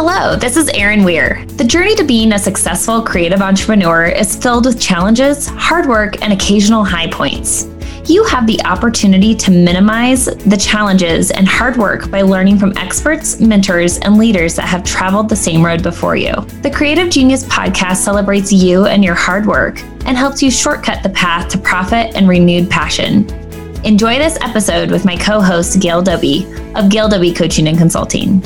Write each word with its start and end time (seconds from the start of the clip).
Hello, 0.00 0.36
this 0.36 0.56
is 0.56 0.68
Erin 0.74 1.02
Weir. 1.02 1.44
The 1.56 1.64
journey 1.64 1.96
to 1.96 2.04
being 2.04 2.30
a 2.30 2.38
successful 2.38 3.02
creative 3.02 3.42
entrepreneur 3.42 4.04
is 4.04 4.36
filled 4.36 4.66
with 4.66 4.80
challenges, 4.80 5.48
hard 5.48 5.86
work, 5.86 6.22
and 6.22 6.32
occasional 6.32 6.84
high 6.84 7.10
points. 7.10 7.66
You 8.04 8.22
have 8.26 8.46
the 8.46 8.62
opportunity 8.64 9.34
to 9.34 9.50
minimize 9.50 10.26
the 10.26 10.56
challenges 10.56 11.32
and 11.32 11.48
hard 11.48 11.76
work 11.76 12.12
by 12.12 12.22
learning 12.22 12.60
from 12.60 12.78
experts, 12.78 13.40
mentors, 13.40 13.98
and 13.98 14.18
leaders 14.18 14.54
that 14.54 14.68
have 14.68 14.84
traveled 14.84 15.28
the 15.28 15.34
same 15.34 15.66
road 15.66 15.82
before 15.82 16.14
you. 16.14 16.32
The 16.62 16.70
Creative 16.72 17.10
Genius 17.10 17.42
podcast 17.42 17.96
celebrates 17.96 18.52
you 18.52 18.86
and 18.86 19.02
your 19.02 19.16
hard 19.16 19.46
work 19.46 19.82
and 20.06 20.16
helps 20.16 20.40
you 20.40 20.52
shortcut 20.52 21.02
the 21.02 21.10
path 21.10 21.48
to 21.48 21.58
profit 21.58 22.14
and 22.14 22.28
renewed 22.28 22.70
passion. 22.70 23.28
Enjoy 23.84 24.16
this 24.16 24.38
episode 24.42 24.92
with 24.92 25.04
my 25.04 25.16
co 25.16 25.40
host, 25.40 25.80
Gail 25.80 26.02
Doby 26.02 26.46
of 26.76 26.88
Gail 26.88 27.08
Doby 27.08 27.32
Coaching 27.34 27.66
and 27.66 27.76
Consulting. 27.76 28.44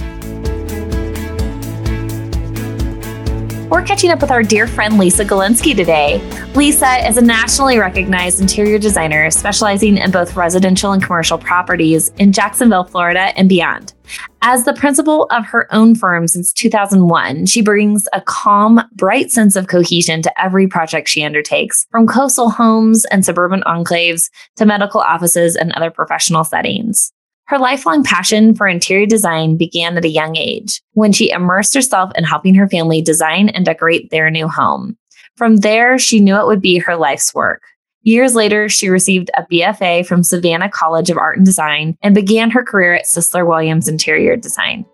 We're 3.73 3.83
catching 3.83 4.11
up 4.11 4.21
with 4.21 4.31
our 4.31 4.43
dear 4.43 4.67
friend 4.67 4.99
Lisa 4.99 5.25
Galinsky 5.25 5.75
today. 5.75 6.21
Lisa 6.55 7.09
is 7.09 7.17
a 7.17 7.23
nationally 7.23 7.79
recognized 7.79 8.39
interior 8.39 8.79
designer 8.79 9.30
specializing 9.30 9.97
in 9.97 10.11
both 10.11 10.37
residential 10.37 10.93
and 10.93 11.03
commercial 11.03 11.39
properties 11.39 12.11
in 12.19 12.33
Jacksonville, 12.33 12.85
Florida, 12.85 13.33
and 13.35 13.49
beyond. 13.49 13.95
As 14.43 14.66
the 14.66 14.75
principal 14.75 15.27
of 15.30 15.47
her 15.47 15.73
own 15.73 15.95
firm 15.95 16.29
since 16.29 16.53
2001, 16.53 17.47
she 17.47 17.63
brings 17.63 18.07
a 18.13 18.21
calm, 18.21 18.79
bright 18.93 19.30
sense 19.30 19.57
of 19.57 19.69
cohesion 19.69 20.21
to 20.21 20.41
every 20.41 20.66
project 20.69 21.09
she 21.09 21.25
undertakes, 21.25 21.87
from 21.91 22.07
coastal 22.07 22.51
homes 22.51 23.07
and 23.07 23.25
suburban 23.25 23.63
enclaves 23.63 24.29
to 24.57 24.66
medical 24.66 25.01
offices 25.01 25.57
and 25.57 25.73
other 25.73 25.91
professional 25.91 26.45
settings. 26.45 27.11
Her 27.46 27.59
lifelong 27.59 28.05
passion 28.05 28.55
for 28.55 28.66
interior 28.66 29.06
design 29.06 29.56
began 29.56 29.96
at 29.96 30.05
a 30.05 30.09
young 30.09 30.37
age 30.37 30.80
when 30.92 31.12
she 31.12 31.30
immersed 31.30 31.74
herself 31.74 32.10
in 32.16 32.24
helping 32.24 32.54
her 32.54 32.68
family 32.68 33.02
design 33.02 33.49
and 33.51 33.65
decorate 33.65 34.10
their 34.10 34.30
new 34.30 34.49
home. 34.49 34.96
From 35.37 35.59
there, 35.59 35.99
she 35.99 36.21
knew 36.21 36.37
it 36.37 36.46
would 36.46 36.62
be 36.62 36.79
her 36.79 36.96
life's 36.96 37.34
work. 37.34 37.62
Years 38.04 38.34
later, 38.34 38.68
she 38.68 38.88
received 38.88 39.30
a 39.37 39.45
BFA 39.45 40.04
from 40.07 40.23
Savannah 40.23 40.68
College 40.68 41.10
of 41.10 41.18
Art 41.18 41.37
and 41.37 41.46
Design 41.46 41.96
and 42.02 42.15
began 42.15 42.51
her 42.51 42.65
career 42.65 42.95
at 42.95 43.04
Sisler 43.04 43.46
Williams 43.46 43.88
Interior 43.88 44.37
Design. 44.37 44.84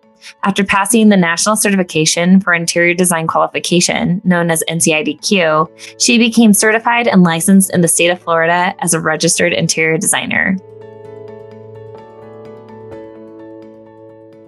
After 0.43 0.65
passing 0.65 1.09
the 1.09 1.17
National 1.17 1.57
Certification 1.57 2.41
for 2.41 2.53
Interior 2.53 2.95
Design 2.95 3.27
Qualification, 3.27 4.21
known 4.25 4.51
as 4.51 4.65
NCIDQ, 4.69 6.01
she 6.01 6.19
became 6.19 6.53
certified 6.53 7.09
and 7.09 7.23
licensed 7.23 7.73
in 7.73 7.81
the 7.81 7.89
state 7.89 8.11
of 8.11 8.21
Florida 8.21 8.75
as 8.81 8.95
a 8.95 9.01
registered 9.01 9.53
interior 9.53 9.97
designer. 9.97 10.57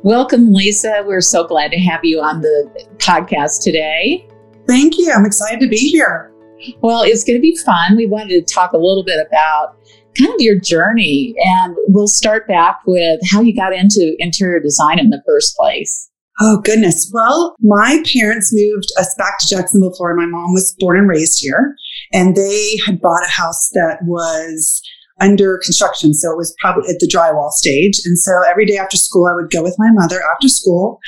Welcome, 0.02 0.54
Lisa. 0.54 1.04
We're 1.06 1.20
so 1.20 1.46
glad 1.46 1.70
to 1.72 1.78
have 1.78 2.00
you 2.04 2.22
on 2.22 2.40
the 2.40 2.86
podcast 2.96 3.62
today. 3.62 4.26
Thank 4.66 4.96
you. 4.96 5.12
I'm 5.12 5.26
excited 5.26 5.60
to 5.60 5.68
be 5.68 5.76
here. 5.76 6.32
Well, 6.80 7.02
it's 7.02 7.22
going 7.22 7.36
to 7.36 7.42
be 7.42 7.54
fun. 7.66 7.96
We 7.96 8.06
wanted 8.06 8.28
to 8.30 8.54
talk 8.54 8.72
a 8.72 8.78
little 8.78 9.04
bit 9.04 9.18
about 9.26 9.76
kind 10.16 10.32
of 10.32 10.40
your 10.40 10.58
journey, 10.58 11.34
and 11.44 11.76
we'll 11.88 12.08
start 12.08 12.48
back 12.48 12.78
with 12.86 13.20
how 13.30 13.42
you 13.42 13.54
got 13.54 13.74
into 13.74 14.16
interior 14.20 14.58
design 14.58 14.98
in 14.98 15.10
the 15.10 15.22
first 15.26 15.54
place. 15.54 16.10
Oh, 16.40 16.62
goodness. 16.64 17.10
Well, 17.12 17.54
my 17.60 18.02
parents 18.10 18.54
moved 18.54 18.86
us 18.98 19.14
back 19.18 19.38
to 19.40 19.54
Jacksonville, 19.54 19.92
Florida. 19.94 20.18
My 20.18 20.26
mom 20.26 20.54
was 20.54 20.74
born 20.78 20.96
and 20.96 21.10
raised 21.10 21.42
here, 21.42 21.76
and 22.14 22.34
they 22.34 22.78
had 22.86 23.02
bought 23.02 23.26
a 23.26 23.30
house 23.30 23.68
that 23.74 23.98
was 24.04 24.80
under 25.20 25.60
construction. 25.64 26.14
So 26.14 26.30
it 26.30 26.36
was 26.36 26.54
probably 26.60 26.88
at 26.88 26.98
the 26.98 27.10
drywall 27.12 27.50
stage. 27.50 28.00
And 28.04 28.18
so 28.18 28.32
every 28.48 28.66
day 28.66 28.78
after 28.78 28.96
school, 28.96 29.26
I 29.26 29.34
would 29.34 29.50
go 29.50 29.62
with 29.62 29.76
my 29.78 29.90
mother 29.92 30.20
after 30.34 30.48
school, 30.48 30.98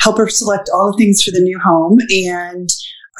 help 0.00 0.18
her 0.18 0.28
select 0.28 0.70
all 0.72 0.92
the 0.92 0.98
things 0.98 1.22
for 1.22 1.30
the 1.30 1.40
new 1.40 1.58
home. 1.64 1.98
And 2.26 2.68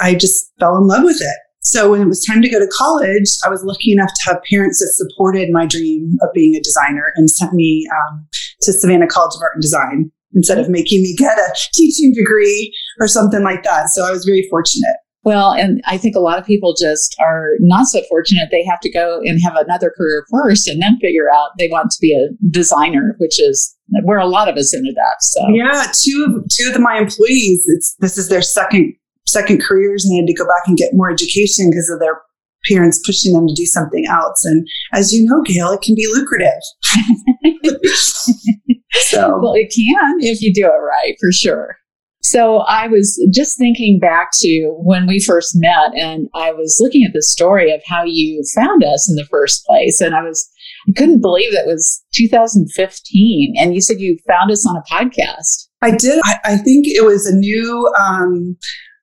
I 0.01 0.15
just 0.15 0.53
fell 0.61 0.77
in 0.77 0.87
love 0.87 1.05
with 1.05 1.21
it. 1.21 1.39
So 1.61 1.91
when 1.91 2.01
it 2.01 2.07
was 2.07 2.25
time 2.25 2.41
to 2.41 2.49
go 2.49 2.59
to 2.59 2.71
college, 2.73 3.29
I 3.45 3.51
was 3.51 3.63
lucky 3.65 3.93
enough 3.93 4.09
to 4.09 4.31
have 4.31 4.43
parents 4.51 4.79
that 4.79 4.93
supported 4.95 5.51
my 5.51 5.67
dream 5.67 6.17
of 6.23 6.29
being 6.33 6.55
a 6.55 6.63
designer 6.63 7.13
and 7.17 7.31
sent 7.31 7.53
me 7.53 7.87
um, 7.93 8.27
to 8.63 8.73
Savannah 8.73 9.07
College 9.07 9.35
of 9.37 9.43
Art 9.43 9.53
and 9.55 9.63
Design 9.63 10.11
instead 10.35 10.59
of 10.59 10.69
making 10.69 11.03
me 11.03 11.15
get 11.17 11.37
a 11.39 11.55
teaching 11.75 12.15
degree 12.15 12.73
or 13.01 13.09
something 13.09 13.43
like 13.43 13.65
that. 13.65 13.89
So 13.91 14.07
I 14.07 14.11
was 14.11 14.25
very 14.25 14.47
fortunate. 14.49 14.97
Well, 15.29 15.53
and 15.53 15.83
I 15.85 15.99
think 15.99 16.17
a 16.17 16.21
lot 16.21 16.39
of 16.39 16.47
people 16.47 16.75
just 16.75 17.15
are 17.21 17.51
not 17.61 17.87
so 17.87 18.01
fortunate. 18.09 18.49
They 18.51 18.65
have 18.65 18.81
to 18.81 18.91
go 18.91 19.21
and 19.23 19.39
have 19.45 19.57
another 19.57 19.93
career 19.95 20.25
first 20.31 20.67
and 20.67 20.81
then 20.81 20.97
figure 21.03 21.31
out 21.31 21.51
they 21.59 21.69
want 21.69 21.91
to 21.91 21.99
be 22.01 22.15
a 22.15 22.33
designer, 22.49 23.15
which 23.19 23.39
is 23.39 23.77
where 24.05 24.17
a 24.17 24.27
lot 24.27 24.49
of 24.49 24.57
us 24.57 24.75
ended 24.75 24.97
up. 24.97 25.19
So 25.21 25.47
yeah, 25.51 25.93
two 26.03 26.25
of 26.27 26.47
two 26.51 26.73
of 26.73 26.81
my 26.81 26.97
employees, 26.97 27.63
it's 27.67 27.95
this 27.99 28.17
is 28.17 28.31
their 28.31 28.41
second 28.41 28.95
second 29.27 29.61
careers 29.61 30.07
and 30.07 30.15
they 30.15 30.23
had 30.23 30.27
to 30.29 30.33
go 30.33 30.47
back 30.47 30.63
and 30.67 30.79
get 30.79 30.95
more 30.95 31.11
education 31.11 31.69
because 31.69 31.91
of 31.91 32.01
their 32.01 32.23
parents 32.67 32.99
pushing 33.05 33.35
them 33.35 33.47
to 33.47 33.55
do 33.55 33.67
something 33.67 34.07
else. 34.07 34.47
And 34.47 34.67
as 34.95 35.13
you 35.13 35.27
know, 35.27 35.43
Gail, 35.43 35.73
it 35.73 35.83
can 35.83 35.95
be 35.95 36.07
lucrative. 36.11 36.63
so 39.11 39.39
well, 39.43 39.53
it 39.53 39.71
can 39.77 40.21
if 40.21 40.41
you 40.41 40.55
do 40.55 40.65
it 40.65 40.71
right, 40.71 41.17
for 41.21 41.33
sure. 41.33 41.77
So 42.31 42.59
I 42.59 42.89
was 42.89 43.19
just 43.33 43.57
thinking 43.57 43.99
back 43.99 44.33
to 44.41 44.75
when 44.83 45.07
we 45.07 45.19
first 45.19 45.53
met, 45.55 45.97
and 45.97 46.29
I 46.35 46.53
was 46.53 46.77
looking 46.79 47.03
at 47.07 47.15
the 47.15 47.23
story 47.23 47.73
of 47.73 47.81
how 47.87 48.05
you 48.05 48.45
found 48.55 48.85
us 48.85 49.09
in 49.09 49.17
the 49.17 49.27
first 49.31 49.65
place. 49.65 50.03
And 50.03 50.15
I 50.15 50.23
was, 50.23 50.47
I 50.89 50.93
couldn't 50.93 51.23
believe 51.23 51.53
that 51.53 51.67
was 51.67 52.05
2015. 52.13 53.55
And 53.59 53.75
you 53.75 53.81
said 53.81 53.99
you 53.99 54.19
found 54.29 54.51
us 54.51 54.67
on 54.67 54.77
a 54.77 54.83
podcast. 54.93 55.69
I 55.81 55.93
did. 55.93 56.21
I, 56.25 56.35
I 56.45 56.57
think 56.59 56.85
it 56.87 57.07
was 57.07 57.27
a 57.27 57.35
new, 57.35 57.91
um, 57.99 58.59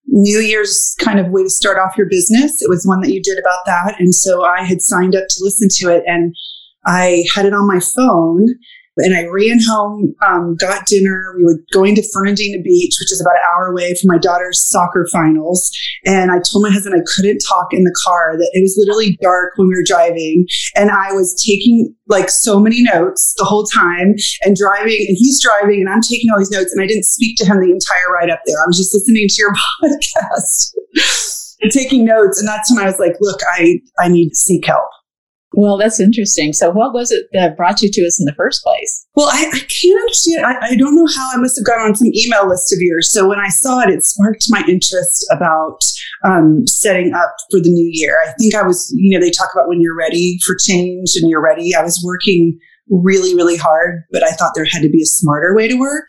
New 0.06 0.38
Year's 0.38 0.96
kind 1.00 1.20
of 1.20 1.32
way 1.32 1.42
to 1.42 1.50
start 1.50 1.80
off 1.80 1.98
your 1.98 2.08
business. 2.08 2.62
It 2.62 2.70
was 2.70 2.86
one 2.86 3.02
that 3.02 3.12
you 3.12 3.24
did 3.24 3.40
about 3.40 3.66
that. 3.66 3.96
And 3.98 4.14
so 4.14 4.44
I 4.44 4.64
had 4.64 4.84
signed 4.84 5.16
up 5.16 5.24
to 5.28 5.44
listen 5.44 5.68
to 5.78 5.96
it 5.96 6.04
and 6.06 6.36
I 6.86 7.24
had 7.34 7.48
it 7.48 7.54
on 7.56 7.68
my 7.68 7.80
phone 7.80 8.50
and 8.98 9.16
I 9.16 9.26
ran 9.26 9.60
home, 9.62 10.16
um, 10.26 10.56
got 10.60 10.86
dinner. 10.86 11.34
We 11.38 11.44
were 11.44 11.60
going 11.74 11.96
to 11.96 12.04
Fernandina 12.14 12.62
Beach, 12.64 12.96
which 13.00 13.12
is 13.12 13.22
about 13.22 13.36
an 13.36 13.42
hour 13.52 13.68
away 13.68 13.94
from 13.96 14.08
my 14.08 14.18
daughter's 14.18 14.68
soccer 14.70 15.08
finals. 15.12 15.70
And 16.06 16.32
I 16.32 16.40
told 16.40 16.64
my 16.64 16.72
husband 16.72 16.96
I 16.96 17.04
couldn't 17.16 17.40
talk 17.40 17.68
in 17.72 17.84
the 17.84 17.96
car, 18.06 18.38
that 18.38 18.50
it 18.54 18.62
was 18.62 18.76
literally 18.78 19.18
dark 19.22 19.54
when 19.58 19.68
we 19.68 19.76
were 19.76 19.84
driving. 19.86 20.46
And 20.76 20.92
I 20.92 21.12
was 21.12 21.36
taking 21.46 21.94
like 22.08 22.30
so 22.30 22.60
many 22.60 22.84
notes 22.84 23.34
the 23.38 23.46
whole 23.46 23.66
time 23.66 24.16
and 24.44 24.56
driving, 24.56 25.06
and 25.08 25.18
he's 25.20 25.44
driving, 25.44 25.82
and 25.82 25.90
I'm 25.90 26.02
taking 26.02 26.32
all 26.32 26.40
these 26.40 26.52
notes. 26.52 26.72
And 26.72 26.82
I 26.82 26.88
didn't 26.88 27.06
speak 27.06 27.36
to 27.38 27.46
him 27.46 27.60
the 27.60 27.72
entire 27.72 28.14
ride 28.14 28.30
up 28.30 28.42
there. 28.46 28.58
I 28.58 28.68
was 28.68 28.78
just 28.78 28.94
listening 28.94 29.28
to 29.28 29.36
your 29.38 29.54
podcast. 29.84 30.74
And 31.62 31.72
taking 31.72 32.06
notes 32.06 32.40
and 32.40 32.48
that's 32.48 32.72
when 32.72 32.82
i 32.82 32.86
was 32.86 33.00
like 33.00 33.16
look 33.20 33.40
i 33.52 33.80
i 34.00 34.08
need 34.08 34.30
to 34.30 34.36
seek 34.36 34.66
help 34.66 34.88
well, 35.54 35.78
that's 35.78 36.00
interesting. 36.00 36.54
So, 36.54 36.72
what 36.72 36.94
was 36.94 37.12
it 37.12 37.28
that 37.34 37.56
brought 37.56 37.82
you 37.82 37.90
to 37.92 38.02
us 38.02 38.20
in 38.20 38.26
the 38.26 38.36
first 38.36 38.64
place? 38.64 39.08
Well, 39.16 39.30
I, 39.32 39.46
I 39.54 39.60
can't 39.60 40.00
understand. 40.02 40.46
I, 40.46 40.72
I, 40.72 40.76
don't 40.76 40.96
know 40.96 41.08
how 41.16 41.30
I 41.34 41.38
must 41.38 41.58
have 41.58 41.66
gone 41.66 41.80
on 41.80 41.96
some 41.96 42.10
email 42.14 42.48
list 42.48 42.74
of 42.74 42.80
yours. 42.82 43.12
So, 43.12 43.28
when 43.28 43.40
I 43.40 43.50
saw 43.50 43.80
it, 43.82 43.90
it 43.90 44.04
sparked 44.04 44.46
my 44.50 44.64
interest 44.68 45.26
about 45.32 45.80
um, 46.26 46.68
setting 46.68 47.14
up 47.14 47.36
for 47.52 47.60
the 47.60 47.70
new 47.70 47.90
year. 47.92 48.18
I 48.28 48.32
think 48.40 48.56
I 48.56 48.64
was, 48.64 48.92
you 48.96 49.18
know, 49.18 49.24
they 49.24 49.32
talk 49.32 49.50
about 49.54 49.70
when 49.70 49.80
you're 49.80 49.98
ready 49.98 50.40
for 50.46 50.56
change 50.60 51.12
and 51.16 51.30
you're 51.30 51.44
ready. 51.44 51.74
I 51.76 51.84
was 51.84 52.04
working 52.06 52.58
really, 52.90 53.34
really 53.34 53.58
hard, 53.58 54.04
but 54.12 54.24
I 54.24 54.32
thought 54.32 54.52
there 54.56 54.66
had 54.66 54.82
to 54.82 54.90
be 54.90 55.02
a 55.02 55.06
smarter 55.06 55.56
way 55.56 55.68
to 55.68 55.80
work 55.80 56.08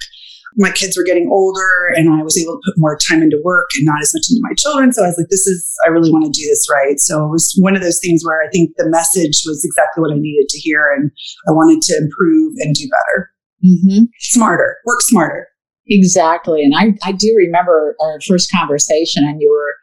my 0.56 0.70
kids 0.70 0.96
were 0.96 1.04
getting 1.04 1.28
older 1.30 1.92
and 1.94 2.08
I 2.08 2.22
was 2.22 2.38
able 2.38 2.54
to 2.54 2.62
put 2.64 2.78
more 2.78 2.98
time 3.08 3.22
into 3.22 3.40
work 3.44 3.68
and 3.76 3.84
not 3.84 4.00
as 4.00 4.12
much 4.14 4.26
into 4.30 4.40
my 4.40 4.54
children. 4.56 4.92
So 4.92 5.04
I 5.04 5.08
was 5.08 5.18
like, 5.18 5.28
this 5.28 5.46
is, 5.46 5.70
I 5.84 5.90
really 5.90 6.10
want 6.10 6.24
to 6.24 6.30
do 6.30 6.46
this 6.48 6.66
right. 6.70 6.98
So 6.98 7.24
it 7.26 7.30
was 7.30 7.54
one 7.60 7.76
of 7.76 7.82
those 7.82 8.00
things 8.00 8.22
where 8.24 8.42
I 8.42 8.48
think 8.50 8.70
the 8.76 8.88
message 8.88 9.42
was 9.44 9.62
exactly 9.64 10.00
what 10.00 10.12
I 10.12 10.18
needed 10.18 10.48
to 10.48 10.58
hear. 10.58 10.92
And 10.96 11.10
I 11.46 11.52
wanted 11.52 11.82
to 11.82 11.96
improve 11.98 12.54
and 12.60 12.74
do 12.74 12.88
better. 12.88 13.30
Mm-hmm. 13.64 14.04
Smarter, 14.18 14.78
work 14.86 15.02
smarter. 15.02 15.48
Exactly. 15.88 16.64
And 16.64 16.74
I, 16.74 16.94
I 17.04 17.12
do 17.12 17.34
remember 17.36 17.94
our 18.00 18.18
first 18.26 18.50
conversation 18.50 19.24
and 19.24 19.40
you 19.40 19.50
were 19.50 19.76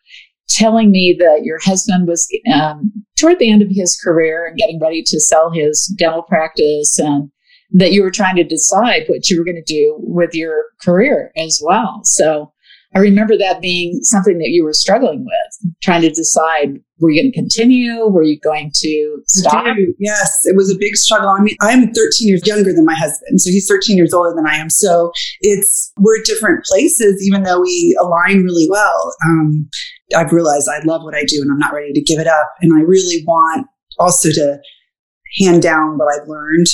telling 0.50 0.92
me 0.92 1.15
that 1.19 1.42
your 1.44 1.59
husband 1.59 2.07
was 2.07 2.27
um, 2.53 2.92
toward 3.18 3.39
the 3.39 3.50
end 3.50 3.62
of 3.62 3.69
his 3.71 4.00
career 4.03 4.45
and 4.45 4.57
getting 4.57 4.80
ready 4.80 5.01
to 5.06 5.19
sell 5.19 5.51
his 5.51 5.94
dental 5.97 6.24
practice 6.24 7.00
and 7.00 7.30
that 7.73 7.91
you 7.91 8.03
were 8.03 8.11
trying 8.11 8.35
to 8.35 8.43
decide 8.43 9.03
what 9.07 9.29
you 9.29 9.37
were 9.37 9.45
going 9.45 9.61
to 9.63 9.73
do 9.73 9.95
with 9.99 10.33
your 10.33 10.65
career 10.81 11.31
as 11.37 11.61
well. 11.63 12.01
So 12.03 12.53
I 12.95 12.99
remember 12.99 13.35
that 13.37 13.61
being 13.61 13.99
something 14.03 14.37
that 14.37 14.49
you 14.49 14.63
were 14.63 14.73
struggling 14.73 15.25
with, 15.25 15.73
trying 15.81 16.01
to 16.01 16.11
decide 16.11 16.79
were 16.99 17.09
you 17.09 17.21
going 17.21 17.31
to 17.31 17.37
continue? 17.37 18.07
Were 18.07 18.23
you 18.23 18.39
going 18.39 18.71
to 18.75 19.21
stop? 19.27 19.75
Yes, 19.99 20.41
it 20.45 20.55
was 20.55 20.71
a 20.71 20.77
big 20.77 20.95
struggle. 20.95 21.29
I 21.29 21.41
mean, 21.41 21.57
I'm 21.59 21.91
13 21.91 22.27
years 22.27 22.45
younger 22.45 22.71
than 22.71 22.85
my 22.85 22.95
husband, 22.95 23.41
so 23.41 23.49
he's 23.49 23.67
13 23.67 23.97
years 23.97 24.13
older 24.13 24.33
than 24.33 24.47
I 24.47 24.55
am. 24.55 24.69
So 24.69 25.11
it's 25.41 25.91
we're 25.97 26.19
at 26.19 26.25
different 26.25 26.63
places, 26.63 27.21
even 27.27 27.43
though 27.43 27.59
we 27.59 27.97
align 27.99 28.43
really 28.43 28.67
well. 28.69 29.15
Um, 29.25 29.69
I've 30.15 30.31
realized 30.31 30.69
I 30.69 30.85
love 30.85 31.03
what 31.03 31.15
I 31.15 31.23
do, 31.25 31.41
and 31.41 31.51
I'm 31.51 31.59
not 31.59 31.73
ready 31.73 31.91
to 31.91 32.01
give 32.01 32.19
it 32.19 32.27
up. 32.27 32.47
And 32.61 32.71
I 32.73 32.83
really 32.83 33.23
want 33.25 33.67
also 33.99 34.29
to 34.29 34.59
hand 35.41 35.61
down 35.61 35.97
what 35.97 36.07
I've 36.13 36.27
learned 36.27 36.67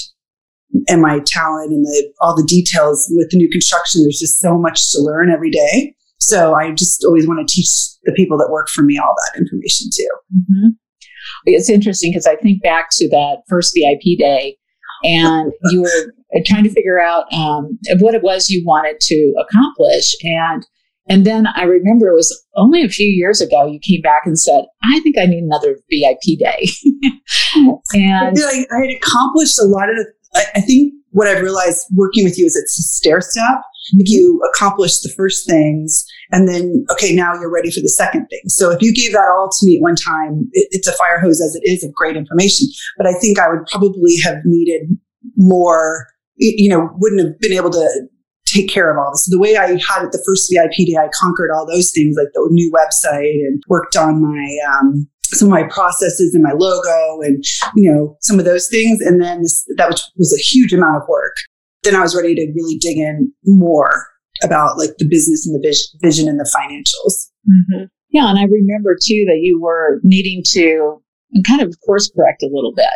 and 0.88 1.02
my 1.02 1.20
talent 1.26 1.72
and 1.72 1.86
the 1.86 2.14
all 2.22 2.36
the 2.36 2.46
details 2.48 3.08
with 3.12 3.30
the 3.32 3.38
new 3.38 3.50
construction. 3.50 4.04
There's 4.04 4.20
just 4.20 4.40
so 4.40 4.58
much 4.58 4.92
to 4.92 5.02
learn 5.02 5.32
every 5.32 5.50
day. 5.50 5.96
So 6.20 6.54
I 6.54 6.72
just 6.72 7.04
always 7.06 7.28
want 7.28 7.48
to 7.48 7.52
teach 7.52 7.70
the 8.04 8.12
people 8.14 8.38
that 8.38 8.50
work 8.52 8.70
for 8.70 8.82
me 8.84 8.98
all 8.98 9.16
that 9.16 9.40
information 9.40 9.90
too. 9.96 10.10
Mm-hmm. 10.36 10.68
It's 11.46 11.70
interesting 11.70 12.12
because 12.12 12.28
I 12.28 12.36
think 12.36 12.62
back 12.62 12.90
to 12.94 13.10
that 13.10 13.38
first 13.48 13.74
VIP 13.76 14.18
day, 14.18 14.58
and 15.04 15.52
you 15.72 15.82
were 15.82 16.14
trying 16.46 16.64
to 16.64 16.72
figure 16.72 17.00
out 17.00 17.32
um, 17.34 17.78
what 18.00 18.16
it 18.16 18.24
was 18.24 18.50
you 18.50 18.64
wanted 18.66 19.00
to 19.00 19.34
accomplish, 19.40 20.14
and 20.24 20.66
and 21.10 21.26
then 21.26 21.48
I 21.56 21.64
remember 21.64 22.08
it 22.08 22.16
was 22.16 22.46
only 22.56 22.84
a 22.84 22.90
few 22.90 23.08
years 23.08 23.42
ago 23.42 23.66
you 23.66 23.80
came 23.82 24.02
back 24.02 24.22
and 24.26 24.40
said, 24.40 24.66
I 24.84 25.00
think 25.00 25.18
I 25.18 25.26
need 25.26 25.44
another 25.44 25.80
VIP 25.90 26.38
day. 26.38 26.68
and 27.94 28.38
I, 28.38 28.66
I, 28.72 28.82
had 28.82 28.96
accomplished 28.96 29.60
a 29.60 29.66
lot 29.66 29.90
of 29.90 29.96
the, 29.96 30.06
I, 30.36 30.46
I, 30.56 30.62
think 30.62 30.94
what 31.12 31.28
I've 31.28 31.42
realized 31.42 31.86
working 31.96 32.24
with 32.24 32.38
you 32.38 32.46
is 32.46 32.56
it's 32.56 32.78
a 32.78 32.84
stair 32.84 33.22
step. 33.22 33.62
You 33.94 34.40
accomplish 34.54 35.00
the 35.00 35.12
first 35.16 35.50
things 35.50 36.06
and 36.32 36.48
then, 36.48 36.86
okay, 36.92 37.16
now 37.16 37.34
you're 37.34 37.52
ready 37.52 37.72
for 37.72 37.80
the 37.80 37.90
second 37.90 38.28
thing. 38.28 38.42
So 38.48 38.70
if 38.70 38.82
you 38.82 38.94
gave 38.94 39.14
that 39.14 39.32
all 39.36 39.50
to 39.50 39.66
me 39.66 39.78
at 39.78 39.82
one 39.82 39.96
time, 39.96 40.48
it, 40.52 40.68
it's 40.72 40.88
a 40.88 40.94
fire 40.94 41.20
hose 41.20 41.42
as 41.42 41.56
it 41.56 41.68
is 41.68 41.84
of 41.84 41.94
great 41.94 42.16
information. 42.16 42.68
But 42.98 43.08
I 43.08 43.14
think 43.14 43.40
I 43.40 43.50
would 43.50 43.66
probably 43.66 44.16
have 44.24 44.38
needed 44.46 44.96
more, 45.36 46.08
you 46.38 46.70
know, 46.70 46.90
wouldn't 46.98 47.26
have 47.26 47.40
been 47.40 47.54
able 47.54 47.72
to 47.72 47.90
take 48.46 48.70
care 48.70 48.92
of 48.92 48.98
all 48.98 49.12
this. 49.12 49.26
So 49.26 49.36
the 49.36 49.40
way 49.40 49.58
I 49.58 49.68
had 49.68 50.04
it 50.04 50.12
the 50.12 50.24
first 50.26 50.52
VIP 50.52 50.88
day, 50.88 50.98
I 50.98 51.10
conquered 51.20 51.52
all 51.52 51.66
those 51.66 51.92
things 51.92 52.16
like 52.18 52.30
the 52.34 52.48
new 52.52 52.72
website 52.72 53.46
and 53.48 53.62
worked 53.68 53.96
on 53.96 54.22
my 54.22 54.58
um, 54.72 55.08
some 55.34 55.48
of 55.48 55.52
my 55.52 55.64
processes 55.64 56.34
and 56.34 56.44
my 56.44 56.54
logo 56.54 57.22
and 57.22 57.44
you 57.76 57.92
know 57.92 58.18
some 58.22 58.40
of 58.40 58.46
those 58.46 58.68
things. 58.68 59.02
And 59.02 59.22
then 59.22 59.42
this, 59.42 59.66
that 59.78 59.90
was, 59.90 60.12
was 60.18 60.34
a 60.34 60.42
huge 60.42 60.74
amount 60.74 60.98
of 60.98 61.08
work. 61.08 61.36
Then 61.84 61.96
I 61.96 62.02
was 62.02 62.16
ready 62.16 62.36
to 62.36 62.52
really 62.56 62.78
dig 62.78 62.98
in 62.98 63.32
more 63.46 64.08
about 64.44 64.78
like 64.78 64.92
the 64.98 65.08
business 65.08 65.46
and 65.48 65.56
the 65.56 65.68
vision, 65.68 65.86
vision 66.02 66.28
and 66.28 66.40
the 66.40 66.50
financials. 66.56 67.30
Mm-hmm. 67.48 67.86
Yeah, 68.10 68.30
and 68.30 68.40
I 68.40 68.44
remember 68.44 68.96
too 68.96 69.26
that 69.28 69.40
you 69.42 69.62
were 69.62 70.00
needing 70.04 70.44
to 70.52 71.02
kind 71.46 71.62
of 71.62 71.74
course 71.86 72.12
correct 72.16 72.42
a 72.42 72.50
little 72.52 72.74
bit 72.76 72.88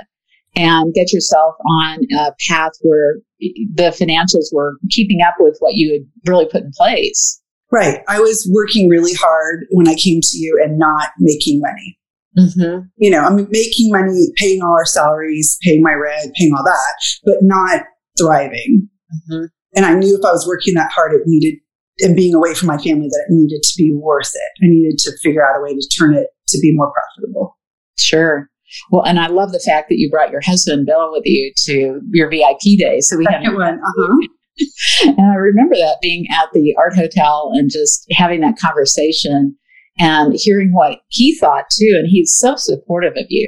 and 0.55 0.93
get 0.93 1.11
yourself 1.11 1.55
on 1.81 1.99
a 2.17 2.31
path 2.49 2.71
where 2.81 3.15
the 3.39 3.89
financials 3.91 4.53
were 4.53 4.77
keeping 4.89 5.21
up 5.21 5.35
with 5.39 5.57
what 5.59 5.75
you 5.75 5.93
had 5.93 6.29
really 6.29 6.45
put 6.45 6.63
in 6.63 6.71
place. 6.75 7.41
Right. 7.71 8.01
I 8.07 8.19
was 8.19 8.47
working 8.51 8.87
really 8.87 9.13
hard 9.13 9.65
when 9.71 9.87
I 9.87 9.95
came 9.95 10.19
to 10.21 10.37
you 10.37 10.61
and 10.63 10.77
not 10.77 11.09
making 11.19 11.59
money. 11.59 11.97
Mm-hmm. 12.37 12.85
You 12.97 13.11
know, 13.11 13.19
I'm 13.19 13.35
making 13.35 13.91
money, 13.91 14.27
paying 14.37 14.61
all 14.61 14.73
our 14.73 14.85
salaries, 14.85 15.57
paying 15.61 15.81
my 15.81 15.93
rent, 15.93 16.33
paying 16.35 16.53
all 16.57 16.63
that, 16.63 16.95
but 17.23 17.35
not 17.41 17.83
thriving. 18.19 18.87
Mm-hmm. 19.31 19.45
And 19.75 19.85
I 19.85 19.93
knew 19.93 20.15
if 20.15 20.25
I 20.25 20.31
was 20.31 20.47
working 20.47 20.73
that 20.75 20.91
hard, 20.91 21.13
it 21.13 21.21
needed, 21.25 21.59
and 21.99 22.15
being 22.15 22.33
away 22.33 22.53
from 22.53 22.67
my 22.67 22.77
family, 22.77 23.07
that 23.07 23.25
it 23.29 23.33
needed 23.33 23.61
to 23.61 23.73
be 23.77 23.91
worth 23.93 24.31
it. 24.33 24.65
I 24.65 24.67
needed 24.67 24.97
to 24.99 25.11
figure 25.21 25.47
out 25.47 25.59
a 25.59 25.61
way 25.61 25.73
to 25.73 25.89
turn 25.97 26.15
it 26.15 26.27
to 26.47 26.59
be 26.59 26.71
more 26.75 26.91
profitable. 26.91 27.57
Sure. 27.97 28.49
Well, 28.91 29.03
and 29.03 29.19
I 29.19 29.27
love 29.27 29.51
the 29.51 29.59
fact 29.59 29.89
that 29.89 29.97
you 29.97 30.09
brought 30.09 30.31
your 30.31 30.41
husband 30.41 30.87
Bill 30.87 31.11
with 31.11 31.23
you 31.25 31.53
to 31.65 32.01
your 32.11 32.29
VIP 32.29 32.77
day. 32.77 33.01
So 33.01 33.17
we 33.17 33.25
had 33.29 33.43
one. 33.53 33.79
Uh-huh. 33.79 34.27
and 35.05 35.31
I 35.31 35.35
remember 35.35 35.75
that 35.75 35.97
being 36.01 36.25
at 36.31 36.49
the 36.53 36.75
art 36.77 36.95
hotel 36.95 37.51
and 37.53 37.69
just 37.71 38.05
having 38.11 38.41
that 38.41 38.57
conversation 38.57 39.55
and 39.99 40.33
hearing 40.35 40.73
what 40.73 40.99
he 41.09 41.37
thought 41.37 41.65
too. 41.71 41.95
And 41.97 42.07
he's 42.09 42.35
so 42.37 42.55
supportive 42.55 43.13
of 43.13 43.25
you. 43.29 43.47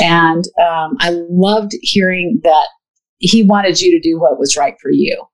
And 0.00 0.44
um, 0.60 0.96
I 1.00 1.10
loved 1.28 1.72
hearing 1.82 2.40
that 2.44 2.68
he 3.18 3.42
wanted 3.42 3.80
you 3.80 3.90
to 3.92 4.00
do 4.00 4.18
what 4.18 4.38
was 4.38 4.56
right 4.56 4.74
for 4.80 4.90
you. 4.90 5.24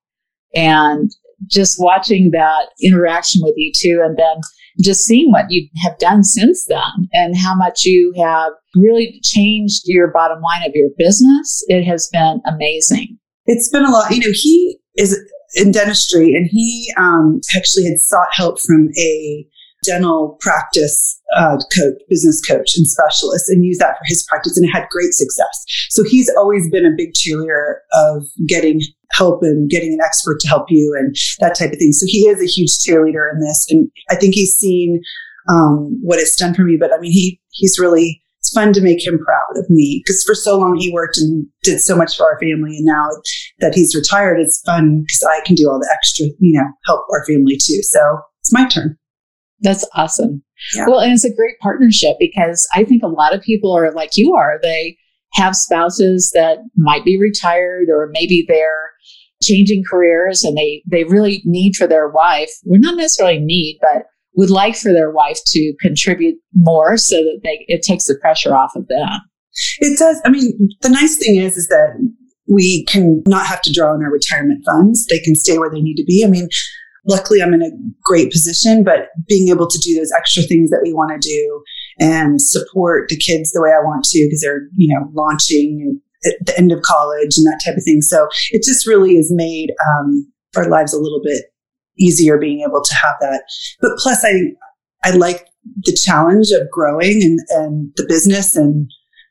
And 0.54 1.10
just 1.48 1.76
watching 1.78 2.30
that 2.32 2.66
interaction 2.82 3.42
with 3.44 3.54
you 3.56 3.72
too. 3.74 4.02
And 4.04 4.18
then 4.18 4.40
just 4.80 5.04
seeing 5.04 5.30
what 5.30 5.46
you 5.50 5.68
have 5.82 5.98
done 5.98 6.24
since 6.24 6.66
then 6.66 7.08
and 7.12 7.36
how 7.36 7.54
much 7.54 7.84
you 7.84 8.12
have 8.18 8.52
really 8.76 9.20
changed 9.22 9.82
your 9.84 10.08
bottom 10.12 10.40
line 10.40 10.66
of 10.66 10.72
your 10.74 10.90
business. 10.96 11.64
It 11.68 11.84
has 11.84 12.08
been 12.12 12.40
amazing. 12.46 13.18
It's 13.46 13.68
been 13.68 13.84
a 13.84 13.90
lot. 13.90 14.10
You 14.10 14.20
know, 14.20 14.32
he 14.32 14.78
is 14.96 15.18
in 15.54 15.72
dentistry 15.72 16.34
and 16.34 16.48
he 16.50 16.92
um, 16.96 17.40
actually 17.56 17.84
had 17.84 17.98
sought 17.98 18.28
help 18.32 18.60
from 18.60 18.88
a 18.98 19.46
dental 19.84 20.36
practice 20.40 21.20
uh, 21.36 21.56
coach, 21.76 21.94
business 22.08 22.40
coach, 22.46 22.76
and 22.76 22.86
specialist, 22.86 23.48
and 23.48 23.64
used 23.64 23.80
that 23.80 23.96
for 23.98 24.04
his 24.06 24.24
practice, 24.28 24.56
and 24.56 24.66
it 24.66 24.72
had 24.72 24.88
great 24.90 25.12
success. 25.12 25.64
So 25.90 26.02
he's 26.04 26.30
always 26.36 26.68
been 26.70 26.86
a 26.86 26.96
big 26.96 27.12
cheerleader 27.12 27.76
of 27.92 28.24
getting 28.46 28.80
help 29.12 29.42
and 29.42 29.70
getting 29.70 29.92
an 29.92 30.00
expert 30.04 30.38
to 30.40 30.48
help 30.48 30.66
you 30.68 30.94
and 30.98 31.14
that 31.40 31.56
type 31.58 31.72
of 31.72 31.78
thing. 31.78 31.92
So 31.92 32.06
he 32.06 32.28
is 32.28 32.42
a 32.42 32.46
huge 32.46 32.70
cheerleader 32.78 33.32
in 33.32 33.40
this, 33.40 33.66
and 33.70 33.90
I 34.10 34.16
think 34.16 34.34
he's 34.34 34.54
seen 34.54 35.00
um, 35.48 35.98
what 36.02 36.18
it's 36.18 36.36
done 36.36 36.54
for 36.54 36.62
me. 36.62 36.76
But 36.78 36.92
I 36.92 36.98
mean, 36.98 37.12
he 37.12 37.40
he's 37.50 37.78
really 37.78 38.22
it's 38.40 38.52
fun 38.52 38.72
to 38.72 38.80
make 38.80 39.04
him 39.04 39.18
proud 39.18 39.58
of 39.58 39.68
me 39.68 40.02
because 40.04 40.22
for 40.22 40.34
so 40.34 40.58
long 40.58 40.76
he 40.76 40.92
worked 40.92 41.18
and 41.18 41.46
did 41.62 41.80
so 41.80 41.96
much 41.96 42.16
for 42.16 42.24
our 42.24 42.38
family, 42.38 42.76
and 42.76 42.84
now 42.84 43.08
that 43.60 43.74
he's 43.74 43.94
retired, 43.94 44.40
it's 44.40 44.62
fun 44.64 45.02
because 45.02 45.24
I 45.28 45.40
can 45.44 45.54
do 45.54 45.68
all 45.68 45.78
the 45.78 45.90
extra, 45.92 46.26
you 46.38 46.58
know, 46.58 46.66
help 46.86 47.04
our 47.10 47.24
family 47.26 47.54
too. 47.54 47.82
So 47.82 48.20
it's 48.40 48.52
my 48.52 48.66
turn. 48.68 48.96
That's 49.60 49.88
awesome. 49.94 50.42
Yeah. 50.74 50.86
Well, 50.86 51.00
and 51.00 51.12
it's 51.12 51.24
a 51.24 51.34
great 51.34 51.58
partnership 51.60 52.16
because 52.18 52.66
I 52.74 52.84
think 52.84 53.02
a 53.02 53.08
lot 53.08 53.34
of 53.34 53.42
people 53.42 53.72
are 53.72 53.92
like 53.92 54.10
you 54.14 54.34
are. 54.34 54.58
They 54.62 54.96
have 55.34 55.56
spouses 55.56 56.30
that 56.34 56.58
might 56.76 57.04
be 57.04 57.18
retired 57.18 57.88
or 57.90 58.08
maybe 58.12 58.44
they're 58.48 58.90
changing 59.42 59.84
careers 59.88 60.42
and 60.42 60.56
they 60.56 60.82
they 60.90 61.04
really 61.04 61.42
need 61.44 61.74
for 61.76 61.86
their 61.86 62.08
wife 62.08 62.50
well 62.64 62.80
not 62.80 62.96
necessarily 62.96 63.38
need 63.38 63.78
but 63.80 64.04
would 64.34 64.50
like 64.50 64.76
for 64.76 64.92
their 64.92 65.10
wife 65.10 65.38
to 65.46 65.74
contribute 65.80 66.36
more 66.54 66.96
so 66.96 67.16
that 67.16 67.40
they 67.44 67.64
it 67.68 67.82
takes 67.82 68.06
the 68.06 68.16
pressure 68.20 68.56
off 68.56 68.72
of 68.74 68.88
them 68.88 69.20
it 69.78 69.98
does 69.98 70.20
i 70.24 70.28
mean 70.28 70.52
the 70.80 70.88
nice 70.88 71.16
thing 71.18 71.36
is 71.36 71.56
is 71.56 71.68
that 71.68 71.94
we 72.52 72.84
can 72.86 73.22
not 73.28 73.46
have 73.46 73.62
to 73.62 73.72
draw 73.72 73.92
on 73.92 74.02
our 74.02 74.10
retirement 74.10 74.64
funds 74.66 75.06
they 75.06 75.20
can 75.20 75.36
stay 75.36 75.56
where 75.56 75.70
they 75.70 75.80
need 75.80 75.96
to 75.96 76.04
be 76.04 76.24
i 76.26 76.28
mean 76.28 76.48
luckily 77.08 77.42
i'm 77.42 77.54
in 77.54 77.62
a 77.62 77.70
great 78.04 78.30
position 78.30 78.84
but 78.84 79.08
being 79.26 79.48
able 79.48 79.66
to 79.66 79.78
do 79.78 79.96
those 79.96 80.12
extra 80.16 80.42
things 80.42 80.70
that 80.70 80.80
we 80.82 80.92
want 80.92 81.10
to 81.10 81.28
do 81.28 81.62
and 81.98 82.40
support 82.40 83.08
the 83.08 83.16
kids 83.16 83.50
the 83.50 83.60
way 83.60 83.70
i 83.70 83.82
want 83.82 84.04
to 84.04 84.24
because 84.26 84.40
they're 84.40 84.68
you 84.76 84.94
know 84.94 85.10
launching 85.14 86.00
at 86.24 86.34
the 86.46 86.58
end 86.58 86.72
of 86.72 86.82
college 86.82 87.36
and 87.36 87.46
that 87.46 87.60
type 87.64 87.76
of 87.76 87.84
thing. 87.84 88.02
So 88.02 88.28
it 88.50 88.62
just 88.64 88.86
really 88.86 89.16
has 89.16 89.30
made 89.30 89.72
um, 89.88 90.30
our 90.56 90.68
lives 90.68 90.92
a 90.92 90.98
little 90.98 91.20
bit 91.22 91.44
easier 91.98 92.38
being 92.38 92.60
able 92.60 92.82
to 92.82 92.94
have 92.94 93.16
that. 93.20 93.44
But 93.80 93.92
plus, 93.98 94.24
I 94.24 94.52
I 95.04 95.10
like 95.10 95.46
the 95.82 95.98
challenge 96.04 96.48
of 96.50 96.70
growing 96.70 97.22
and 97.22 97.38
and 97.50 97.92
the 97.96 98.06
business 98.08 98.56
and 98.56 98.90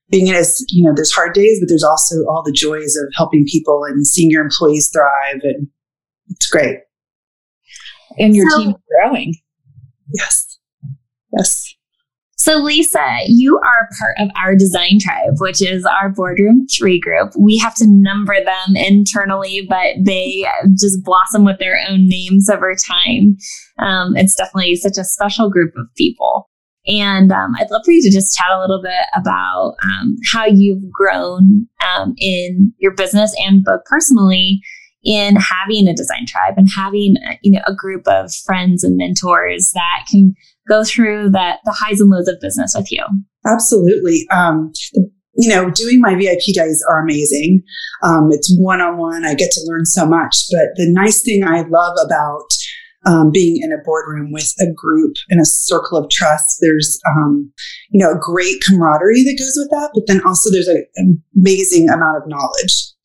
being 0.10 0.30
as 0.30 0.64
you 0.70 0.86
know 0.86 0.94
there's 0.96 1.12
hard 1.12 1.34
days 1.34 1.60
but 1.60 1.68
there's 1.68 1.84
also 1.84 2.16
all 2.30 2.44
the 2.44 2.52
joys 2.52 2.96
of 2.96 3.12
helping 3.16 3.46
people 3.46 3.84
and 3.84 4.06
seeing 4.06 4.30
your 4.30 4.44
employees 4.44 4.90
thrive 4.94 5.42
and 5.44 5.68
it's 6.30 6.48
great 6.48 6.78
and 8.18 8.36
your 8.36 8.50
so, 8.50 8.58
team 8.58 8.76
growing 8.90 9.36
yes 10.14 10.60
yes 11.38 11.78
so, 12.40 12.60
Lisa, 12.60 13.04
you 13.26 13.58
are 13.58 13.90
part 14.00 14.16
of 14.20 14.30
our 14.42 14.56
design 14.56 15.00
tribe, 15.02 15.34
which 15.40 15.60
is 15.62 15.86
our 15.86 16.10
boardroom 16.10 16.68
three 16.68 17.00
group. 17.00 17.34
We 17.38 17.58
have 17.58 17.74
to 17.76 17.86
number 17.88 18.36
them 18.36 18.76
internally, 18.76 19.66
but 19.68 19.96
they 20.06 20.46
just 20.80 21.04
blossom 21.04 21.44
with 21.44 21.58
their 21.58 21.78
own 21.90 22.08
names 22.08 22.48
over 22.48 22.74
time. 22.76 23.38
Um, 23.80 24.16
it's 24.16 24.36
definitely 24.36 24.76
such 24.76 24.98
a 24.98 25.04
special 25.04 25.50
group 25.50 25.74
of 25.76 25.88
people. 25.98 26.50
And 26.86 27.32
um, 27.34 27.54
I'd 27.60 27.72
love 27.72 27.82
for 27.84 27.92
you 27.92 28.04
to 28.04 28.12
just 28.12 28.38
chat 28.38 28.52
a 28.52 28.62
little 28.62 28.82
bit 28.82 29.08
about 29.16 29.76
um, 29.84 30.16
how 30.32 30.46
you've 30.46 30.90
grown 30.92 31.68
um, 31.98 32.14
in 32.18 32.72
your 32.78 32.94
business 32.94 33.36
and 33.40 33.64
both 33.64 33.82
personally 33.90 34.62
in 35.08 35.38
having 35.38 35.88
a 35.88 35.96
design 35.96 36.26
tribe 36.28 36.56
and 36.58 36.68
having 36.76 37.16
you 37.42 37.54
know 37.54 37.62
a 37.66 37.74
group 37.74 38.08
of 38.08 38.32
friends 38.46 38.84
and 38.84 38.98
mentors 38.98 39.72
that 39.74 40.06
can 40.12 40.36
go 40.68 40.84
through 40.84 41.30
that 41.32 41.60
the 41.64 41.72
highs 41.72 42.02
and 42.02 42.10
lows 42.10 42.28
of 42.28 42.40
business 42.42 42.76
with 42.78 42.92
you. 42.92 43.04
Absolutely. 43.46 44.28
Um, 44.30 44.74
you 45.38 45.50
know, 45.50 45.70
doing 45.70 46.02
my 46.02 46.16
VIP 46.16 46.54
days 46.54 46.84
are 46.90 47.02
amazing. 47.02 47.64
Um, 48.04 48.30
it's 48.32 48.54
one 48.60 48.82
on 48.82 48.98
one. 48.98 49.24
I 49.24 49.36
get 49.36 49.52
to 49.52 49.62
learn 49.66 49.86
so 49.86 50.06
much. 50.06 50.36
But 50.52 50.70
the 50.76 50.92
nice 50.92 51.22
thing 51.22 51.44
I 51.44 51.62
love 51.62 51.96
about 52.06 52.48
um, 53.06 53.32
being 53.32 53.62
in 53.62 53.72
a 53.72 53.78
boardroom 53.86 54.32
with 54.32 54.52
a 54.60 54.66
group 54.76 55.16
in 55.30 55.40
a 55.40 55.46
circle 55.46 55.98
of 55.98 56.10
trust, 56.10 56.58
there's, 56.60 57.00
um, 57.08 57.52
you 57.92 58.04
know, 58.04 58.12
a 58.12 58.20
great 58.20 58.62
camaraderie 58.66 59.24
that 59.24 59.38
goes 59.40 59.54
with 59.56 59.70
that. 59.70 59.92
But 59.94 60.08
then 60.08 60.22
also 60.26 60.52
there's 60.52 60.68
an 60.68 61.24
amazing 61.38 61.88
amount 61.88 62.18
of 62.18 62.28
knowledge. 62.28 62.97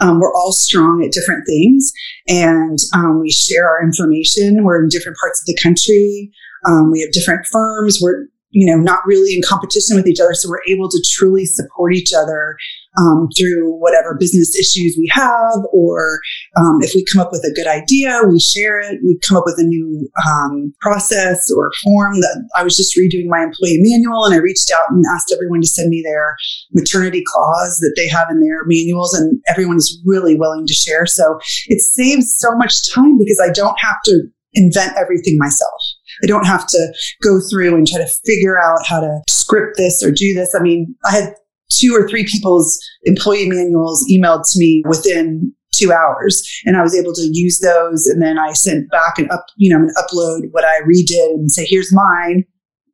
Um, 0.00 0.20
we're 0.20 0.34
all 0.34 0.52
strong 0.52 1.02
at 1.04 1.12
different 1.12 1.44
things 1.46 1.92
and 2.28 2.78
um, 2.94 3.20
we 3.20 3.30
share 3.30 3.68
our 3.68 3.82
information. 3.82 4.64
We're 4.64 4.82
in 4.82 4.88
different 4.88 5.18
parts 5.18 5.42
of 5.42 5.46
the 5.46 5.58
country. 5.62 6.30
Um, 6.66 6.90
we 6.90 7.00
have 7.00 7.12
different 7.12 7.46
firms. 7.46 7.98
We're, 8.00 8.26
you 8.50 8.66
know, 8.66 8.80
not 8.80 9.00
really 9.06 9.34
in 9.34 9.42
competition 9.42 9.96
with 9.96 10.06
each 10.06 10.20
other. 10.20 10.34
So 10.34 10.48
we're 10.48 10.62
able 10.68 10.88
to 10.88 11.04
truly 11.14 11.44
support 11.46 11.94
each 11.94 12.12
other 12.12 12.56
um, 12.98 13.28
through 13.38 13.72
whatever 13.78 14.16
business 14.18 14.56
issues 14.56 14.96
we 14.98 15.10
have, 15.12 15.58
or 15.72 16.20
um, 16.56 16.78
if 16.80 16.94
we 16.94 17.04
come 17.12 17.20
up 17.20 17.32
with 17.32 17.44
a 17.44 17.54
good 17.54 17.66
idea, 17.66 18.22
we 18.28 18.38
share 18.38 18.80
it. 18.80 19.00
We 19.04 19.18
come 19.26 19.36
up 19.36 19.44
with 19.46 19.58
a 19.58 19.64
new 19.64 20.08
um, 20.28 20.74
process 20.80 21.50
or 21.56 21.70
form. 21.82 22.20
That 22.20 22.48
I 22.56 22.62
was 22.62 22.76
just 22.76 22.96
redoing 22.96 23.28
my 23.28 23.42
employee 23.42 23.80
manual, 23.80 24.24
and 24.24 24.34
I 24.34 24.38
reached 24.38 24.70
out 24.70 24.90
and 24.90 25.04
asked 25.14 25.32
everyone 25.32 25.60
to 25.62 25.66
send 25.66 25.90
me 25.90 26.02
their 26.02 26.36
maternity 26.72 27.22
clause 27.26 27.78
that 27.78 27.94
they 27.96 28.08
have 28.08 28.28
in 28.30 28.40
their 28.40 28.64
manuals, 28.66 29.14
and 29.14 29.40
everyone 29.48 29.76
is 29.76 30.00
really 30.04 30.36
willing 30.36 30.66
to 30.66 30.74
share. 30.74 31.06
So 31.06 31.38
it 31.66 31.80
saves 31.80 32.36
so 32.38 32.54
much 32.56 32.90
time 32.92 33.18
because 33.18 33.40
I 33.42 33.52
don't 33.52 33.76
have 33.80 33.96
to 34.06 34.22
invent 34.54 34.96
everything 34.96 35.38
myself. 35.38 35.80
I 36.22 36.26
don't 36.26 36.46
have 36.46 36.66
to 36.68 36.92
go 37.22 37.40
through 37.50 37.74
and 37.74 37.86
try 37.86 37.98
to 37.98 38.08
figure 38.26 38.60
out 38.62 38.86
how 38.86 39.00
to 39.00 39.20
script 39.28 39.76
this 39.76 40.02
or 40.04 40.10
do 40.10 40.34
this. 40.34 40.54
I 40.54 40.62
mean, 40.62 40.94
I 41.04 41.12
had 41.12 41.34
two 41.78 41.94
or 41.94 42.08
three 42.08 42.24
people's 42.24 42.78
employee 43.04 43.48
manuals 43.48 44.04
emailed 44.10 44.44
to 44.52 44.58
me 44.58 44.82
within 44.88 45.52
two 45.74 45.92
hours 45.92 46.42
and 46.64 46.76
I 46.76 46.82
was 46.82 46.96
able 46.96 47.12
to 47.14 47.30
use 47.32 47.60
those. 47.60 48.06
And 48.06 48.22
then 48.22 48.38
I 48.38 48.52
sent 48.52 48.90
back 48.90 49.18
and 49.18 49.30
up, 49.30 49.46
you 49.56 49.72
know, 49.72 49.82
and 49.82 49.90
upload 49.96 50.48
what 50.50 50.64
I 50.64 50.80
redid 50.82 51.34
and 51.34 51.50
say, 51.50 51.64
here's 51.66 51.92
mine. 51.92 52.44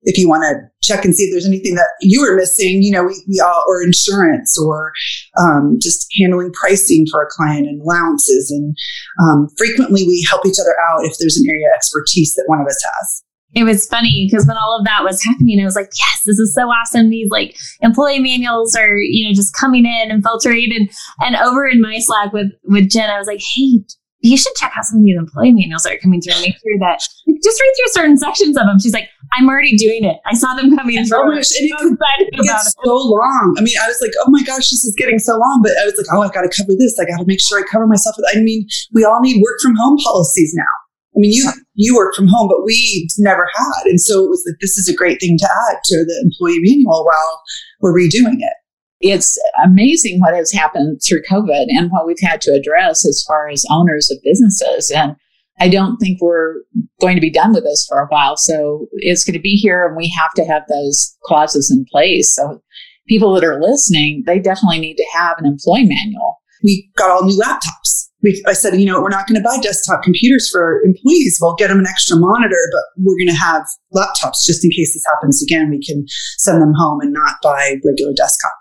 If 0.03 0.17
you 0.17 0.29
want 0.29 0.45
to 0.45 0.55
check 0.81 1.05
and 1.05 1.15
see 1.15 1.25
if 1.25 1.33
there's 1.33 1.45
anything 1.45 1.75
that 1.75 1.91
you 2.01 2.21
were 2.23 2.37
missing, 2.37 2.83
you 2.83 2.93
know, 2.93 3.03
we, 3.03 3.21
we 3.29 3.41
all, 3.41 3.65
or 3.67 3.83
insurance 3.83 4.57
or 4.57 4.93
um, 5.39 5.77
just 5.83 6.07
handling 6.21 6.53
pricing 6.53 7.05
for 7.11 7.23
a 7.23 7.29
client 7.29 7.67
and 7.67 7.83
allowances. 7.83 8.51
And 8.51 8.77
um, 9.21 9.49
frequently 9.59 10.07
we 10.07 10.25
help 10.31 10.47
each 10.47 10.61
other 10.61 10.75
out 10.89 11.05
if 11.05 11.17
there's 11.19 11.37
an 11.37 11.51
area 11.51 11.67
of 11.67 11.77
expertise 11.77 12.35
that 12.35 12.45
one 12.47 12.61
of 12.61 12.67
us 12.67 12.81
has 12.81 13.25
it 13.55 13.65
was 13.65 13.87
funny 13.87 14.29
because 14.29 14.47
when 14.47 14.57
all 14.57 14.77
of 14.79 14.85
that 14.85 15.05
was 15.05 15.23
happening, 15.23 15.61
I 15.61 15.65
was 15.65 15.77
like, 15.77 15.91
yes, 15.99 16.23
this 16.27 16.39
is 16.39 16.55
so 16.55 16.69
awesome. 16.69 17.09
These 17.09 17.31
like 17.31 17.57
employee 17.81 18.19
manuals 18.19 18.77
are, 18.77 18.99
you 18.99 19.27
know, 19.27 19.35
just 19.35 19.55
coming 19.55 19.87
in 19.87 20.11
and 20.11 20.23
filtering 20.23 20.71
and 20.75 20.91
and 21.21 21.37
over 21.37 21.67
in 21.67 21.81
my 21.81 21.99
Slack 21.99 22.33
with 22.33 22.53
with 22.65 22.91
Jen, 22.91 23.11
I 23.11 23.19
was 23.19 23.27
like, 23.27 23.41
hey, 23.41 23.81
you 24.21 24.37
should 24.37 24.55
check 24.57 24.73
out 24.77 24.85
some 24.85 24.99
of 24.99 25.05
these 25.05 25.17
employee 25.17 25.53
manuals 25.53 25.85
that 25.85 25.95
are 25.95 25.99
coming 25.99 26.21
through 26.21 26.35
and 26.35 26.43
make 26.43 26.59
sure 26.59 26.79
that 26.81 27.01
like, 27.27 27.39
just 27.43 27.61
read 27.61 27.73
through 27.79 27.93
certain 28.03 28.19
sections 28.19 28.57
of 28.57 28.67
them. 28.67 28.79
She's 28.81 28.93
like, 28.93 29.09
I'm 29.39 29.49
already 29.49 29.77
doing 29.77 30.05
it. 30.05 30.17
I 30.27 30.35
saw 30.35 30.55
them 30.55 30.77
coming 30.77 31.05
through. 31.07 31.19
Oh 31.19 31.27
my 31.27 31.37
gosh, 31.37 31.53
and 31.57 31.71
it, 31.71 32.29
it 32.33 32.45
gets 32.45 32.75
so 32.85 32.95
long. 32.95 33.55
I 33.57 33.63
mean, 33.63 33.77
I 33.81 33.87
was 33.87 33.99
like, 34.03 34.13
oh 34.21 34.31
my 34.31 34.43
gosh, 34.43 34.69
this 34.69 34.85
is 34.85 34.95
getting 34.99 35.19
so 35.19 35.39
long. 35.39 35.61
But 35.63 35.73
I 35.81 35.85
was 35.85 35.95
like, 35.97 36.07
oh, 36.13 36.21
I've 36.21 36.35
got 36.35 36.43
to 36.43 36.53
cover 36.53 36.77
this. 36.77 36.99
I 37.01 37.05
got 37.05 37.19
to 37.19 37.27
make 37.27 37.41
sure 37.41 37.61
I 37.61 37.63
cover 37.71 37.87
myself. 37.87 38.17
With, 38.19 38.27
I 38.35 38.41
mean, 38.41 38.67
we 38.93 39.05
all 39.05 39.21
need 39.21 39.41
work 39.41 39.57
from 39.63 39.77
home 39.77 39.97
policies 40.05 40.53
now. 40.55 40.88
I 41.19 41.21
mean, 41.21 41.33
you 41.33 41.51
you 41.75 41.97
work 41.97 42.15
from 42.15 42.29
home, 42.29 42.49
but 42.49 42.65
we 42.65 43.09
never 43.19 43.49
had, 43.57 43.87
and 43.87 44.01
so 44.01 44.25
it 44.25 44.29
was 44.29 44.45
like 44.47 44.59
this 44.61 44.79
is 44.79 44.89
a 44.89 44.95
great 44.95 45.19
thing 45.19 45.37
to 45.39 45.49
add 45.69 45.79
to 45.85 46.05
the 46.05 46.25
employee 46.25 46.61
manual 46.63 47.05
while 47.05 47.43
we're 47.81 47.93
redoing 47.93 48.39
it. 48.39 48.53
It's 49.01 49.37
amazing 49.65 50.21
what 50.21 50.35
has 50.35 50.53
happened 50.53 51.01
through 51.07 51.23
COVID 51.29 51.67
and 51.71 51.91
what 51.91 52.07
we've 52.07 52.17
had 52.23 52.41
to 52.43 52.53
address 52.53 53.05
as 53.07 53.25
far 53.27 53.49
as 53.49 53.65
owners 53.71 54.11
of 54.11 54.19
businesses. 54.25 54.91
And 54.91 55.17
I 55.61 55.69
don't 55.69 55.97
think 55.99 56.21
we're 56.21 56.55
going 57.01 57.17
to 57.17 57.21
be 57.21 57.31
done 57.31 57.53
with 57.53 57.65
this 57.65 57.85
for 57.89 58.01
a 58.01 58.07
while. 58.07 58.37
So 58.37 58.87
it's 58.99 59.25
going 59.25 59.35
to 59.35 59.41
be 59.41 59.57
here, 59.57 59.87
and 59.87 59.97
we 59.97 60.13
have 60.17 60.33
to 60.35 60.45
have 60.45 60.63
those 60.69 61.17
clauses 61.25 61.69
in 61.69 61.85
place. 61.91 62.35
So 62.35 62.63
people 63.09 63.35
that 63.35 63.45
are 63.45 63.61
listening, 63.61 64.23
they 64.25 64.39
definitely 64.39 64.79
need 64.79 64.97
to 64.97 65.07
have 65.15 65.37
an 65.39 65.47
employee 65.47 65.87
manual. 65.87 66.37
We 66.63 66.91
got 66.97 67.11
all 67.11 67.25
new 67.25 67.41
laptops 67.41 68.08
we, 68.23 68.43
I 68.47 68.53
said, 68.53 68.79
you 68.81 68.87
know, 68.87 69.01
we're 69.01 69.11
not 69.11 69.29
going 69.29 69.41
to 69.41 69.49
buy 69.49 69.59
desktop 69.61 70.03
computers 70.03 70.49
for 70.51 70.83
employees. 70.85 71.39
We'll 71.41 71.55
get 71.55 71.69
them 71.69 71.79
an 71.79 71.87
extra 71.87 72.17
monitor, 72.17 72.59
but 72.73 72.83
we're 73.05 73.17
going 73.17 73.35
to 73.35 73.41
have 73.41 73.63
laptops 73.95 74.45
just 74.47 74.65
in 74.65 74.71
case 74.71 74.93
this 74.93 75.05
happens 75.15 75.43
again. 75.43 75.71
We 75.71 75.81
can 75.85 76.05
send 76.39 76.61
them 76.61 76.73
home 76.77 77.01
and 77.01 77.13
not 77.13 77.37
buy 77.43 77.77
regular 77.85 78.13
desktop 78.15 78.53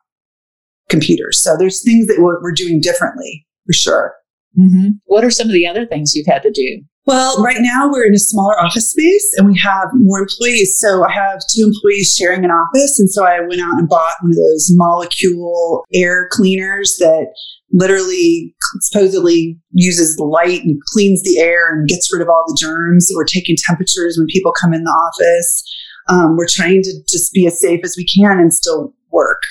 computers. 0.90 1.42
So 1.42 1.58
there's 1.58 1.84
things 1.84 2.08
that 2.08 2.20
we're, 2.20 2.42
we're 2.42 2.54
doing 2.54 2.80
differently 2.82 3.48
for 3.66 3.74
sure. 3.74 4.14
Mm-hmm. 4.58 4.90
What 5.06 5.24
are 5.24 5.32
some 5.32 5.48
of 5.48 5.54
the 5.54 5.68
other 5.68 5.86
things 5.86 6.14
you've 6.16 6.28
had 6.28 6.44
to 6.44 6.52
do? 6.52 6.82
Well, 7.08 7.42
right 7.42 7.62
now 7.62 7.90
we're 7.90 8.06
in 8.06 8.14
a 8.14 8.20
smaller 8.20 8.60
office 8.60 8.92
space 8.92 9.34
and 9.38 9.48
we 9.48 9.58
have 9.60 9.88
more 9.94 10.20
employees. 10.20 10.78
So 10.78 11.06
I 11.06 11.12
have 11.14 11.40
two 11.50 11.64
employees 11.64 12.14
sharing 12.14 12.44
an 12.44 12.52
office. 12.52 13.00
And 13.00 13.10
so 13.10 13.26
I 13.26 13.40
went 13.40 13.62
out 13.62 13.80
and 13.80 13.88
bought 13.88 14.16
one 14.22 14.32
of 14.32 14.36
those 14.36 14.76
Molekule 14.78 15.84
air 15.94 16.28
cleaners 16.34 16.98
that 17.00 17.28
literally 17.72 18.54
supposedly 18.82 19.58
uses 19.72 20.20
light 20.20 20.64
and 20.64 20.78
cleans 20.92 21.24
the 21.24 21.40
air 21.40 21.72
and 21.72 21.88
gets 21.88 22.14
rid 22.14 22.22
of 22.22 22.28
all 22.28 22.44
the 22.46 22.58
germs. 22.60 23.10
We're 23.16 23.24
taking 23.24 23.56
temperatures 23.66 24.18
when 24.18 24.28
people 24.28 24.52
come 24.60 24.74
in 24.74 24.84
the 24.84 24.90
office. 24.90 25.64
Um, 26.10 26.36
we're 26.36 26.48
trying 26.50 26.82
to 26.84 26.94
just 27.10 27.32
be 27.32 27.48
as 27.48 27.58
safe 27.58 27.80
as 27.86 27.96
we 27.98 28.06
can 28.06 28.38
and 28.38 28.54
still 28.54 28.94
work 29.14 29.42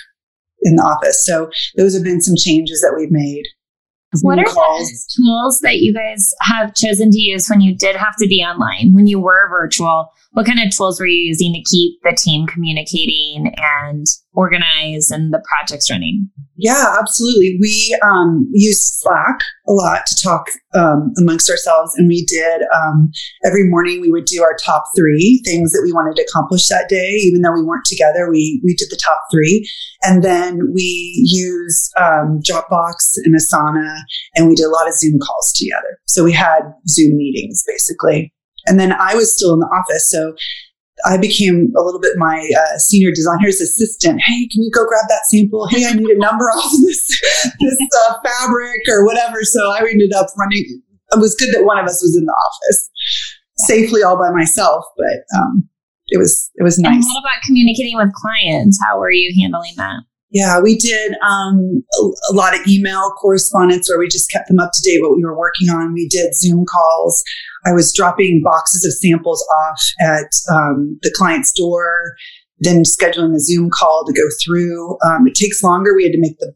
in 0.61 0.77
the 0.77 0.83
office. 0.83 1.25
So 1.25 1.49
those 1.79 1.95
have 1.95 2.05
been 2.05 2.21
some 2.21 2.37
changes 2.37 2.83
that 2.83 2.95
we've 2.99 3.11
made. 3.11 3.45
What 4.23 4.39
are 4.39 4.45
the 4.45 5.15
tools 5.17 5.61
that 5.61 5.79
you 5.79 5.93
guys 5.93 6.35
have 6.43 6.75
chosen 6.75 7.11
to 7.11 7.19
use 7.19 7.49
when 7.49 7.61
you 7.61 7.75
did 7.75 7.97
have 7.97 8.17
to 8.17 8.27
be 8.27 8.43
online, 8.43 8.95
when 8.95 9.07
you 9.07 9.21
were 9.21 9.49
virtual? 9.49 10.13
What 10.37 10.45
kind 10.45 10.61
of 10.61 10.69
tools 10.69 11.01
were 11.01 11.07
you 11.07 11.29
using 11.29 11.55
to 11.55 11.63
keep 11.63 11.99
the 12.03 12.15
team 12.15 12.47
communicating 12.47 13.55
and 13.57 14.05
organized 14.35 15.11
and 15.11 15.33
the 15.33 15.43
projects 15.49 15.91
running? 15.91 16.29
Yeah, 16.57 16.95
absolutely. 17.01 17.57
We 17.59 17.99
um, 18.05 18.47
Slack 18.71 19.39
a 19.67 19.73
lot 19.73 20.05
to 20.05 20.15
talk 20.23 20.49
um, 20.75 21.15
amongst 21.17 21.49
ourselves. 21.49 21.95
And 21.97 22.07
we 22.07 22.27
did 22.27 22.61
um, 22.75 23.11
every 23.47 23.65
morning, 23.65 24.03
we 24.03 24.11
would 24.11 24.27
do 24.27 24.43
our 24.43 24.55
top 24.63 24.85
three 24.95 25.41
things 25.47 25.73
that 25.73 25.81
we 25.83 25.91
wanted 25.91 26.17
to 26.17 26.27
accomplish 26.29 26.69
that 26.69 26.91
day. 26.91 27.13
Even 27.13 27.41
though 27.41 27.55
we 27.55 27.65
weren't 27.65 27.87
together, 27.87 28.31
we, 28.31 28.61
we 28.63 28.75
did 28.75 28.89
the 28.91 29.01
top 29.03 29.21
three. 29.33 29.67
And 30.03 30.23
then 30.23 30.61
we 30.75 31.15
use 31.25 31.91
um, 31.97 32.43
Dropbox 32.47 33.17
and 33.25 33.35
Asana, 33.35 34.01
and 34.35 34.49
we 34.49 34.55
did 34.55 34.67
a 34.67 34.71
lot 34.71 34.87
of 34.87 34.93
Zoom 34.93 35.19
calls 35.19 35.55
together. 35.57 35.99
So 36.07 36.25
we 36.25 36.33
had 36.33 36.61
Zoom 36.87 37.17
meetings 37.17 37.65
basically. 37.67 38.35
And 38.67 38.79
then 38.79 38.93
I 38.93 39.15
was 39.15 39.35
still 39.35 39.55
in 39.55 39.61
the 39.61 39.67
office. 39.67 40.11
So 40.11 40.35
I 41.05 41.19
became 41.19 41.73
a 41.77 41.83
little 41.83 42.01
bit 42.01 42.17
my 42.17 42.49
uh, 42.57 42.79
senior 42.79 43.11
designer's 43.15 43.61
assistant. 43.61 44.21
Hey, 44.25 44.49
can 44.49 44.63
you 44.63 44.71
go 44.73 44.87
grab 44.87 45.05
that 45.09 45.27
sample? 45.27 45.69
Hey, 45.69 45.85
I 45.85 45.93
need 45.93 46.09
a 46.09 46.19
number 46.19 46.45
off 46.45 46.73
this 46.87 47.07
this 47.61 47.79
uh, 48.09 48.15
fabric 48.25 48.81
or 48.89 49.05
whatever. 49.05 49.43
So 49.43 49.73
I 49.73 49.81
ended 49.81 50.13
up 50.15 50.29
running. 50.39 50.65
It 51.13 51.21
was 51.21 51.37
good 51.37 51.55
that 51.55 51.65
one 51.65 51.79
of 51.79 51.85
us 51.85 52.03
was 52.03 52.17
in 52.17 52.25
the 52.25 52.33
office 52.33 52.91
safely 53.59 54.03
all 54.03 54.19
by 54.19 54.31
myself, 54.31 54.85
but 54.97 55.39
um, 55.39 55.69
it 56.09 56.19
was 56.19 56.51
it 56.57 56.63
was 56.63 56.79
nice. 56.79 56.95
And 56.95 57.05
what 57.05 57.21
about 57.21 57.43
communicating 57.45 57.97
with 57.97 58.13
clients? 58.15 58.79
How 58.85 58.99
were 58.99 59.11
you 59.11 59.35
handling 59.41 59.75
that? 59.77 60.01
Yeah, 60.37 60.61
we 60.61 60.77
did 60.77 61.15
um, 61.27 61.83
a, 61.99 62.05
a, 62.31 62.35
lot 62.35 62.55
of 62.55 62.61
email 62.67 63.11
correspondence 63.13 63.89
where 63.89 63.99
we 63.99 64.07
just 64.07 64.31
kept 64.31 64.49
them 64.49 64.59
up 64.59 64.71
to 64.71 64.83
date 64.85 65.01
what 65.01 65.17
we 65.17 65.25
were 65.25 65.35
working 65.35 65.71
on. 65.71 65.95
We 65.95 66.09
did 66.09 66.35
Zoom 66.35 66.67
calls. 66.67 67.25
I 67.65 67.73
was 67.73 67.91
dropping 67.91 68.43
boxes 68.45 68.85
of 68.85 68.93
samples 68.93 69.43
off 69.65 69.81
at 70.03 70.29
um, 70.55 70.99
the 71.01 71.11
client's 71.17 71.53
door, 71.53 72.17
then 72.59 72.83
scheduling 72.83 73.35
a 73.35 73.41
Zoom 73.41 73.71
call 73.71 74.05
to 74.07 74.13
go 74.13 74.29
through. 74.45 74.99
Um, 75.07 75.27
it 75.27 75.35
takes 75.35 75.63
longer. 75.63 75.97
We 75.97 76.03
had 76.03 76.13
to 76.13 76.21
make 76.21 76.39
the, 76.39 76.53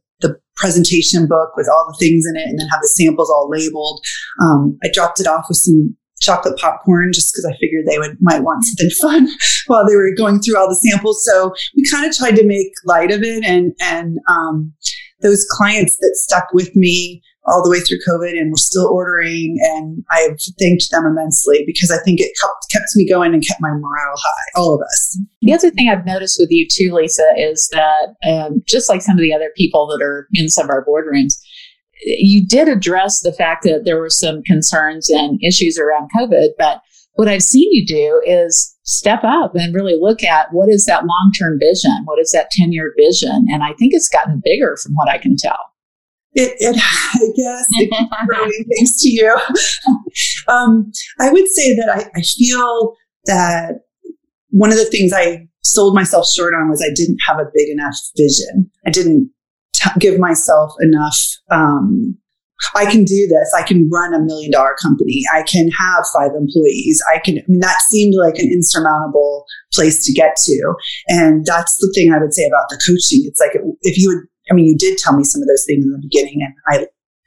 presentation 0.61 1.27
book 1.27 1.57
with 1.57 1.67
all 1.73 1.87
the 1.89 1.97
things 1.99 2.25
in 2.29 2.37
it 2.37 2.47
and 2.47 2.59
then 2.59 2.69
have 2.69 2.83
the 2.83 2.89
samples 2.89 3.31
all 3.31 3.49
labeled. 3.49 4.05
Um, 4.43 4.79
I 4.85 4.91
dropped 4.93 5.19
it 5.19 5.27
off 5.27 5.47
with 5.49 5.57
some 5.57 5.97
chocolate 6.21 6.59
popcorn 6.59 7.13
just 7.13 7.33
because 7.33 7.47
I 7.47 7.57
figured 7.59 7.87
they 7.87 7.99
would 7.99 8.17
might 8.21 8.43
want 8.43 8.65
something 8.65 8.91
fun 9.01 9.29
while 9.67 9.87
they 9.87 9.97
were 9.97 10.15
going 10.17 10.41
through 10.41 10.59
all 10.59 10.69
the 10.69 10.91
samples. 10.91 11.25
So 11.25 11.53
we 11.77 11.85
kind 11.91 12.07
of 12.07 12.17
tried 12.17 12.37
to 12.37 12.47
make 12.47 12.73
light 12.85 13.11
of 13.11 13.23
it 13.23 13.45
and 13.45 13.73
and 13.81 14.19
um, 14.29 14.73
those 15.23 15.47
clients 15.51 15.97
that 15.99 16.17
stuck 16.17 16.47
with 16.53 16.75
me 16.75 17.23
all 17.47 17.63
the 17.63 17.71
way 17.71 17.81
through 17.81 17.99
COVID 18.07 18.39
and 18.39 18.51
we're 18.51 18.57
still 18.57 18.87
ordering. 18.87 19.57
And 19.61 20.05
I've 20.11 20.39
thanked 20.59 20.91
them 20.91 21.07
immensely 21.07 21.65
because 21.67 21.91
I 21.91 22.03
think 22.05 22.21
it 22.21 22.33
kept, 22.41 22.71
kept 22.71 22.97
me 22.97 23.09
going 23.09 23.33
and 23.33 23.47
kept 23.47 23.61
my 23.61 23.71
morale 23.71 24.15
high, 24.17 24.61
all 24.61 24.75
of 24.75 24.81
us. 24.83 25.19
The 25.41 25.55
other 25.55 25.71
thing 25.71 25.89
I've 25.89 26.07
noticed 26.07 26.37
with 26.39 26.51
you 26.51 26.67
too, 26.71 26.95
Lisa, 26.95 27.27
is 27.37 27.69
that 27.73 28.15
um, 28.29 28.63
just 28.67 28.89
like 28.89 29.03
some 29.03 29.17
of 29.17 29.23
the 29.23 29.35
other 29.35 29.51
people 29.57 29.87
that 29.89 30.05
are 30.05 30.29
in 30.33 30.49
some 30.49 30.65
of 30.67 30.71
our 30.71 30.85
boardrooms, 30.85 31.35
you 32.03 32.47
did 32.47 32.69
address 32.69 33.21
the 33.21 33.33
fact 33.33 33.65
that 33.65 33.85
there 33.85 33.99
were 33.99 34.11
some 34.11 34.43
concerns 34.43 35.11
and 35.11 35.39
issues 35.47 35.79
around 35.79 36.11
COVID, 36.17 36.51
but 36.59 36.81
what 37.15 37.29
I've 37.29 37.43
seen 37.43 37.69
you 37.71 37.85
do 37.85 38.23
is 38.25 38.77
step 38.85 39.21
up 39.25 39.55
and 39.55 39.75
really 39.75 39.97
look 39.99 40.23
at 40.23 40.49
what 40.53 40.69
is 40.69 40.87
that 40.87 41.05
long 41.05 41.33
term 41.39 41.59
vision? 41.61 42.03
What 42.05 42.19
is 42.19 42.31
that 42.33 42.51
10 42.51 42.73
year 42.73 42.95
vision? 42.97 43.47
And 43.51 43.63
I 43.63 43.75
think 43.75 43.93
it's 43.93 44.09
gotten 44.09 44.41
bigger 44.43 44.77
from 44.83 44.93
what 44.95 45.09
I 45.09 45.19
can 45.19 45.37
tell. 45.37 45.59
It, 46.33 46.55
it 46.59 46.77
I 46.81 47.19
guess, 47.37 47.67
it 47.73 47.91
growing 48.27 48.65
thanks 48.77 49.03
to 49.03 49.09
you. 49.11 49.37
um, 50.49 50.91
I 51.19 51.31
would 51.31 51.49
say 51.49 51.75
that 51.77 51.89
I, 51.91 52.19
I 52.19 52.23
feel 52.23 52.95
that 53.27 53.81
one 54.51 54.71
of 54.71 54.79
the 54.79 54.85
things 54.87 55.13
I 55.13 55.47
sold 55.63 55.95
myself 55.95 56.27
short 56.35 56.55
on 56.55 56.71
was 56.71 56.83
I 56.83 56.93
didn't 56.95 57.19
have 57.27 57.39
a 57.39 57.51
big 57.55 57.69
enough 57.69 57.97
vision. 58.17 58.71
I 58.87 58.91
didn't 58.91 59.31
t- 59.73 59.91
give 59.99 60.19
myself 60.19 60.73
enough. 60.81 61.19
Um, 61.51 62.17
I 62.75 62.85
can 62.85 63.05
do 63.05 63.27
this. 63.27 63.55
I 63.57 63.63
can 63.63 63.89
run 63.89 64.13
a 64.13 64.21
million 64.21 64.51
dollar 64.51 64.77
company. 64.83 65.23
I 65.35 65.43
can 65.45 65.71
have 65.71 66.05
five 66.13 66.33
employees. 66.39 67.03
I 67.13 67.19
can, 67.19 67.39
I 67.39 67.43
mean, 67.49 67.61
that 67.61 67.81
seemed 67.89 68.15
like 68.15 68.39
an 68.39 68.51
insurmountable 68.53 69.47
place 69.73 70.05
to 70.05 70.13
get 70.13 70.37
to. 70.45 70.75
And 71.09 71.47
that's 71.47 71.77
the 71.79 71.91
thing 71.95 72.13
I 72.13 72.19
would 72.19 72.35
say 72.35 72.47
about 72.47 72.69
the 72.69 72.77
coaching. 72.87 73.25
It's 73.25 73.41
like 73.41 73.53
if 73.81 73.97
you 73.97 74.09
would 74.09 74.27
I 74.51 74.55
mean, 74.55 74.67
you 74.67 74.77
did 74.77 74.99
tell 74.99 75.17
me 75.17 75.25
some 75.25 75.43
of 75.43 75.49
those 75.49 75.65
things 75.67 75.85
in 75.85 75.93
the 75.93 76.03
beginning, 76.03 76.41
and 76.43 76.55
I 76.69 76.87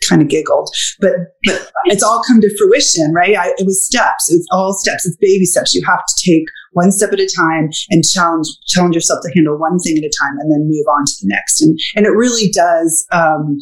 kind 0.09 0.21
of 0.21 0.27
giggled, 0.27 0.69
but 0.99 1.11
but 1.45 1.69
it's 1.85 2.03
all 2.03 2.21
come 2.27 2.41
to 2.41 2.57
fruition, 2.57 3.13
right? 3.13 3.37
I, 3.37 3.53
it 3.57 3.65
was 3.65 3.85
steps. 3.85 4.31
It's 4.31 4.47
all 4.51 4.73
steps. 4.73 5.05
It's 5.05 5.17
baby 5.17 5.45
steps. 5.45 5.73
You 5.73 5.81
have 5.85 6.03
to 6.05 6.29
take 6.29 6.45
one 6.73 6.91
step 6.91 7.13
at 7.13 7.19
a 7.19 7.29
time 7.35 7.69
and 7.89 8.03
challenge 8.03 8.47
challenge 8.67 8.95
yourself 8.95 9.19
to 9.23 9.31
handle 9.33 9.57
one 9.57 9.79
thing 9.79 9.97
at 9.97 10.03
a 10.03 10.11
time, 10.21 10.37
and 10.39 10.51
then 10.51 10.67
move 10.67 10.85
on 10.87 11.05
to 11.05 11.13
the 11.21 11.27
next. 11.27 11.61
And 11.61 11.77
and 11.95 12.05
it 12.05 12.11
really 12.11 12.49
does 12.51 13.05
um, 13.11 13.57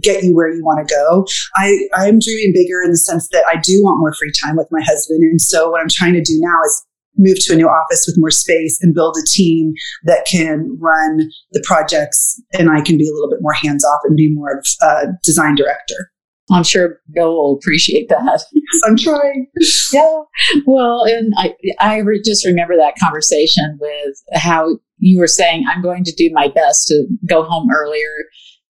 get 0.00 0.24
you 0.24 0.34
where 0.34 0.52
you 0.52 0.64
want 0.64 0.86
to 0.86 0.94
go. 0.94 1.26
I 1.56 1.88
I 1.94 2.08
am 2.08 2.18
dreaming 2.18 2.52
bigger 2.54 2.82
in 2.82 2.90
the 2.90 2.98
sense 2.98 3.28
that 3.32 3.44
I 3.50 3.56
do 3.56 3.82
want 3.82 3.98
more 3.98 4.14
free 4.14 4.32
time 4.42 4.56
with 4.56 4.68
my 4.70 4.80
husband, 4.82 5.22
and 5.22 5.40
so 5.40 5.70
what 5.70 5.80
I'm 5.80 5.90
trying 5.90 6.14
to 6.14 6.22
do 6.22 6.38
now 6.40 6.58
is 6.66 6.86
move 7.18 7.36
to 7.40 7.52
a 7.52 7.56
new 7.56 7.68
office 7.68 8.04
with 8.06 8.16
more 8.18 8.30
space 8.30 8.78
and 8.80 8.94
build 8.94 9.16
a 9.16 9.26
team 9.30 9.74
that 10.04 10.26
can 10.26 10.76
run 10.80 11.30
the 11.52 11.62
projects 11.66 12.40
and 12.54 12.70
I 12.70 12.80
can 12.80 12.96
be 12.96 13.08
a 13.08 13.12
little 13.12 13.28
bit 13.28 13.42
more 13.42 13.52
hands 13.52 13.84
off 13.84 14.00
and 14.04 14.16
be 14.16 14.32
more 14.32 14.58
of 14.58 14.64
a 14.80 15.08
design 15.22 15.54
director. 15.54 16.11
I'm 16.52 16.64
sure 16.64 17.00
Bill 17.12 17.34
will 17.34 17.58
appreciate 17.60 18.08
that. 18.08 18.44
Yes, 18.52 18.82
I'm 18.86 18.96
trying. 18.96 19.48
yeah. 19.92 20.20
Well, 20.66 21.04
and 21.04 21.32
I, 21.36 21.54
I 21.78 21.98
re- 21.98 22.22
just 22.24 22.46
remember 22.46 22.74
that 22.76 22.94
conversation 22.98 23.78
with 23.78 24.16
how 24.32 24.78
you 24.98 25.18
were 25.18 25.26
saying, 25.26 25.64
I'm 25.68 25.82
going 25.82 26.04
to 26.04 26.14
do 26.16 26.30
my 26.32 26.48
best 26.48 26.86
to 26.88 27.06
go 27.28 27.42
home 27.42 27.68
earlier 27.70 28.08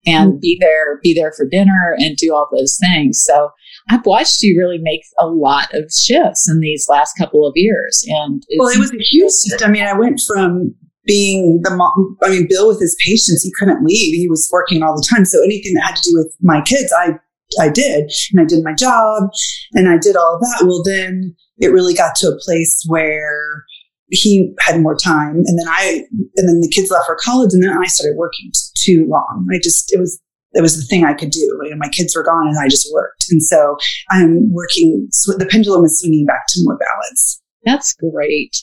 and 0.05 0.31
mm-hmm. 0.31 0.39
be 0.39 0.57
there, 0.59 0.99
be 1.03 1.13
there 1.13 1.33
for 1.33 1.47
dinner 1.47 1.95
and 1.97 2.17
do 2.17 2.33
all 2.33 2.47
those 2.51 2.79
things. 2.79 3.21
So 3.23 3.51
I've 3.89 4.05
watched 4.05 4.41
you 4.41 4.57
really 4.57 4.79
make 4.79 5.01
a 5.19 5.27
lot 5.27 5.73
of 5.73 5.91
shifts 5.91 6.49
in 6.49 6.59
these 6.61 6.87
last 6.89 7.15
couple 7.17 7.45
of 7.45 7.53
years. 7.55 8.03
And 8.07 8.43
well, 8.57 8.69
it 8.69 8.79
was 8.79 8.91
a 8.91 8.97
huge 8.97 9.31
shift. 9.47 9.63
I 9.63 9.69
mean, 9.69 9.83
I 9.83 9.93
went 9.93 10.21
from 10.25 10.73
being 11.05 11.59
the 11.63 11.75
mom, 11.75 12.17
I 12.23 12.29
mean, 12.29 12.47
Bill 12.49 12.67
with 12.67 12.79
his 12.79 12.95
patients, 13.05 13.43
he 13.43 13.51
couldn't 13.57 13.83
leave. 13.83 14.13
He 14.13 14.29
was 14.29 14.49
working 14.51 14.83
all 14.83 14.95
the 14.95 15.05
time. 15.09 15.25
So 15.25 15.43
anything 15.43 15.73
that 15.73 15.83
had 15.83 15.95
to 15.95 16.09
do 16.09 16.15
with 16.15 16.35
my 16.41 16.61
kids, 16.61 16.93
I, 16.97 17.13
I 17.59 17.69
did. 17.69 18.11
And 18.31 18.41
I 18.41 18.45
did 18.45 18.63
my 18.63 18.73
job 18.73 19.29
and 19.73 19.89
I 19.89 19.97
did 19.97 20.15
all 20.15 20.35
of 20.35 20.41
that. 20.41 20.65
Well, 20.65 20.83
then 20.83 21.35
it 21.57 21.71
really 21.71 21.93
got 21.93 22.15
to 22.15 22.27
a 22.27 22.39
place 22.39 22.83
where 22.87 23.63
he 24.09 24.53
had 24.59 24.81
more 24.81 24.95
time 24.95 25.35
and 25.45 25.59
then 25.59 25.67
I, 25.67 26.03
and 26.37 26.49
then 26.49 26.61
the 26.61 26.71
kids 26.73 26.91
left 26.91 27.05
for 27.05 27.17
college 27.21 27.53
and 27.53 27.63
then 27.63 27.77
I 27.77 27.85
started 27.85 28.17
working 28.17 28.51
too 28.75 29.07
long. 29.09 29.47
I 29.53 29.59
just, 29.61 29.91
it 29.93 29.99
was 29.99 30.21
it 30.53 30.61
was 30.61 30.75
the 30.75 30.85
thing 30.85 31.05
I 31.05 31.13
could 31.13 31.31
do. 31.31 31.39
You 31.39 31.69
know, 31.71 31.77
my 31.77 31.87
kids 31.89 32.15
were 32.15 32.23
gone 32.23 32.47
and 32.47 32.57
I 32.59 32.67
just 32.67 32.91
worked. 32.93 33.25
And 33.29 33.41
so 33.41 33.77
I'm 34.09 34.51
working, 34.51 35.07
so 35.11 35.33
the 35.37 35.45
pendulum 35.45 35.85
is 35.85 35.99
swinging 35.99 36.25
back 36.25 36.43
to 36.49 36.59
more 36.63 36.77
balance. 36.77 37.41
That's 37.63 37.93
great. 37.93 38.55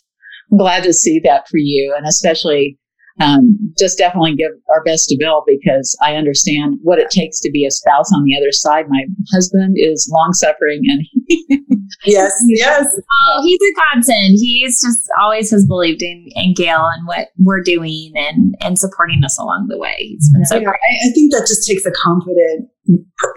I'm 0.50 0.58
glad 0.58 0.82
to 0.84 0.92
see 0.92 1.20
that 1.24 1.48
for 1.48 1.58
you. 1.58 1.94
And 1.96 2.06
especially 2.06 2.78
um, 3.20 3.58
just 3.78 3.98
definitely 3.98 4.34
give 4.34 4.52
our 4.68 4.82
best 4.84 5.08
to 5.08 5.16
Bill 5.18 5.42
because 5.46 5.96
I 6.02 6.14
understand 6.14 6.78
what 6.82 6.98
it 6.98 7.10
takes 7.10 7.40
to 7.40 7.50
be 7.50 7.66
a 7.66 7.70
spouse 7.70 8.10
on 8.14 8.24
the 8.24 8.36
other 8.36 8.52
side. 8.52 8.86
My 8.88 9.04
husband 9.32 9.76
is 9.76 10.10
long 10.12 10.32
suffering 10.32 10.82
and 10.84 11.04
yes, 12.04 12.32
yes. 12.48 12.86
Oh, 12.86 13.42
he's 13.44 13.58
a 13.60 13.74
godsend. 13.74 14.34
He's 14.38 14.80
just 14.82 15.08
always 15.20 15.50
has 15.50 15.66
believed 15.66 16.02
in, 16.02 16.28
in 16.36 16.54
Gail 16.54 16.88
and 16.94 17.06
what 17.06 17.28
we're 17.38 17.62
doing 17.62 18.12
and 18.14 18.54
and 18.60 18.78
supporting 18.78 19.22
us 19.24 19.38
along 19.38 19.66
the 19.68 19.78
way. 19.78 19.96
He's 19.98 20.30
been 20.32 20.44
so 20.46 20.56
yeah, 20.58 20.70
I, 20.70 21.08
I 21.08 21.12
think 21.12 21.32
that 21.32 21.46
just 21.48 21.66
takes 21.66 21.84
a 21.86 21.90
confident, 21.90 22.68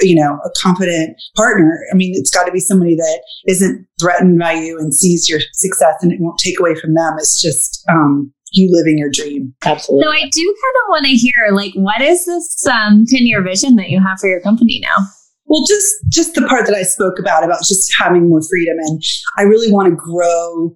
you 0.02 0.16
know, 0.16 0.40
a 0.46 0.50
confident 0.62 1.18
partner. 1.36 1.80
I 1.92 1.96
mean, 1.96 2.14
it's 2.16 2.30
got 2.30 2.46
to 2.46 2.52
be 2.52 2.60
somebody 2.60 2.96
that 2.96 3.24
isn't 3.48 3.88
threatened 4.00 4.38
by 4.38 4.54
you 4.54 4.78
and 4.78 4.94
sees 4.94 5.28
your 5.28 5.40
success 5.54 5.96
and 6.02 6.12
it 6.12 6.20
won't 6.20 6.40
take 6.40 6.60
away 6.60 6.76
from 6.76 6.94
them. 6.94 7.16
It's 7.18 7.42
just 7.42 7.84
um, 7.90 8.32
you 8.52 8.70
living 8.72 8.98
your 8.98 9.10
dream. 9.12 9.54
Absolutely. 9.66 10.04
So 10.04 10.12
I 10.12 10.30
do 10.30 10.42
kind 10.44 10.76
of 10.84 10.90
want 10.90 11.06
to 11.06 11.12
hear, 11.12 11.50
like, 11.54 11.74
what 11.76 12.02
is 12.02 12.26
this 12.26 12.68
um, 12.68 13.06
10 13.08 13.26
year 13.26 13.42
vision 13.42 13.76
that 13.78 13.90
you 13.90 14.02
have 14.02 14.20
for 14.20 14.30
your 14.30 14.42
company 14.42 14.80
now? 14.82 15.06
Well, 15.46 15.66
just 15.68 15.94
just 16.10 16.34
the 16.34 16.48
part 16.48 16.66
that 16.66 16.76
I 16.76 16.84
spoke 16.84 17.20
about 17.20 17.44
about 17.44 17.60
just 17.60 17.92
having 18.00 18.30
more 18.30 18.42
freedom, 18.42 18.78
and 18.80 19.02
I 19.38 19.42
really 19.42 19.70
want 19.70 19.90
to 19.90 19.96
grow 19.96 20.74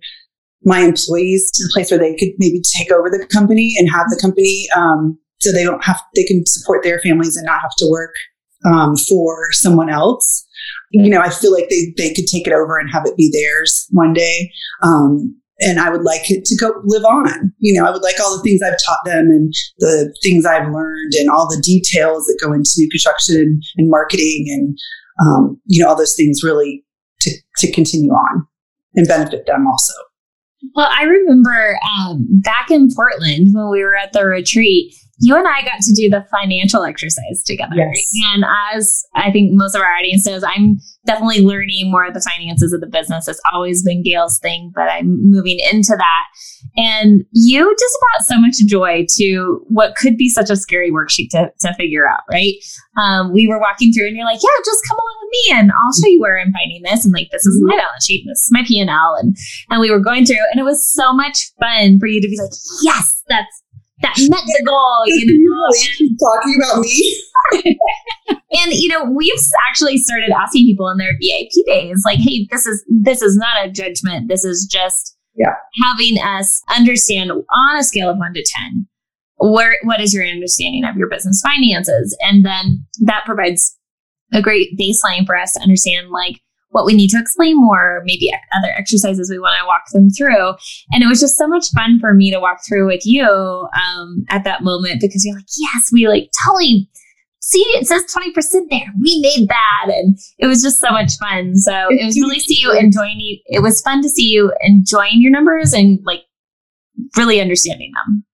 my 0.64 0.80
employees 0.80 1.50
to 1.52 1.64
the 1.64 1.72
place 1.74 1.92
where 1.92 2.00
they 2.00 2.14
could 2.16 2.34
maybe 2.40 2.62
take 2.76 2.92
over 2.92 3.10
the 3.10 3.26
company 3.28 3.76
and 3.80 3.90
have 3.90 4.08
the 4.10 4.20
company, 4.22 4.68
um, 4.76 5.18
so 5.40 5.54
they 5.54 5.64
don't 5.64 5.84
have 5.86 6.02
they 6.16 6.26
can 6.26 6.46
support 6.46 6.84
their 6.84 7.00
families 7.00 7.38
and 7.38 7.46
not 7.46 7.62
have 7.62 7.72
to 7.78 7.88
work 7.90 8.14
um, 8.66 8.98
for 8.98 9.48
someone 9.52 9.90
else. 9.90 10.46
You 10.92 11.10
know, 11.10 11.22
I 11.22 11.30
feel 11.30 11.54
like 11.54 11.70
they 11.70 11.94
they 11.96 12.14
could 12.14 12.28
take 12.28 12.46
it 12.46 12.52
over 12.52 12.78
and 12.78 12.90
have 12.92 13.06
it 13.06 13.16
be 13.16 13.32
theirs 13.32 13.88
one 13.92 14.12
day. 14.12 14.52
Um, 14.84 15.40
and 15.60 15.80
I 15.80 15.90
would 15.90 16.04
like 16.04 16.30
it 16.30 16.46
to 16.46 16.56
go 16.58 16.74
live 16.84 17.04
on. 17.04 17.54
You 17.60 17.80
know, 17.80 17.88
I 17.88 17.92
would 17.92 18.02
like 18.02 18.20
all 18.20 18.36
the 18.36 18.44
things 18.44 18.62
I've 18.62 18.78
taught 18.86 19.00
them 19.06 19.28
and 19.28 19.54
the 19.80 20.14
things 20.24 20.46
I've 20.46 20.72
learned 20.72 21.14
and 21.14 21.30
all 21.30 21.48
the 21.48 21.62
details 21.62 22.26
that 22.26 22.40
go 22.44 22.54
into 22.54 22.70
new 22.78 22.90
construction 22.90 23.60
and 23.78 23.90
marketing 23.90 24.46
and 24.50 24.78
um, 25.22 25.62
you 25.66 25.82
know 25.82 25.90
all 25.90 25.96
those 25.96 26.16
things 26.16 26.42
really 26.44 26.84
to 27.22 27.32
to 27.58 27.72
continue 27.72 28.12
on 28.12 28.46
and 28.96 29.08
benefit 29.08 29.46
them 29.46 29.66
also. 29.68 29.94
Well, 30.74 30.90
I 30.92 31.04
remember 31.04 31.78
um, 32.00 32.26
back 32.42 32.72
in 32.72 32.90
Portland 32.94 33.50
when 33.52 33.70
we 33.72 33.84
were 33.84 33.96
at 33.96 34.14
the 34.14 34.26
retreat, 34.26 34.94
you 35.20 35.36
and 35.36 35.48
I 35.48 35.62
got 35.62 35.82
to 35.82 35.94
do 35.94 36.10
the 36.10 36.26
financial 36.30 36.84
exercise 36.84 37.44
together. 37.46 37.76
Yes. 37.76 38.12
And 38.34 38.46
as 38.74 39.06
I 39.16 39.32
think 39.32 39.52
most 39.54 39.76
of 39.76 39.82
our 39.82 39.94
audience 39.94 40.26
knows, 40.26 40.44
I'm 40.44 40.78
definitely 41.06 41.42
learning 41.42 41.92
more 41.92 42.06
of 42.06 42.14
the 42.14 42.22
finances 42.22 42.74
of 42.74 42.82
the 42.82 42.88
business. 42.88 43.28
It's 43.28 43.42
always 43.54 43.84
been 43.84 44.04
Gail's 44.04 44.40
thing, 44.40 44.72
but 44.76 44.90
I'm 44.90 45.18
moving 45.30 45.60
into 45.72 45.96
that. 45.96 46.24
And 46.76 47.24
you 47.32 47.76
just 47.80 47.98
brought 48.02 48.28
so 48.28 48.40
much 48.40 48.56
joy 48.66 49.06
to 49.18 49.64
what 49.68 49.96
could 49.96 50.18
be 50.18 50.30
such 50.30 50.50
a 50.50 50.56
scary 50.56 50.92
worksheet 50.92 51.30
to, 51.30 51.52
to 51.62 51.74
figure 51.76 52.10
out, 52.10 52.22
right? 52.30 52.54
Um, 52.98 53.34
we 53.34 53.48
were 53.48 53.60
walking 53.60 53.94
through 53.94 54.08
and 54.08 54.18
you're 54.18 54.26
like, 54.26 54.42
yeah, 54.42 54.64
just 54.66 54.84
come 54.88 54.98
along 54.98 55.16
with 55.22 55.32
me 55.32 55.60
and 55.60 55.72
I'll 55.72 55.94
show 55.94 56.10
you 56.10 56.20
where 56.20 56.40
I'm 56.40 56.52
finding 56.52 56.82
this. 56.84 57.06
And 57.06 57.14
like, 57.14 57.30
this 57.32 57.46
is 57.46 57.62
my 57.64 57.78
balance 57.78 58.06
sheet 58.06 58.26
and 58.26 58.32
this 58.32 58.40
is 58.40 58.50
my 58.52 58.64
P&L. 58.68 59.16
And, 59.20 59.38
and 59.70 59.80
we 59.80 59.92
were 59.92 60.00
going 60.00 60.26
through 60.26 60.44
and 60.52 60.60
it 60.60 60.64
was 60.64 60.92
so 60.92 61.14
much 61.14 61.52
fun 61.60 62.00
for 62.00 62.08
you 62.08 62.20
to 62.20 62.28
be 62.28 62.38
like, 62.42 62.52
yes, 62.84 63.22
that's 63.28 63.64
that 64.02 64.16
met 64.30 64.44
the 64.46 64.64
goal. 64.66 65.04
You 65.06 65.50
know, 65.50 65.66
and, 66.00 66.20
talking 66.20 66.56
about 66.62 66.80
me. 66.82 67.24
and 68.52 68.74
you 68.74 68.90
know, 68.90 69.06
we've 69.06 69.34
actually 69.68 69.98
started 69.98 70.32
asking 70.32 70.66
people 70.66 70.90
in 70.90 70.98
their 70.98 71.14
VIP 71.22 71.52
days, 71.66 72.02
like, 72.06 72.20
"Hey, 72.20 72.48
this 72.52 72.66
is 72.66 72.84
this 72.90 73.22
is 73.22 73.38
not 73.38 73.66
a 73.66 73.72
judgment. 73.72 74.28
This 74.28 74.44
is 74.44 74.68
just 74.70 75.18
yeah. 75.36 75.54
having 75.88 76.18
us 76.22 76.62
understand 76.76 77.32
on 77.32 77.78
a 77.78 77.84
scale 77.84 78.10
of 78.10 78.18
one 78.18 78.34
to 78.34 78.44
ten, 78.44 78.88
where 79.38 79.76
what 79.84 80.02
is 80.02 80.14
your 80.14 80.26
understanding 80.26 80.84
of 80.84 80.98
your 80.98 81.10
business 81.10 81.42
finances, 81.42 82.18
and 82.22 82.46
then 82.46 82.86
that 83.02 83.24
provides 83.26 83.78
a 84.34 84.42
great 84.42 84.78
baseline 84.78 85.26
for 85.26 85.38
us 85.38 85.54
to 85.54 85.62
understand, 85.62 86.10
like, 86.10 86.42
what 86.76 86.86
we 86.86 86.94
need 86.94 87.08
to 87.08 87.18
explain 87.18 87.56
more, 87.56 88.04
maybe 88.04 88.30
other 88.54 88.68
exercises 88.76 89.30
we 89.32 89.40
want 89.40 89.58
to 89.58 89.66
walk 89.66 89.84
them 89.94 90.10
through. 90.10 90.50
And 90.92 91.02
it 91.02 91.08
was 91.08 91.22
just 91.22 91.38
so 91.38 91.48
much 91.48 91.68
fun 91.74 92.00
for 92.02 92.14
me 92.14 92.32
to 92.32 92.40
walk 92.42 92.60
through 92.68 92.86
with 92.86 93.06
you 93.06 93.24
um, 93.26 94.26
at 94.30 94.44
that 94.44 94.62
moment 94.62 95.00
because 95.00 95.24
you're 95.24 95.38
like, 95.38 95.46
yes, 95.58 95.90
we 95.94 96.10
like 96.10 96.30
totally 96.46 96.90
see 97.40 97.62
it 97.76 97.88
says 97.88 98.04
20% 98.14 98.36
there. 98.70 98.92
We 99.02 99.22
made 99.22 99.48
that. 99.48 99.86
And 99.88 100.18
it 100.38 100.48
was 100.48 100.62
just 100.62 100.82
so 100.82 100.90
much 100.92 101.14
fun. 101.18 101.56
So 101.56 101.88
it 101.92 102.06
was 102.06 102.20
really 102.20 102.42
see 102.42 102.60
you 102.60 102.78
enjoying 102.78 103.16
it. 103.46 103.62
was 103.62 103.80
fun 103.80 104.02
to 104.02 104.10
see 104.10 104.26
you 104.26 104.52
enjoying 104.60 105.22
your 105.22 105.32
numbers 105.32 105.72
and 105.72 106.00
like 106.04 106.24
really 107.16 107.40
understanding 107.40 107.94
them. 108.04 108.26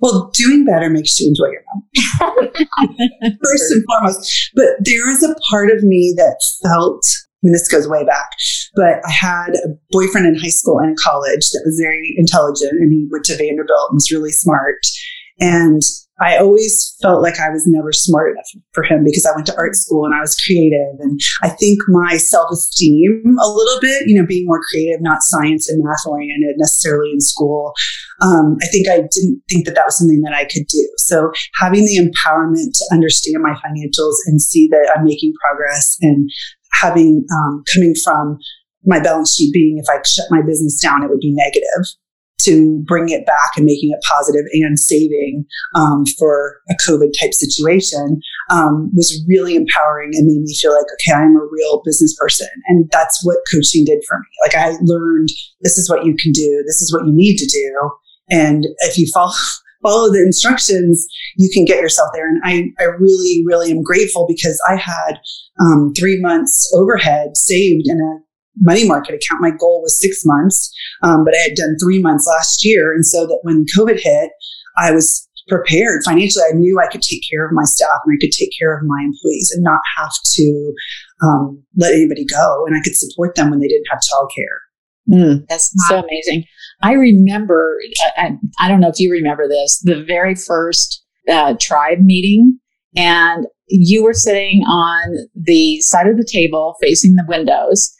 Well, 0.00 0.32
doing 0.34 0.64
better 0.64 0.90
makes 0.90 1.20
you 1.20 1.28
enjoy 1.28 1.52
your 1.52 1.62
number. 1.72 2.58
First 3.44 3.70
and 3.70 3.84
foremost. 3.86 4.50
But 4.56 4.66
there 4.80 5.08
is 5.08 5.22
a 5.22 5.36
part 5.48 5.70
of 5.70 5.84
me 5.84 6.12
that 6.16 6.36
felt 6.64 7.06
mean, 7.44 7.52
this 7.52 7.68
goes 7.68 7.88
way 7.88 8.04
back, 8.04 8.30
but 8.74 9.00
I 9.06 9.10
had 9.10 9.50
a 9.54 9.68
boyfriend 9.90 10.26
in 10.26 10.34
high 10.34 10.48
school 10.48 10.78
and 10.78 10.96
college 10.96 11.50
that 11.52 11.62
was 11.64 11.80
very 11.80 12.14
intelligent 12.16 12.72
and 12.72 12.92
he 12.92 13.06
went 13.10 13.24
to 13.26 13.36
Vanderbilt 13.36 13.90
and 13.90 13.96
was 13.96 14.10
really 14.12 14.32
smart. 14.32 14.80
And 15.40 15.82
I 16.20 16.36
always 16.38 16.96
felt 17.02 17.22
like 17.22 17.40
I 17.40 17.50
was 17.50 17.66
never 17.66 17.92
smart 17.92 18.32
enough 18.32 18.46
for 18.72 18.84
him 18.84 19.02
because 19.02 19.26
I 19.26 19.34
went 19.34 19.46
to 19.48 19.56
art 19.56 19.74
school 19.74 20.04
and 20.04 20.14
I 20.14 20.20
was 20.20 20.38
creative. 20.46 20.94
And 21.00 21.18
I 21.42 21.48
think 21.48 21.80
my 21.88 22.16
self 22.16 22.50
esteem 22.52 23.36
a 23.42 23.48
little 23.48 23.80
bit, 23.80 24.04
you 24.06 24.20
know, 24.20 24.26
being 24.26 24.46
more 24.46 24.60
creative, 24.70 25.00
not 25.00 25.22
science 25.22 25.68
and 25.68 25.82
math 25.82 26.06
oriented 26.06 26.54
necessarily 26.56 27.10
in 27.12 27.20
school. 27.20 27.72
Um, 28.22 28.56
I 28.62 28.66
think 28.66 28.88
I 28.88 28.98
didn't 29.10 29.42
think 29.50 29.66
that 29.66 29.74
that 29.74 29.86
was 29.86 29.98
something 29.98 30.22
that 30.22 30.34
I 30.34 30.44
could 30.44 30.66
do. 30.68 30.88
So 30.98 31.32
having 31.60 31.84
the 31.84 31.98
empowerment 31.98 32.70
to 32.74 32.84
understand 32.92 33.42
my 33.42 33.54
financials 33.54 34.14
and 34.26 34.40
see 34.40 34.68
that 34.68 34.94
I'm 34.96 35.04
making 35.04 35.32
progress 35.44 35.96
and 36.00 36.30
having 36.80 37.24
um, 37.32 37.62
coming 37.74 37.94
from 38.02 38.38
my 38.84 39.00
balance 39.00 39.34
sheet 39.34 39.52
being 39.52 39.78
if 39.78 39.86
I 39.88 40.00
shut 40.06 40.26
my 40.30 40.42
business 40.42 40.80
down, 40.80 41.02
it 41.02 41.10
would 41.10 41.20
be 41.20 41.34
negative 41.34 41.86
to 42.42 42.82
bring 42.86 43.08
it 43.08 43.24
back 43.26 43.50
and 43.56 43.64
making 43.64 43.90
it 43.90 44.04
positive 44.06 44.44
and 44.52 44.78
saving 44.78 45.44
um, 45.74 46.04
for 46.18 46.58
a 46.68 46.74
COVID 46.86 47.10
type 47.18 47.32
situation 47.32 48.20
um, 48.50 48.90
was 48.94 49.24
really 49.26 49.54
empowering 49.54 50.10
and 50.12 50.26
made 50.26 50.42
me 50.42 50.54
feel 50.60 50.72
like, 50.72 50.86
okay, 50.94 51.16
I'm 51.16 51.36
a 51.36 51.48
real 51.50 51.80
business 51.84 52.14
person. 52.18 52.48
And 52.66 52.88
that's 52.90 53.24
what 53.24 53.38
coaching 53.50 53.84
did 53.84 54.02
for 54.06 54.18
me. 54.18 54.26
Like 54.44 54.54
I 54.54 54.76
learned 54.82 55.28
this 55.62 55.78
is 55.78 55.88
what 55.88 56.04
you 56.04 56.14
can 56.20 56.32
do. 56.32 56.62
This 56.66 56.82
is 56.82 56.92
what 56.92 57.06
you 57.06 57.12
need 57.12 57.36
to 57.38 57.46
do. 57.46 57.90
And 58.30 58.66
if 58.80 58.98
you 58.98 59.06
fall 59.12 59.34
follow 59.84 60.10
the 60.10 60.22
instructions, 60.22 61.06
you 61.36 61.48
can 61.52 61.64
get 61.64 61.80
yourself 61.80 62.10
there. 62.14 62.28
And 62.28 62.40
I, 62.44 62.82
I 62.82 62.86
really, 62.98 63.44
really 63.46 63.70
am 63.70 63.82
grateful 63.82 64.26
because 64.26 64.60
I 64.68 64.76
had 64.76 65.20
um, 65.60 65.92
three 65.96 66.20
months 66.20 66.72
overhead 66.74 67.36
saved 67.36 67.86
in 67.86 68.00
a 68.00 68.24
money 68.60 68.86
market 68.86 69.14
account. 69.14 69.40
My 69.40 69.50
goal 69.50 69.82
was 69.82 70.00
six 70.00 70.22
months, 70.24 70.72
um, 71.02 71.24
but 71.24 71.34
I 71.34 71.42
had 71.42 71.56
done 71.56 71.76
three 71.80 72.00
months 72.00 72.26
last 72.26 72.64
year. 72.64 72.92
And 72.92 73.04
so 73.04 73.26
that 73.26 73.40
when 73.42 73.66
COVID 73.76 74.00
hit, 74.00 74.30
I 74.78 74.92
was 74.92 75.28
prepared 75.48 76.02
financially. 76.04 76.44
I 76.50 76.56
knew 76.56 76.80
I 76.80 76.90
could 76.90 77.02
take 77.02 77.20
care 77.30 77.46
of 77.46 77.52
my 77.52 77.64
staff 77.64 78.00
and 78.04 78.16
I 78.16 78.18
could 78.20 78.32
take 78.32 78.50
care 78.58 78.76
of 78.76 78.84
my 78.86 79.04
employees 79.04 79.52
and 79.54 79.62
not 79.62 79.80
have 79.98 80.12
to 80.34 80.72
um, 81.22 81.62
let 81.76 81.92
anybody 81.92 82.24
go. 82.24 82.64
And 82.66 82.76
I 82.76 82.80
could 82.82 82.96
support 82.96 83.34
them 83.34 83.50
when 83.50 83.60
they 83.60 83.68
didn't 83.68 83.86
have 83.90 84.00
childcare. 84.00 84.58
Mm, 85.10 85.46
that's 85.48 85.70
so 85.88 85.98
amazing. 85.98 86.44
I 86.82 86.92
remember, 86.92 87.78
I, 88.16 88.36
I, 88.58 88.68
don't 88.68 88.80
know 88.80 88.88
if 88.88 88.98
you 89.00 89.10
remember 89.10 89.48
this, 89.48 89.80
the 89.84 90.04
very 90.04 90.34
first 90.34 91.02
uh, 91.30 91.54
tribe 91.60 92.00
meeting, 92.00 92.58
and 92.96 93.46
you 93.68 94.04
were 94.04 94.14
sitting 94.14 94.62
on 94.62 95.28
the 95.34 95.80
side 95.80 96.06
of 96.06 96.16
the 96.16 96.28
table 96.30 96.76
facing 96.80 97.14
the 97.14 97.24
windows. 97.26 97.94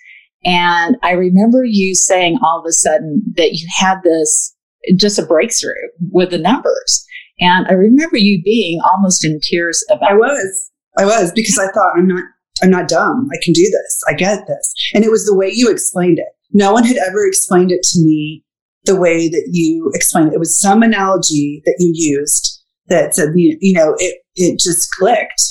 And 0.45 0.97
I 1.03 1.13
remember 1.13 1.65
you 1.65 1.95
saying 1.95 2.39
all 2.43 2.61
of 2.61 2.67
a 2.69 2.73
sudden 2.73 3.23
that 3.37 3.53
you 3.53 3.67
had 3.79 4.03
this 4.05 4.55
just 4.97 5.19
a 5.19 5.25
breakthrough 5.25 5.89
with 6.11 6.31
the 6.31 6.39
numbers. 6.39 7.07
And 7.41 7.67
I 7.67 7.73
remember 7.73 8.19
you 8.19 8.43
being 8.43 8.81
almost 8.85 9.25
in 9.25 9.41
tears 9.43 9.85
about 9.91 10.13
I 10.13 10.15
was. 10.15 10.71
I 10.99 11.05
was 11.05 11.33
because 11.33 11.59
I 11.59 11.73
thought 11.73 11.95
I'm 11.97 12.07
not 12.07 12.25
I'm 12.63 12.71
not 12.71 12.89
dumb. 12.89 13.29
I 13.33 13.43
can 13.43 13.53
do 13.53 13.63
this. 13.63 14.01
I 14.09 14.13
get 14.13 14.47
this. 14.47 14.75
And 14.95 15.05
it 15.05 15.11
was 15.11 15.25
the 15.27 15.35
way 15.35 15.51
you 15.53 15.71
explained 15.71 16.19
it. 16.19 16.29
No 16.53 16.73
one 16.73 16.85
had 16.85 16.97
ever 16.97 17.27
explained 17.27 17.73
it 17.73 17.83
to 17.83 18.01
me 18.01 18.44
the 18.85 18.97
way 18.97 19.29
that 19.29 19.49
you 19.51 19.91
explained 19.95 20.29
it. 20.29 20.35
It 20.35 20.39
was 20.39 20.61
some 20.61 20.83
analogy 20.83 21.63
that 21.65 21.77
you 21.79 21.91
used 21.95 22.63
that 22.89 23.15
said, 23.15 23.31
you, 23.35 23.57
you 23.61 23.75
know, 23.75 23.95
it, 23.99 24.19
it 24.35 24.59
just 24.61 24.89
clicked. 24.99 25.43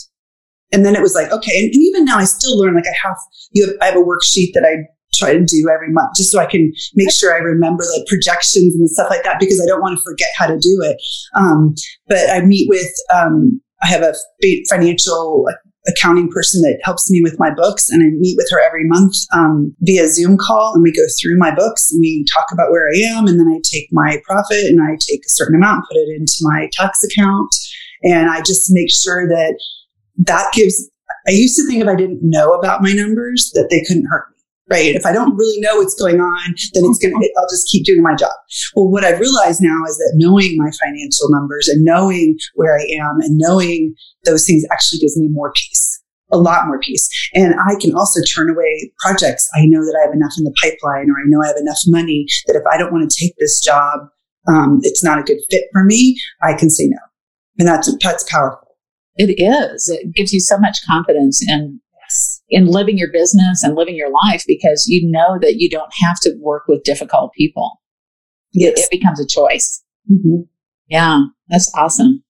And 0.71 0.85
then 0.85 0.95
it 0.95 1.01
was 1.01 1.15
like, 1.15 1.31
okay. 1.31 1.51
And, 1.63 1.73
even 1.73 2.05
now 2.05 2.17
I 2.17 2.25
still 2.25 2.59
learn, 2.59 2.75
like 2.75 2.85
I 2.87 3.07
have, 3.07 3.17
you 3.51 3.65
have, 3.65 3.75
I 3.81 3.85
have 3.85 3.95
a 3.95 3.99
worksheet 3.99 4.53
that 4.53 4.65
I 4.65 4.85
try 5.13 5.33
to 5.33 5.43
do 5.43 5.69
every 5.71 5.91
month 5.91 6.09
just 6.17 6.31
so 6.31 6.39
I 6.39 6.47
can 6.47 6.71
make 6.95 7.11
sure 7.11 7.33
I 7.33 7.37
remember 7.37 7.83
the 7.83 8.05
projections 8.09 8.73
and 8.75 8.89
stuff 8.89 9.09
like 9.09 9.23
that 9.23 9.39
because 9.39 9.61
I 9.61 9.67
don't 9.67 9.81
want 9.81 9.97
to 9.97 10.03
forget 10.03 10.29
how 10.35 10.47
to 10.47 10.57
do 10.57 10.79
it. 10.83 10.97
Um, 11.35 11.75
but 12.07 12.29
I 12.31 12.41
meet 12.41 12.67
with, 12.69 12.91
um, 13.13 13.61
I 13.83 13.87
have 13.87 14.01
a 14.01 14.13
financial 14.69 15.45
accounting 15.87 16.29
person 16.29 16.61
that 16.61 16.79
helps 16.83 17.11
me 17.11 17.21
with 17.21 17.37
my 17.39 17.53
books 17.53 17.89
and 17.89 18.01
I 18.01 18.07
meet 18.17 18.37
with 18.37 18.47
her 18.51 18.61
every 18.65 18.87
month 18.87 19.15
um, 19.33 19.75
via 19.81 20.07
Zoom 20.07 20.37
call 20.37 20.73
and 20.73 20.81
we 20.81 20.93
go 20.93 21.03
through 21.21 21.37
my 21.37 21.53
books 21.53 21.91
and 21.91 21.99
we 21.99 22.25
talk 22.33 22.45
about 22.53 22.71
where 22.71 22.87
I 22.87 23.17
am 23.17 23.27
and 23.27 23.39
then 23.39 23.47
I 23.47 23.59
take 23.63 23.89
my 23.91 24.17
profit 24.23 24.63
and 24.63 24.81
I 24.81 24.95
take 24.99 25.19
a 25.25 25.29
certain 25.29 25.55
amount 25.55 25.77
and 25.77 25.83
put 25.89 25.97
it 25.97 26.15
into 26.15 26.39
my 26.41 26.69
tax 26.71 27.03
account 27.03 27.53
and 28.03 28.29
I 28.29 28.41
just 28.41 28.67
make 28.69 28.91
sure 28.91 29.27
that 29.27 29.59
that 30.25 30.53
gives 30.53 30.89
I 31.27 31.31
used 31.31 31.55
to 31.57 31.65
think 31.67 31.81
if 31.81 31.87
I 31.87 31.95
didn't 31.95 32.19
know 32.21 32.53
about 32.53 32.81
my 32.81 32.91
numbers 32.91 33.51
that 33.53 33.67
they 33.69 33.83
couldn't 33.83 34.07
hurt 34.09 34.32
right? 34.69 34.95
If 34.95 35.05
I 35.05 35.11
don't 35.11 35.35
really 35.35 35.59
know 35.59 35.77
what's 35.77 35.95
going 35.95 36.19
on, 36.19 36.55
then 36.73 36.83
it's 36.85 36.99
going 36.99 37.13
to, 37.13 37.33
I'll 37.37 37.49
just 37.49 37.67
keep 37.71 37.85
doing 37.85 38.01
my 38.01 38.15
job. 38.15 38.31
Well, 38.75 38.89
what 38.89 39.03
I've 39.03 39.19
realized 39.19 39.61
now 39.61 39.83
is 39.87 39.97
that 39.97 40.13
knowing 40.15 40.57
my 40.57 40.71
financial 40.83 41.29
numbers 41.29 41.67
and 41.67 41.83
knowing 41.83 42.37
where 42.55 42.77
I 42.77 42.83
am 42.99 43.19
and 43.21 43.37
knowing 43.37 43.93
those 44.25 44.45
things 44.45 44.63
actually 44.71 44.99
gives 44.99 45.17
me 45.17 45.27
more 45.29 45.51
peace. 45.53 46.01
A 46.31 46.37
lot 46.37 46.65
more 46.65 46.79
peace. 46.79 47.07
And 47.35 47.53
I 47.53 47.75
can 47.79 47.93
also 47.93 48.19
turn 48.33 48.49
away 48.49 48.91
projects. 48.99 49.47
I 49.55 49.65
know 49.65 49.81
that 49.81 49.99
I 50.01 50.05
have 50.07 50.15
enough 50.15 50.33
in 50.37 50.45
the 50.45 50.55
pipeline 50.61 51.09
or 51.09 51.19
I 51.19 51.25
know 51.25 51.43
I 51.43 51.47
have 51.47 51.57
enough 51.57 51.79
money 51.87 52.25
that 52.47 52.55
if 52.55 52.63
I 52.71 52.77
don't 52.77 52.91
want 52.91 53.09
to 53.09 53.17
take 53.19 53.35
this 53.37 53.61
job, 53.63 53.99
um, 54.47 54.79
it's 54.83 55.03
not 55.03 55.19
a 55.19 55.23
good 55.23 55.37
fit 55.51 55.65
for 55.71 55.83
me, 55.83 56.19
I 56.41 56.53
can 56.53 56.69
say 56.69 56.85
no. 56.87 56.97
And 57.59 57.67
that's, 57.67 57.95
that's 58.03 58.29
powerful. 58.29 58.75
It 59.15 59.39
is. 59.39 59.89
It 59.89 60.15
gives 60.15 60.33
you 60.33 60.39
so 60.39 60.57
much 60.57 60.79
confidence 60.87 61.43
in 61.47 61.79
in 62.49 62.67
living 62.67 62.97
your 62.97 63.11
business 63.11 63.63
and 63.63 63.75
living 63.75 63.95
your 63.95 64.11
life 64.25 64.43
because 64.47 64.85
you 64.87 65.09
know 65.09 65.37
that 65.41 65.55
you 65.57 65.69
don't 65.69 65.91
have 66.01 66.19
to 66.21 66.35
work 66.39 66.63
with 66.67 66.83
difficult 66.83 67.31
people. 67.33 67.81
Yes. 68.51 68.79
It, 68.79 68.83
it 68.83 68.91
becomes 68.91 69.19
a 69.19 69.27
choice. 69.27 69.83
Mm-hmm. 70.11 70.41
Yeah, 70.87 71.23
that's 71.49 71.71
awesome. 71.75 72.23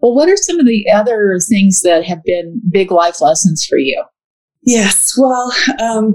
Well, 0.00 0.14
what 0.14 0.28
are 0.28 0.36
some 0.36 0.58
of 0.58 0.66
the 0.66 0.86
other 0.94 1.38
things 1.48 1.80
that 1.82 2.04
have 2.04 2.22
been 2.24 2.60
big 2.70 2.90
life 2.90 3.20
lessons 3.20 3.66
for 3.68 3.78
you? 3.78 4.02
Yes, 4.62 5.14
well, 5.18 5.52
um, 5.80 6.14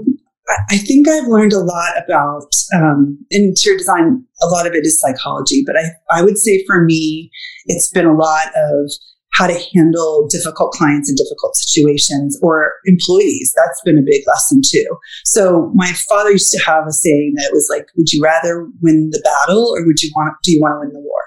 I 0.68 0.76
think 0.76 1.08
I've 1.08 1.26
learned 1.26 1.52
a 1.52 1.60
lot 1.60 1.92
about 2.04 2.48
um, 2.74 3.18
interior 3.30 3.78
design. 3.78 4.24
A 4.42 4.46
lot 4.46 4.66
of 4.66 4.74
it 4.74 4.84
is 4.84 5.00
psychology, 5.00 5.62
but 5.64 5.76
I, 5.76 5.84
I 6.10 6.22
would 6.22 6.38
say 6.38 6.64
for 6.66 6.84
me, 6.84 7.30
it's 7.66 7.90
been 7.90 8.06
a 8.06 8.16
lot 8.16 8.48
of 8.56 8.90
how 9.34 9.46
to 9.46 9.58
handle 9.74 10.26
difficult 10.28 10.72
clients 10.72 11.08
in 11.08 11.16
difficult 11.16 11.56
situations 11.56 12.38
or 12.42 12.72
employees. 12.84 13.52
That's 13.56 13.80
been 13.84 13.98
a 13.98 14.04
big 14.04 14.22
lesson 14.26 14.60
too. 14.64 14.86
So 15.24 15.72
my 15.74 15.92
father 16.08 16.32
used 16.32 16.52
to 16.52 16.62
have 16.64 16.86
a 16.86 16.92
saying 16.92 17.34
that 17.36 17.50
was 17.52 17.68
like, 17.70 17.86
would 17.96 18.12
you 18.12 18.22
rather 18.22 18.68
win 18.82 19.08
the 19.10 19.22
battle 19.24 19.74
or 19.74 19.86
would 19.86 20.02
you 20.02 20.10
want, 20.14 20.34
do 20.42 20.52
you 20.52 20.60
want 20.60 20.74
to 20.74 20.80
win 20.80 20.92
the 20.92 21.00
war? 21.00 21.22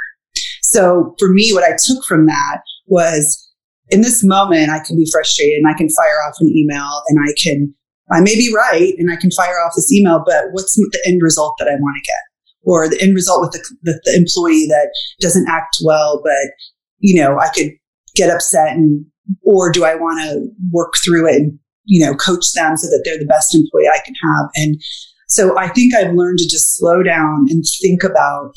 So 0.62 1.15
for 1.20 1.30
me, 1.30 1.52
what 1.52 1.63
I 1.63 1.72
took 1.72 2.04
from 2.06 2.28
that 2.28 2.62
was 2.86 3.41
in 3.89 4.02
this 4.02 4.24
moment, 4.24 4.70
I 4.70 4.80
can 4.80 4.98
be 4.98 5.08
frustrated 5.12 5.58
and 5.58 5.68
I 5.68 5.78
can 5.78 5.89
fire 5.89 6.22
off 6.28 6.36
an 6.39 6.50
email 6.56 7.02
and 7.08 7.20
I 7.20 7.34
can, 7.41 7.74
I 8.12 8.22
may 8.22 8.36
be 8.36 8.54
right 8.56 8.94
and 9.00 9.12
I 9.12 9.15
can 9.15 9.32
fire 9.32 9.58
off 9.65 9.74
this 9.76 9.91
email, 9.91 10.24
but 10.26 10.46
what's 10.52 10.76
the 10.76 11.04
end 11.08 11.22
result 11.24 11.56
that 11.58 11.68
I 11.68 11.76
want 11.80 11.96
to 11.98 12.08
get? 12.08 12.24
Or 12.63 12.88
the 12.89 13.02
end 13.02 13.15
result 13.15 13.41
with 13.41 13.52
the, 13.52 13.76
the, 13.84 14.02
the 14.06 14.15
employee 14.15 14.68
that 14.68 14.91
doesn't 15.22 15.48
act 15.48 15.78
well, 15.84 16.22
but 16.24 16.52
you 17.00 17.22
know, 17.22 17.39
I 17.39 17.50
could 17.50 17.72
get 18.15 18.30
upset 18.30 18.69
and 18.69 19.06
or 19.43 19.71
do 19.71 19.84
I 19.84 19.95
want 19.95 20.21
to 20.21 20.47
work 20.71 20.93
through 21.04 21.28
it 21.28 21.36
and 21.36 21.60
you 21.86 22.06
know 22.06 22.15
coach 22.15 22.51
them 22.54 22.78
so 22.78 22.88
that 22.88 23.01
they're 23.04 23.19
the 23.19 23.25
best 23.25 23.56
employee 23.56 23.88
I 23.88 23.99
can 24.06 24.15
have? 24.15 24.49
And 24.56 24.82
so 25.28 25.58
I 25.58 25.69
think 25.69 25.93
I've 25.95 26.13
learned 26.13 26.39
to 26.39 26.49
just 26.49 26.78
slow 26.78 27.04
down 27.04 27.47
and 27.49 27.63
think 27.82 28.04
about 28.04 28.54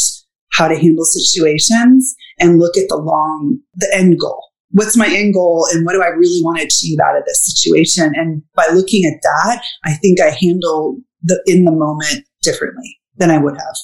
how 0.52 0.68
to 0.68 0.76
handle 0.76 1.04
situations 1.04 2.14
and 2.38 2.58
look 2.58 2.76
at 2.76 2.88
the 2.88 2.96
long 2.96 3.58
the 3.74 3.88
end 3.94 4.18
goal. 4.18 4.44
What's 4.70 4.96
my 4.96 5.08
end 5.08 5.34
goal 5.34 5.66
and 5.72 5.86
what 5.86 5.92
do 5.92 6.02
I 6.02 6.08
really 6.08 6.42
want 6.42 6.58
to 6.58 6.64
achieve 6.64 6.98
out 7.00 7.16
of 7.16 7.24
this 7.24 7.46
situation? 7.46 8.12
And 8.14 8.42
by 8.54 8.66
looking 8.72 9.04
at 9.04 9.20
that 9.22 9.62
I 9.84 9.94
think 9.94 10.20
I 10.20 10.30
handle 10.30 10.98
the 11.22 11.42
in 11.46 11.64
the 11.64 11.72
moment 11.72 12.24
differently 12.42 12.98
than 13.16 13.30
I 13.30 13.38
would 13.38 13.54
have 13.54 13.76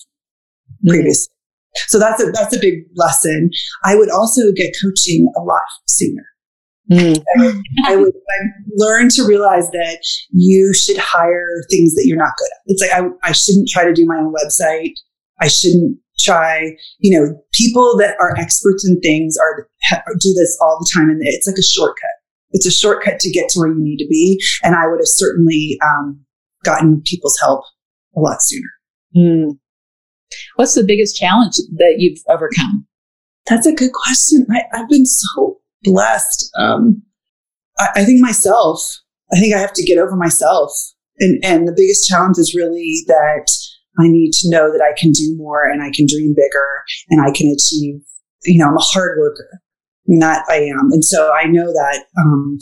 mm-hmm. 0.85 0.91
previously 0.91 1.34
so 1.89 1.99
that's 1.99 2.23
a 2.23 2.31
that's 2.33 2.57
a 2.57 2.61
big 2.61 2.85
lesson. 2.95 3.51
I 3.85 3.97
would 3.97 4.11
also 4.11 4.53
get 4.53 4.75
coaching 4.83 5.31
a 5.37 5.41
lot 5.41 5.63
sooner. 5.87 6.25
Mm. 6.91 7.23
I, 7.87 7.97
would 7.97 8.13
I 8.15 8.37
learn 8.77 9.09
to 9.11 9.27
realize 9.27 9.71
that 9.71 10.05
you 10.31 10.75
should 10.75 10.99
hire 10.99 11.65
things 11.71 11.95
that 11.95 12.05
you're 12.05 12.19
not 12.19 12.35
good 12.37 12.49
at. 12.53 12.61
It's 12.67 12.83
like 12.83 12.93
I, 12.93 13.29
I 13.29 13.33
shouldn't 13.33 13.69
try 13.69 13.85
to 13.85 13.95
do 13.95 14.05
my 14.05 14.17
own 14.17 14.35
website. 14.35 14.93
I 15.41 15.49
shouldn't 15.49 15.99
try, 16.19 16.77
you 16.99 17.19
know, 17.19 17.43
people 17.53 17.97
that 17.99 18.17
are 18.21 18.37
experts 18.37 18.87
in 18.87 19.01
things 19.01 19.37
are 19.39 19.69
do 20.21 20.35
this 20.35 20.59
all 20.61 20.79
the 20.79 20.91
time, 20.95 21.09
and 21.09 21.21
it's 21.23 21.47
like 21.47 21.57
a 21.57 21.63
shortcut. 21.63 22.11
It's 22.51 22.67
a 22.67 22.71
shortcut 22.71 23.19
to 23.21 23.31
get 23.31 23.49
to 23.51 23.61
where 23.61 23.69
you 23.69 23.83
need 23.83 23.99
to 23.99 24.07
be. 24.09 24.41
And 24.63 24.77
I 24.77 24.87
would 24.87 25.01
have 25.01 25.09
certainly 25.09 25.77
um, 25.85 26.21
gotten 26.65 27.03
people's 27.05 27.39
help 27.41 27.65
a 28.17 28.21
lot 28.21 28.43
sooner. 28.43 28.69
Mm. 29.17 29.59
What's 30.57 30.75
the 30.75 30.85
biggest 30.85 31.17
challenge 31.17 31.57
that 31.77 31.97
you've 31.99 32.19
overcome? 32.29 32.87
That's 33.47 33.67
a 33.67 33.75
good 33.75 33.93
question. 33.93 34.47
I, 34.51 34.77
have 34.77 34.89
been 34.89 35.07
so 35.07 35.59
blessed. 35.83 36.51
Um, 36.59 37.03
I, 37.79 37.89
I, 37.97 38.05
think 38.05 38.21
myself, 38.21 38.81
I 39.33 39.39
think 39.39 39.55
I 39.55 39.59
have 39.59 39.75
to 39.75 39.85
get 39.85 39.99
over 39.99 40.17
myself. 40.17 40.71
And, 41.19 41.45
and 41.45 41.69
the 41.69 41.75
biggest 41.77 42.09
challenge 42.09 42.39
is 42.39 42.55
really 42.55 43.05
that 43.07 43.47
I 43.99 44.09
need 44.09 44.33
to 44.33 44.51
know 44.51 44.73
that 44.73 44.83
I 44.83 44.99
can 44.99 45.13
do 45.13 45.35
more 45.37 45.69
and 45.69 45.83
I 45.83 45.91
can 45.95 46.07
dream 46.09 46.35
bigger 46.35 46.85
and 47.11 47.21
I 47.21 47.31
can 47.31 47.49
achieve, 47.49 48.01
you 48.45 48.59
know, 48.59 48.69
I'm 48.69 48.77
a 48.77 48.81
hard 48.81 49.19
worker. 49.19 49.61
And 50.07 50.21
that 50.21 50.45
I 50.51 50.57
am. 50.57 50.91
And 50.93 51.05
so 51.05 51.33
I 51.33 51.47
know 51.47 51.67
that, 51.67 52.05
um, 52.19 52.59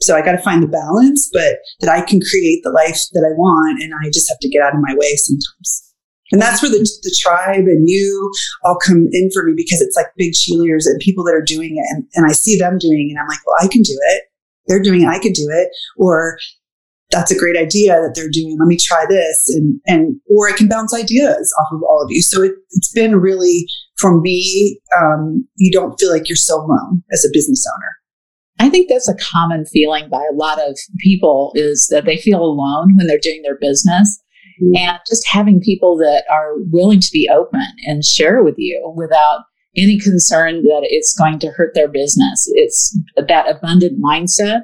so 0.00 0.16
I 0.16 0.22
got 0.22 0.32
to 0.32 0.42
find 0.42 0.62
the 0.62 0.68
balance, 0.68 1.28
but 1.32 1.56
that 1.80 1.90
I 1.90 2.00
can 2.00 2.20
create 2.20 2.62
the 2.62 2.70
life 2.70 3.00
that 3.12 3.20
I 3.20 3.36
want. 3.36 3.82
And 3.82 3.92
I 4.02 4.08
just 4.08 4.28
have 4.30 4.38
to 4.40 4.48
get 4.48 4.62
out 4.62 4.74
of 4.74 4.80
my 4.80 4.94
way 4.94 5.14
sometimes. 5.16 5.94
And 6.32 6.42
that's 6.42 6.60
where 6.60 6.70
the, 6.70 6.78
the 6.78 7.16
tribe 7.20 7.66
and 7.66 7.88
you 7.88 8.32
all 8.64 8.78
come 8.84 9.06
in 9.12 9.30
for 9.32 9.44
me 9.44 9.52
because 9.56 9.80
it's 9.80 9.96
like 9.96 10.06
big 10.16 10.32
cheerleaders 10.32 10.86
and 10.86 10.98
people 11.00 11.24
that 11.24 11.34
are 11.34 11.44
doing 11.44 11.76
it. 11.76 11.86
And, 11.94 12.04
and 12.14 12.26
I 12.26 12.32
see 12.32 12.58
them 12.58 12.78
doing 12.78 13.08
it 13.08 13.12
and 13.12 13.18
I'm 13.20 13.28
like, 13.28 13.46
well, 13.46 13.56
I 13.60 13.68
can 13.68 13.82
do 13.82 13.96
it. 13.96 14.22
They're 14.66 14.82
doing 14.82 15.02
it. 15.02 15.08
I 15.08 15.20
can 15.20 15.32
do 15.32 15.46
it. 15.50 15.68
Or 15.96 16.38
that's 17.10 17.30
a 17.30 17.38
great 17.38 17.56
idea 17.56 17.92
that 17.92 18.12
they're 18.14 18.30
doing. 18.30 18.56
Let 18.58 18.66
me 18.66 18.76
try 18.76 19.04
this. 19.08 19.54
And, 19.54 19.80
and, 19.86 20.20
or 20.28 20.48
I 20.48 20.52
can 20.52 20.68
bounce 20.68 20.92
ideas 20.92 21.54
off 21.60 21.68
of 21.72 21.82
all 21.88 22.02
of 22.02 22.10
you. 22.10 22.20
So 22.22 22.42
it, 22.42 22.52
has 22.74 22.90
been 22.94 23.16
really, 23.16 23.66
for 23.96 24.20
me, 24.20 24.80
um, 24.98 25.46
you 25.54 25.70
don't 25.70 25.98
feel 26.00 26.10
like 26.10 26.28
you're 26.28 26.36
so 26.36 26.56
alone 26.56 27.02
as 27.12 27.24
a 27.24 27.32
business 27.32 27.64
owner. 27.76 27.96
I 28.58 28.70
think 28.70 28.88
that's 28.88 29.08
a 29.08 29.16
common 29.16 29.66
feeling 29.66 30.08
by 30.08 30.24
a 30.30 30.34
lot 30.34 30.58
of 30.60 30.78
people 30.98 31.52
is 31.54 31.88
that 31.90 32.06
they 32.06 32.16
feel 32.16 32.42
alone 32.42 32.96
when 32.96 33.06
they're 33.06 33.18
doing 33.18 33.42
their 33.42 33.58
business. 33.60 34.20
Mm-hmm. 34.62 34.76
And 34.76 34.98
just 35.06 35.26
having 35.26 35.60
people 35.60 35.96
that 35.98 36.24
are 36.30 36.54
willing 36.70 37.00
to 37.00 37.10
be 37.12 37.28
open 37.32 37.66
and 37.84 38.04
share 38.04 38.42
with 38.42 38.54
you 38.58 38.92
without 38.96 39.44
any 39.76 39.98
concern 39.98 40.62
that 40.62 40.80
it's 40.84 41.14
going 41.16 41.38
to 41.40 41.50
hurt 41.50 41.74
their 41.74 41.88
business. 41.88 42.50
It's 42.54 42.98
that 43.16 43.50
abundant 43.50 44.00
mindset 44.02 44.62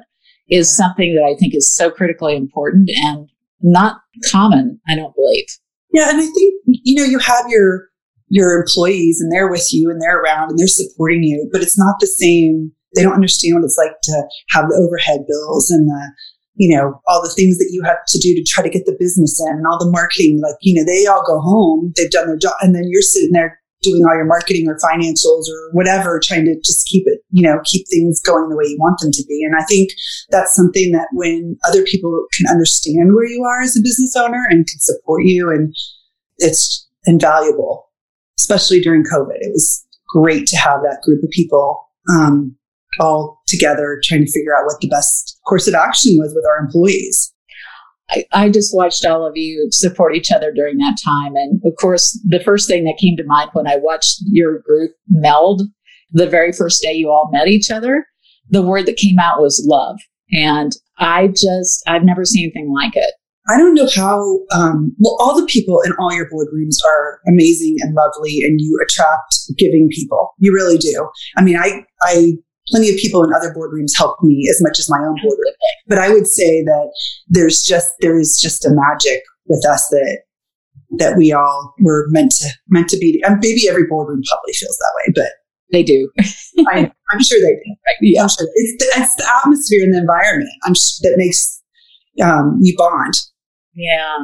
is 0.49 0.75
something 0.75 1.15
that 1.15 1.23
I 1.23 1.37
think 1.39 1.53
is 1.55 1.73
so 1.73 1.91
critically 1.91 2.35
important 2.35 2.89
and 2.93 3.29
not 3.61 3.97
common, 4.29 4.79
I 4.87 4.95
don't 4.95 5.15
believe. 5.15 5.45
Yeah, 5.93 6.09
and 6.09 6.19
I 6.19 6.25
think 6.25 6.53
you 6.65 6.95
know 6.95 7.03
you 7.03 7.19
have 7.19 7.45
your 7.47 7.89
your 8.29 8.59
employees 8.59 9.21
and 9.21 9.31
they're 9.31 9.49
with 9.49 9.67
you 9.71 9.91
and 9.91 10.01
they're 10.01 10.19
around 10.19 10.49
and 10.49 10.57
they're 10.57 10.67
supporting 10.67 11.23
you, 11.23 11.47
but 11.51 11.61
it's 11.61 11.77
not 11.77 11.95
the 11.99 12.07
same. 12.07 12.71
They 12.95 13.03
don't 13.03 13.13
understand 13.13 13.55
what 13.55 13.63
it's 13.63 13.77
like 13.77 13.95
to 14.03 14.23
have 14.49 14.65
the 14.69 14.75
overhead 14.75 15.25
bills 15.27 15.69
and 15.69 15.87
the 15.87 16.11
you 16.55 16.75
know 16.75 17.01
all 17.07 17.21
the 17.21 17.33
things 17.35 17.57
that 17.57 17.69
you 17.71 17.83
have 17.83 17.97
to 18.07 18.19
do 18.19 18.33
to 18.35 18.43
try 18.43 18.63
to 18.63 18.69
get 18.69 18.85
the 18.85 18.95
business 18.99 19.41
in 19.41 19.57
and 19.57 19.67
all 19.67 19.79
the 19.79 19.91
marketing. 19.91 20.41
Like 20.41 20.55
you 20.61 20.75
know 20.75 20.85
they 20.85 21.05
all 21.05 21.23
go 21.25 21.39
home, 21.39 21.93
they've 21.95 22.11
done 22.11 22.27
their 22.27 22.37
job, 22.37 22.53
and 22.61 22.75
then 22.75 22.83
you're 22.87 23.01
sitting 23.01 23.31
there 23.31 23.59
doing 23.83 24.03
all 24.07 24.15
your 24.15 24.25
marketing 24.25 24.67
or 24.67 24.77
financials 24.79 25.45
or 25.51 25.69
whatever, 25.73 26.19
trying 26.23 26.45
to 26.45 26.55
just 26.63 26.87
keep 26.87 27.03
it, 27.05 27.19
you 27.31 27.43
know, 27.43 27.59
keep 27.65 27.85
things 27.89 28.21
going 28.21 28.49
the 28.49 28.55
way 28.55 28.63
you 28.65 28.77
want 28.79 28.99
them 28.99 29.11
to 29.11 29.23
be. 29.27 29.43
And 29.43 29.55
I 29.55 29.63
think 29.65 29.91
that's 30.29 30.55
something 30.55 30.91
that 30.93 31.09
when 31.11 31.57
other 31.67 31.83
people 31.83 32.25
can 32.35 32.49
understand 32.49 33.13
where 33.13 33.27
you 33.27 33.43
are 33.43 33.61
as 33.61 33.77
a 33.77 33.81
business 33.81 34.15
owner 34.15 34.47
and 34.49 34.65
can 34.65 34.79
support 34.79 35.25
you 35.25 35.49
and 35.49 35.75
it's 36.37 36.87
invaluable, 37.05 37.91
especially 38.39 38.79
during 38.79 39.03
COVID. 39.03 39.35
It 39.35 39.51
was 39.51 39.85
great 40.09 40.47
to 40.47 40.57
have 40.57 40.81
that 40.83 41.01
group 41.03 41.23
of 41.23 41.29
people 41.29 41.89
um, 42.11 42.55
all 42.99 43.41
together 43.47 43.99
trying 44.03 44.25
to 44.25 44.31
figure 44.31 44.55
out 44.55 44.65
what 44.65 44.79
the 44.81 44.87
best 44.87 45.39
course 45.47 45.67
of 45.67 45.73
action 45.73 46.15
was 46.17 46.33
with 46.35 46.45
our 46.45 46.63
employees. 46.63 47.33
I, 48.09 48.25
I, 48.33 48.49
just 48.49 48.75
watched 48.75 49.05
all 49.05 49.25
of 49.25 49.37
you 49.37 49.67
support 49.71 50.15
each 50.15 50.31
other 50.31 50.51
during 50.51 50.77
that 50.77 50.97
time. 51.03 51.35
And 51.35 51.61
of 51.65 51.73
course, 51.79 52.19
the 52.25 52.41
first 52.41 52.67
thing 52.67 52.83
that 52.83 52.99
came 52.99 53.15
to 53.17 53.23
mind 53.25 53.51
when 53.53 53.67
I 53.67 53.77
watched 53.77 54.19
your 54.25 54.59
group 54.59 54.91
meld 55.09 55.63
the 56.11 56.27
very 56.27 56.51
first 56.51 56.81
day 56.81 56.93
you 56.93 57.09
all 57.09 57.29
met 57.31 57.47
each 57.47 57.71
other, 57.71 58.05
the 58.49 58.61
word 58.61 58.85
that 58.85 58.97
came 58.97 59.19
out 59.19 59.41
was 59.41 59.65
love. 59.67 59.99
And 60.31 60.71
I 60.99 61.29
just, 61.29 61.83
I've 61.87 62.03
never 62.03 62.25
seen 62.25 62.45
anything 62.45 62.71
like 62.71 62.95
it. 62.95 63.13
I 63.49 63.57
don't 63.57 63.73
know 63.73 63.89
how, 63.93 64.39
um, 64.51 64.95
well, 64.99 65.17
all 65.19 65.39
the 65.39 65.45
people 65.47 65.81
in 65.81 65.91
all 65.99 66.13
your 66.13 66.29
boardrooms 66.29 66.77
are 66.87 67.19
amazing 67.27 67.75
and 67.79 67.93
lovely, 67.93 68.41
and 68.41 68.61
you 68.61 68.79
attract 68.81 69.39
giving 69.57 69.89
people. 69.91 70.33
You 70.37 70.53
really 70.53 70.77
do. 70.77 71.09
I 71.35 71.43
mean, 71.43 71.57
I, 71.57 71.83
I 72.03 72.33
plenty 72.69 72.89
of 72.89 72.97
people 72.97 73.23
in 73.23 73.33
other 73.33 73.53
boardrooms 73.53 73.97
helped 73.97 74.23
me 74.23 74.47
as 74.49 74.61
much 74.61 74.79
as 74.79 74.89
my 74.89 74.99
own 74.99 75.15
boardroom. 75.21 75.53
But 75.87 75.97
I 75.99 76.09
would 76.09 76.27
say 76.27 76.63
that 76.63 76.91
there's 77.27 77.63
just 77.63 77.91
there 77.99 78.19
is 78.19 78.39
just 78.41 78.65
a 78.65 78.69
magic 78.71 79.21
with 79.47 79.65
us 79.65 79.87
that 79.89 80.23
that 80.97 81.17
we 81.17 81.33
all 81.33 81.73
were 81.79 82.05
meant 82.09 82.31
to 82.31 82.49
meant 82.69 82.89
to 82.89 82.97
be. 82.97 83.21
And 83.25 83.39
maybe 83.41 83.67
every 83.69 83.85
boardroom 83.87 84.21
probably 84.29 84.53
feels 84.53 84.77
that 84.77 84.93
way, 84.97 85.13
but 85.15 85.31
they 85.71 85.83
do. 85.83 86.09
I, 86.71 86.91
am 87.13 87.23
sure 87.23 87.39
they 87.41 87.55
do. 87.55 87.75
Yeah. 88.01 88.23
I'm 88.23 88.29
sure 88.29 88.47
it's 88.53 88.83
the, 88.83 89.01
it's 89.01 89.15
the 89.15 89.29
atmosphere 89.41 89.83
and 89.83 89.93
the 89.93 89.99
environment. 89.99 90.49
I'm 90.63 90.75
sure 90.75 91.09
that 91.09 91.17
makes 91.17 91.61
um, 92.23 92.59
you 92.61 92.75
bond. 92.77 93.15
Yeah. 93.75 94.17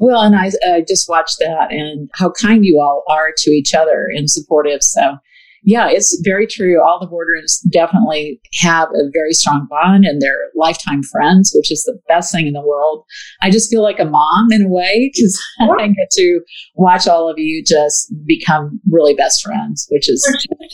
Well, 0.00 0.22
and 0.22 0.34
I 0.34 0.48
uh, 0.66 0.80
just 0.88 1.06
watched 1.08 1.36
that 1.40 1.70
and 1.70 2.08
how 2.14 2.30
kind 2.30 2.64
you 2.64 2.80
all 2.80 3.04
are 3.10 3.32
to 3.36 3.50
each 3.50 3.74
other 3.74 4.08
and 4.14 4.30
supportive. 4.30 4.82
So 4.82 5.18
yeah, 5.66 5.88
it's 5.90 6.22
very 6.24 6.46
true. 6.46 6.80
All 6.80 7.00
the 7.00 7.08
boarders 7.08 7.58
definitely 7.72 8.40
have 8.60 8.88
a 8.90 9.10
very 9.12 9.32
strong 9.32 9.66
bond 9.68 10.04
and 10.04 10.22
they're 10.22 10.48
lifetime 10.54 11.02
friends, 11.02 11.52
which 11.56 11.72
is 11.72 11.82
the 11.82 11.98
best 12.06 12.30
thing 12.30 12.46
in 12.46 12.52
the 12.52 12.64
world. 12.64 13.04
I 13.42 13.50
just 13.50 13.68
feel 13.68 13.82
like 13.82 13.98
a 13.98 14.04
mom 14.04 14.52
in 14.52 14.62
a 14.62 14.68
way 14.68 15.10
because 15.12 15.42
I 15.60 15.88
get 15.88 16.08
to 16.12 16.40
watch 16.76 17.08
all 17.08 17.28
of 17.28 17.40
you 17.40 17.64
just 17.66 18.14
become 18.26 18.80
really 18.88 19.14
best 19.14 19.42
friends, 19.44 19.88
which 19.90 20.08
is 20.08 20.24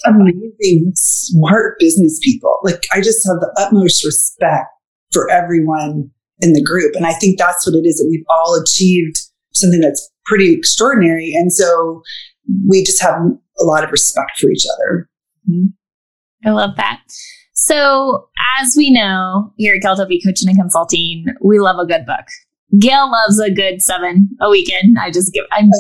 amazing, 0.04 0.92
smart 0.94 1.76
business 1.78 2.20
people. 2.22 2.58
Like, 2.62 2.82
I 2.92 3.00
just 3.00 3.26
have 3.26 3.40
the 3.40 3.50
utmost 3.56 4.04
respect 4.04 4.68
for 5.10 5.30
everyone 5.30 6.10
in 6.40 6.52
the 6.52 6.62
group. 6.62 6.94
And 6.96 7.06
I 7.06 7.14
think 7.14 7.38
that's 7.38 7.66
what 7.66 7.76
it 7.76 7.86
is 7.86 7.96
that 7.96 8.08
we've 8.10 8.26
all 8.28 8.60
achieved 8.60 9.16
something 9.54 9.80
that's 9.80 10.10
pretty 10.26 10.52
extraordinary. 10.52 11.32
And 11.34 11.50
so 11.50 12.02
we 12.68 12.82
just 12.84 13.00
have 13.02 13.14
a 13.14 13.64
lot 13.64 13.84
of 13.84 13.90
respect 13.90 14.32
for 14.40 14.50
each 14.50 14.64
other. 14.74 15.08
Mm-hmm. 15.50 16.48
I 16.48 16.50
love 16.50 16.76
that. 16.76 17.00
So, 17.54 18.28
as 18.60 18.74
we 18.76 18.90
know 18.90 19.52
here 19.56 19.74
at 19.74 19.82
KLW 19.82 20.24
Coaching 20.24 20.48
and 20.48 20.58
Consulting, 20.58 21.26
we 21.42 21.60
love 21.60 21.78
a 21.78 21.86
good 21.86 22.04
book. 22.06 22.26
Gail 22.80 23.10
loves 23.10 23.38
a 23.38 23.50
good 23.50 23.82
seven 23.82 24.30
a 24.40 24.48
weekend. 24.48 24.96
I 24.98 25.10
just 25.10 25.32
give. 25.32 25.44
I'm. 25.52 25.70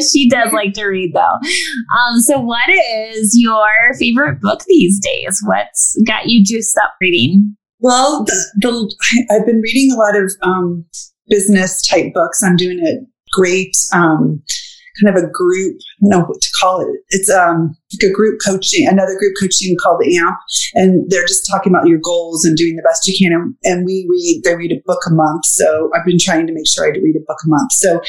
she 0.12 0.28
does 0.28 0.52
like 0.52 0.74
to 0.74 0.84
read 0.84 1.12
though. 1.14 1.38
Um, 1.96 2.20
so, 2.20 2.40
what 2.40 2.68
is 2.68 3.32
your 3.34 3.94
favorite 3.98 4.40
book 4.40 4.62
these 4.66 4.98
days? 5.00 5.40
What's 5.46 5.96
got 6.06 6.26
you 6.26 6.44
juiced 6.44 6.76
up 6.76 6.94
reading? 7.00 7.56
Well, 7.78 8.24
the, 8.24 8.34
the 8.56 8.94
I've 9.30 9.46
been 9.46 9.60
reading 9.60 9.92
a 9.92 9.96
lot 9.96 10.16
of 10.16 10.30
um, 10.42 10.84
business 11.28 11.86
type 11.86 12.12
books. 12.12 12.42
I'm 12.42 12.56
doing 12.56 12.80
a 12.80 13.06
great 13.32 13.76
um, 13.94 14.42
kind 15.00 15.16
of 15.16 15.22
a 15.22 15.30
group, 15.30 15.76
I 15.80 15.94
don't 16.02 16.10
know 16.10 16.26
what 16.26 16.40
to 16.40 16.48
call 16.60 16.80
it. 16.80 16.88
It's 17.10 17.30
um, 17.30 17.74
like 17.94 18.10
a 18.10 18.12
group 18.12 18.40
coaching, 18.44 18.86
another 18.86 19.16
group 19.18 19.34
coaching 19.40 19.76
called 19.82 20.02
AMP. 20.04 20.36
And 20.74 21.10
they're 21.10 21.26
just 21.26 21.48
talking 21.50 21.72
about 21.72 21.88
your 21.88 22.00
goals 22.02 22.44
and 22.44 22.56
doing 22.56 22.76
the 22.76 22.82
best 22.82 23.06
you 23.06 23.16
can. 23.16 23.32
And, 23.32 23.54
and 23.64 23.86
we 23.86 24.06
read, 24.08 24.42
they 24.44 24.56
read 24.56 24.72
a 24.72 24.82
book 24.84 25.00
a 25.08 25.14
month. 25.14 25.46
So 25.46 25.90
I've 25.94 26.06
been 26.06 26.18
trying 26.20 26.46
to 26.46 26.52
make 26.52 26.66
sure 26.66 26.84
I 26.84 26.88
read 26.88 27.16
a 27.16 27.26
book 27.26 27.38
a 27.44 27.48
month. 27.48 27.72
So 27.72 28.00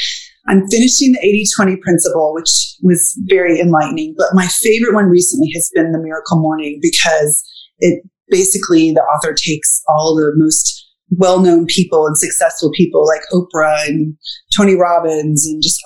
I'm 0.48 0.68
finishing 0.68 1.14
the 1.14 1.20
80 1.20 1.46
20 1.56 1.78
principle, 1.78 2.34
which 2.34 2.76
was 2.82 3.18
very 3.28 3.60
enlightening. 3.60 4.16
But 4.18 4.28
my 4.34 4.48
favorite 4.48 4.94
one 4.94 5.06
recently 5.06 5.50
has 5.56 5.70
been 5.74 5.92
the 5.92 6.02
miracle 6.02 6.40
morning 6.40 6.80
because 6.82 7.44
it 7.80 8.04
basically 8.30 8.92
the 8.92 9.02
author 9.02 9.34
takes 9.34 9.82
all 9.88 10.16
the 10.16 10.32
most 10.36 10.84
well-known 11.18 11.66
people 11.68 12.08
and 12.08 12.18
successful 12.18 12.72
people 12.76 13.06
like 13.06 13.22
Oprah 13.32 13.88
and 13.88 14.18
Tony 14.56 14.76
Robbins 14.76 15.46
and 15.46 15.62
just 15.62 15.80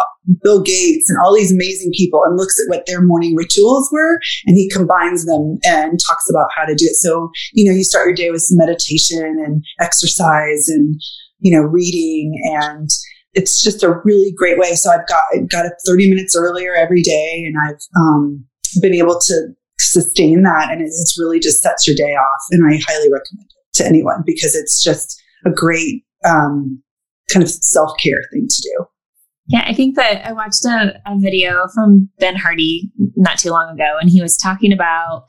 Bill 0.44 0.62
Gates 0.62 1.10
and 1.10 1.18
all 1.24 1.34
these 1.34 1.52
amazing 1.52 1.92
people 1.96 2.22
and 2.26 2.38
looks 2.38 2.60
at 2.60 2.70
what 2.70 2.86
their 2.86 3.02
morning 3.02 3.36
rituals 3.36 3.90
were 3.92 4.20
and 4.46 4.58
he 4.58 4.70
combines 4.70 5.26
them 5.26 5.58
and 5.64 6.00
talks 6.06 6.30
about 6.30 6.48
how 6.56 6.66
to 6.66 6.76
do 6.76 6.86
it. 6.86 6.96
So, 6.96 7.32
you 7.54 7.70
know, 7.70 7.76
you 7.76 7.84
start 7.84 8.08
your 8.08 8.16
day 8.16 8.32
with 8.32 8.42
some 8.42 8.58
meditation 8.58 9.44
and 9.46 9.64
exercise 9.80 10.68
and, 10.68 11.00
you 11.40 11.56
know, 11.56 11.64
reading 11.64 12.34
and 12.62 12.90
it's 13.34 13.62
just 13.62 13.84
a 13.84 14.00
really 14.04 14.34
great 14.36 14.58
way. 14.58 14.74
So 14.74 14.90
I've 14.90 15.08
got, 15.08 15.24
got 15.52 15.66
up 15.66 15.74
30 15.86 16.10
minutes 16.10 16.36
earlier 16.36 16.74
every 16.74 17.02
day 17.02 17.44
and 17.46 17.56
I've, 17.68 17.82
um, 17.96 18.46
been 18.82 18.94
able 18.94 19.20
to 19.20 19.48
sustain 19.80 20.44
that 20.44 20.70
and 20.72 20.82
it, 20.82 20.86
it's 20.86 21.18
really 21.20 21.40
just 21.40 21.62
sets 21.62 21.88
your 21.88 21.96
day 21.96 22.14
off 22.16 22.42
and 22.52 22.66
I 22.68 22.80
highly 22.88 23.12
recommend 23.12 23.48
it 23.50 23.78
to 23.78 23.86
anyone 23.86 24.24
because 24.26 24.56
it's 24.56 24.84
just 24.84 25.22
a 25.46 25.52
great, 25.52 26.04
um, 26.26 26.82
kind 27.32 27.44
of 27.44 27.50
self-care 27.50 28.24
thing 28.32 28.48
to 28.50 28.62
do. 28.62 28.86
Yeah, 29.50 29.64
I 29.66 29.74
think 29.74 29.96
that 29.96 30.28
I 30.28 30.34
watched 30.34 30.66
a, 30.66 31.00
a 31.06 31.18
video 31.18 31.68
from 31.74 32.10
Ben 32.20 32.36
Hardy 32.36 32.92
not 33.16 33.40
too 33.40 33.52
long 33.52 33.70
ago, 33.74 33.98
and 34.00 34.10
he 34.10 34.22
was 34.22 34.36
talking 34.36 34.74
about 34.74 35.26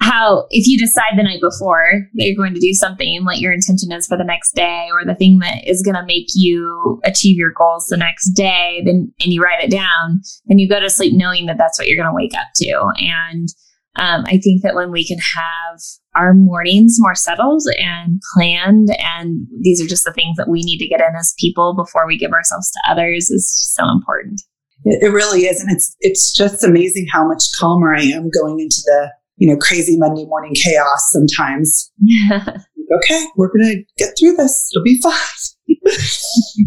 how 0.00 0.46
if 0.50 0.66
you 0.66 0.78
decide 0.78 1.16
the 1.16 1.22
night 1.22 1.40
before 1.40 2.08
that 2.14 2.24
you're 2.24 2.36
going 2.36 2.54
to 2.54 2.60
do 2.60 2.72
something, 2.72 3.24
what 3.24 3.38
your 3.38 3.52
intention 3.52 3.92
is 3.92 4.06
for 4.06 4.16
the 4.16 4.24
next 4.24 4.52
day, 4.54 4.88
or 4.90 5.04
the 5.04 5.14
thing 5.14 5.38
that 5.40 5.68
is 5.68 5.82
going 5.82 5.94
to 5.94 6.04
make 6.04 6.26
you 6.34 7.00
achieve 7.04 7.36
your 7.36 7.52
goals 7.52 7.86
the 7.86 7.96
next 7.96 8.30
day, 8.30 8.82
then 8.84 9.12
and 9.20 9.32
you 9.32 9.42
write 9.42 9.62
it 9.62 9.70
down, 9.70 10.20
then 10.46 10.58
you 10.58 10.68
go 10.68 10.80
to 10.80 10.90
sleep 10.90 11.12
knowing 11.14 11.46
that 11.46 11.58
that's 11.58 11.78
what 11.78 11.88
you're 11.88 12.02
going 12.02 12.10
to 12.10 12.16
wake 12.16 12.34
up 12.34 12.48
to. 12.56 12.92
And 12.98 13.48
um, 13.96 14.24
I 14.26 14.38
think 14.38 14.62
that 14.62 14.74
when 14.74 14.90
we 14.90 15.06
can 15.06 15.18
have 15.18 15.80
our 16.14 16.34
mornings 16.34 16.96
more 16.98 17.14
settled 17.14 17.62
and 17.78 18.20
planned, 18.34 18.88
and 18.98 19.46
these 19.60 19.82
are 19.82 19.88
just 19.88 20.04
the 20.04 20.12
things 20.12 20.36
that 20.36 20.48
we 20.48 20.62
need 20.62 20.78
to 20.78 20.88
get 20.88 21.00
in 21.00 21.14
as 21.18 21.34
people 21.38 21.74
before 21.74 22.06
we 22.06 22.18
give 22.18 22.32
ourselves 22.32 22.70
to 22.70 22.90
others, 22.90 23.30
is 23.30 23.74
so 23.74 23.88
important. 23.88 24.42
It, 24.84 25.04
it 25.04 25.08
really 25.08 25.42
is, 25.42 25.60
and 25.60 25.70
it's 25.70 25.96
it's 26.00 26.32
just 26.32 26.64
amazing 26.64 27.06
how 27.12 27.26
much 27.26 27.44
calmer 27.58 27.94
I 27.94 28.02
am 28.02 28.30
going 28.30 28.60
into 28.60 28.82
the 28.84 29.10
you 29.36 29.50
know 29.50 29.58
crazy 29.58 29.96
Monday 29.98 30.26
morning 30.26 30.54
chaos. 30.54 31.10
Sometimes, 31.10 31.90
okay, 32.32 33.26
we're 33.36 33.52
gonna 33.52 33.76
get 33.96 34.14
through 34.18 34.34
this. 34.34 34.70
It'll 34.74 34.84
be 34.84 35.00
fine. 35.02 36.66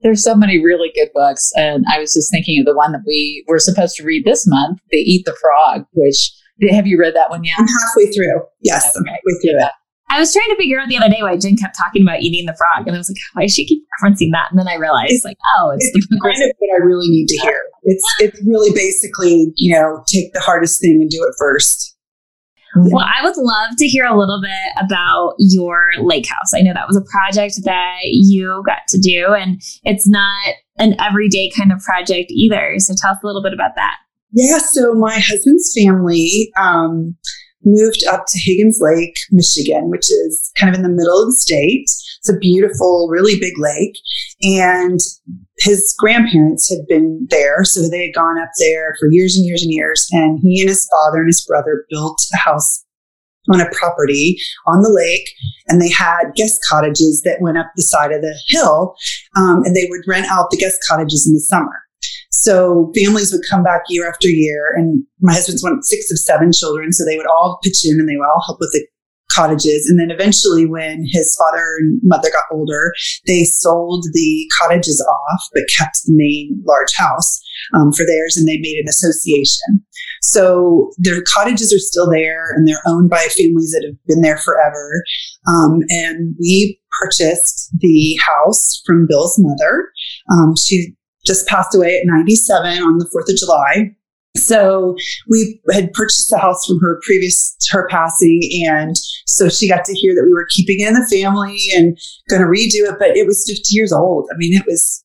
There's 0.00 0.22
so 0.22 0.36
many 0.36 0.62
really 0.64 0.92
good 0.94 1.08
books. 1.12 1.50
And 1.56 1.84
I 1.92 1.98
was 1.98 2.14
just 2.14 2.30
thinking 2.30 2.60
of 2.60 2.66
the 2.66 2.76
one 2.76 2.92
that 2.92 3.02
we 3.04 3.44
were 3.48 3.58
supposed 3.58 3.96
to 3.96 4.04
read 4.04 4.24
this 4.24 4.46
month, 4.46 4.78
The 4.90 4.98
Eat 4.98 5.24
the 5.24 5.36
Frog, 5.40 5.86
which 5.92 6.30
have 6.70 6.86
you 6.86 6.98
read 6.98 7.14
that 7.14 7.30
one 7.30 7.44
yet? 7.44 7.54
I'm 7.58 7.66
halfway 7.66 8.12
through. 8.12 8.42
Yes, 8.62 8.86
okay. 8.86 8.98
I'm 8.98 9.06
halfway 9.06 9.32
through 9.42 9.64
it. 9.64 9.72
I 10.10 10.18
was 10.18 10.32
trying 10.32 10.48
to 10.48 10.56
figure 10.56 10.80
out 10.80 10.88
the 10.88 10.96
other 10.96 11.10
day 11.10 11.22
why 11.22 11.36
Jen 11.36 11.56
kept 11.56 11.76
talking 11.76 12.00
about 12.02 12.20
eating 12.20 12.46
the 12.46 12.56
frog, 12.56 12.86
and 12.86 12.96
I 12.96 12.98
was 12.98 13.10
like, 13.10 13.18
why 13.34 13.42
does 13.42 13.52
she 13.52 13.66
keep 13.66 13.84
referencing 14.00 14.30
that? 14.32 14.48
And 14.50 14.58
then 14.58 14.66
I 14.66 14.76
realized, 14.76 15.22
like, 15.24 15.36
oh, 15.58 15.70
it's, 15.76 15.90
it's 15.92 16.08
the 16.08 16.18
kind 16.22 16.42
of 16.42 16.56
what 16.58 16.80
I 16.80 16.84
really 16.84 17.08
need 17.08 17.26
to 17.26 17.36
hear. 17.42 17.60
It's 17.82 18.04
it's 18.18 18.40
really 18.46 18.70
basically, 18.74 19.52
you 19.56 19.74
know, 19.74 20.02
take 20.06 20.32
the 20.32 20.40
hardest 20.40 20.80
thing 20.80 20.98
and 21.02 21.10
do 21.10 21.18
it 21.20 21.34
first. 21.38 21.94
Well, 22.76 23.04
I 23.04 23.24
would 23.24 23.36
love 23.36 23.76
to 23.78 23.86
hear 23.86 24.04
a 24.04 24.16
little 24.16 24.40
bit 24.40 24.84
about 24.84 25.34
your 25.38 25.90
lake 26.00 26.28
house. 26.28 26.52
I 26.54 26.60
know 26.60 26.74
that 26.74 26.86
was 26.86 26.96
a 26.96 27.04
project 27.10 27.56
that 27.64 28.00
you 28.04 28.62
got 28.66 28.82
to 28.88 28.98
do, 28.98 29.34
and 29.34 29.60
it's 29.84 30.06
not 30.06 30.54
an 30.78 30.94
everyday 31.00 31.50
kind 31.56 31.72
of 31.72 31.80
project 31.80 32.30
either. 32.30 32.74
So 32.78 32.94
tell 33.00 33.12
us 33.12 33.18
a 33.22 33.26
little 33.26 33.42
bit 33.42 33.52
about 33.52 33.72
that. 33.76 33.96
Yeah, 34.32 34.58
so 34.58 34.94
my 34.94 35.14
husband's 35.14 35.74
family 35.76 36.50
um, 36.60 37.16
moved 37.64 38.04
up 38.10 38.24
to 38.26 38.38
Higgins 38.38 38.78
Lake, 38.80 39.16
Michigan, 39.30 39.90
which 39.90 40.10
is 40.10 40.50
kind 40.58 40.70
of 40.72 40.76
in 40.76 40.82
the 40.82 40.94
middle 40.94 41.22
of 41.22 41.28
the 41.28 41.36
state. 41.36 41.84
It's 41.84 42.28
a 42.28 42.38
beautiful, 42.38 43.08
really 43.10 43.38
big 43.40 43.54
lake. 43.58 43.96
And 44.42 45.00
his 45.58 45.94
grandparents 45.98 46.68
had 46.70 46.86
been 46.88 47.26
there. 47.30 47.64
So 47.64 47.88
they 47.88 48.06
had 48.06 48.14
gone 48.14 48.40
up 48.40 48.50
there 48.58 48.96
for 49.00 49.08
years 49.10 49.36
and 49.36 49.46
years 49.46 49.62
and 49.62 49.72
years. 49.72 50.06
And 50.12 50.38
he 50.42 50.60
and 50.60 50.68
his 50.68 50.86
father 50.90 51.18
and 51.18 51.28
his 51.28 51.44
brother 51.46 51.84
built 51.90 52.20
a 52.34 52.36
house 52.36 52.84
on 53.50 53.60
a 53.60 53.70
property 53.72 54.38
on 54.66 54.82
the 54.82 54.90
lake. 54.90 55.28
And 55.68 55.80
they 55.80 55.90
had 55.90 56.34
guest 56.36 56.60
cottages 56.68 57.22
that 57.24 57.40
went 57.40 57.58
up 57.58 57.66
the 57.76 57.82
side 57.82 58.12
of 58.12 58.20
the 58.20 58.36
hill. 58.48 58.94
Um, 59.36 59.62
and 59.64 59.74
they 59.74 59.86
would 59.88 60.02
rent 60.06 60.26
out 60.30 60.50
the 60.50 60.58
guest 60.58 60.78
cottages 60.88 61.26
in 61.26 61.34
the 61.34 61.40
summer. 61.40 61.87
So 62.30 62.92
families 62.94 63.32
would 63.32 63.42
come 63.48 63.62
back 63.62 63.82
year 63.88 64.08
after 64.08 64.28
year, 64.28 64.72
and 64.76 65.02
my 65.20 65.32
husband's 65.32 65.62
one 65.62 65.82
six 65.82 66.10
of 66.10 66.18
seven 66.18 66.52
children, 66.52 66.92
so 66.92 67.04
they 67.04 67.16
would 67.16 67.26
all 67.26 67.58
pitch 67.62 67.84
in 67.84 67.98
and 67.98 68.08
they 68.08 68.16
would 68.16 68.26
all 68.26 68.42
help 68.46 68.58
with 68.60 68.70
the 68.72 68.86
cottages. 69.32 69.88
And 69.88 70.00
then 70.00 70.10
eventually, 70.10 70.66
when 70.66 71.04
his 71.06 71.36
father 71.38 71.64
and 71.78 72.00
mother 72.02 72.30
got 72.30 72.44
older, 72.56 72.92
they 73.26 73.44
sold 73.44 74.04
the 74.12 74.50
cottages 74.60 75.04
off, 75.08 75.40
but 75.52 75.62
kept 75.78 75.98
the 76.04 76.12
main 76.14 76.62
large 76.66 76.92
house 76.94 77.40
um, 77.74 77.92
for 77.92 78.04
theirs, 78.04 78.36
and 78.36 78.46
they 78.48 78.58
made 78.58 78.78
an 78.78 78.88
association. 78.88 79.84
So 80.22 80.90
their 80.98 81.22
cottages 81.22 81.72
are 81.72 81.78
still 81.78 82.10
there, 82.10 82.52
and 82.54 82.66
they're 82.66 82.82
owned 82.86 83.10
by 83.10 83.26
families 83.36 83.72
that 83.72 83.86
have 83.86 83.96
been 84.06 84.22
there 84.22 84.38
forever. 84.38 85.04
Um, 85.46 85.80
and 85.88 86.34
we 86.38 86.80
purchased 87.00 87.70
the 87.78 88.18
house 88.26 88.82
from 88.84 89.06
Bill's 89.08 89.36
mother. 89.38 89.90
Um, 90.32 90.54
she 90.56 90.94
just 91.28 91.46
passed 91.46 91.74
away 91.74 91.98
at 91.98 92.06
97 92.06 92.82
on 92.82 92.98
the 92.98 93.08
4th 93.14 93.30
of 93.30 93.38
July. 93.38 93.94
So 94.36 94.96
we 95.28 95.60
had 95.72 95.92
purchased 95.92 96.30
the 96.30 96.38
house 96.38 96.64
from 96.66 96.78
her 96.80 97.00
previous 97.04 97.56
to 97.60 97.76
her 97.76 97.88
passing, 97.88 98.40
and 98.66 98.94
so 99.26 99.48
she 99.48 99.68
got 99.68 99.84
to 99.84 99.94
hear 99.94 100.14
that 100.14 100.24
we 100.24 100.32
were 100.32 100.46
keeping 100.50 100.80
it 100.80 100.88
in 100.88 100.94
the 100.94 101.06
family 101.06 101.58
and 101.76 101.98
going 102.28 102.42
to 102.42 102.48
redo 102.48 102.88
it. 102.90 102.96
But 102.98 103.16
it 103.16 103.26
was 103.26 103.44
50 103.48 103.62
years 103.70 103.92
old. 103.92 104.28
I 104.32 104.36
mean, 104.36 104.54
it 104.54 104.64
was 104.66 105.04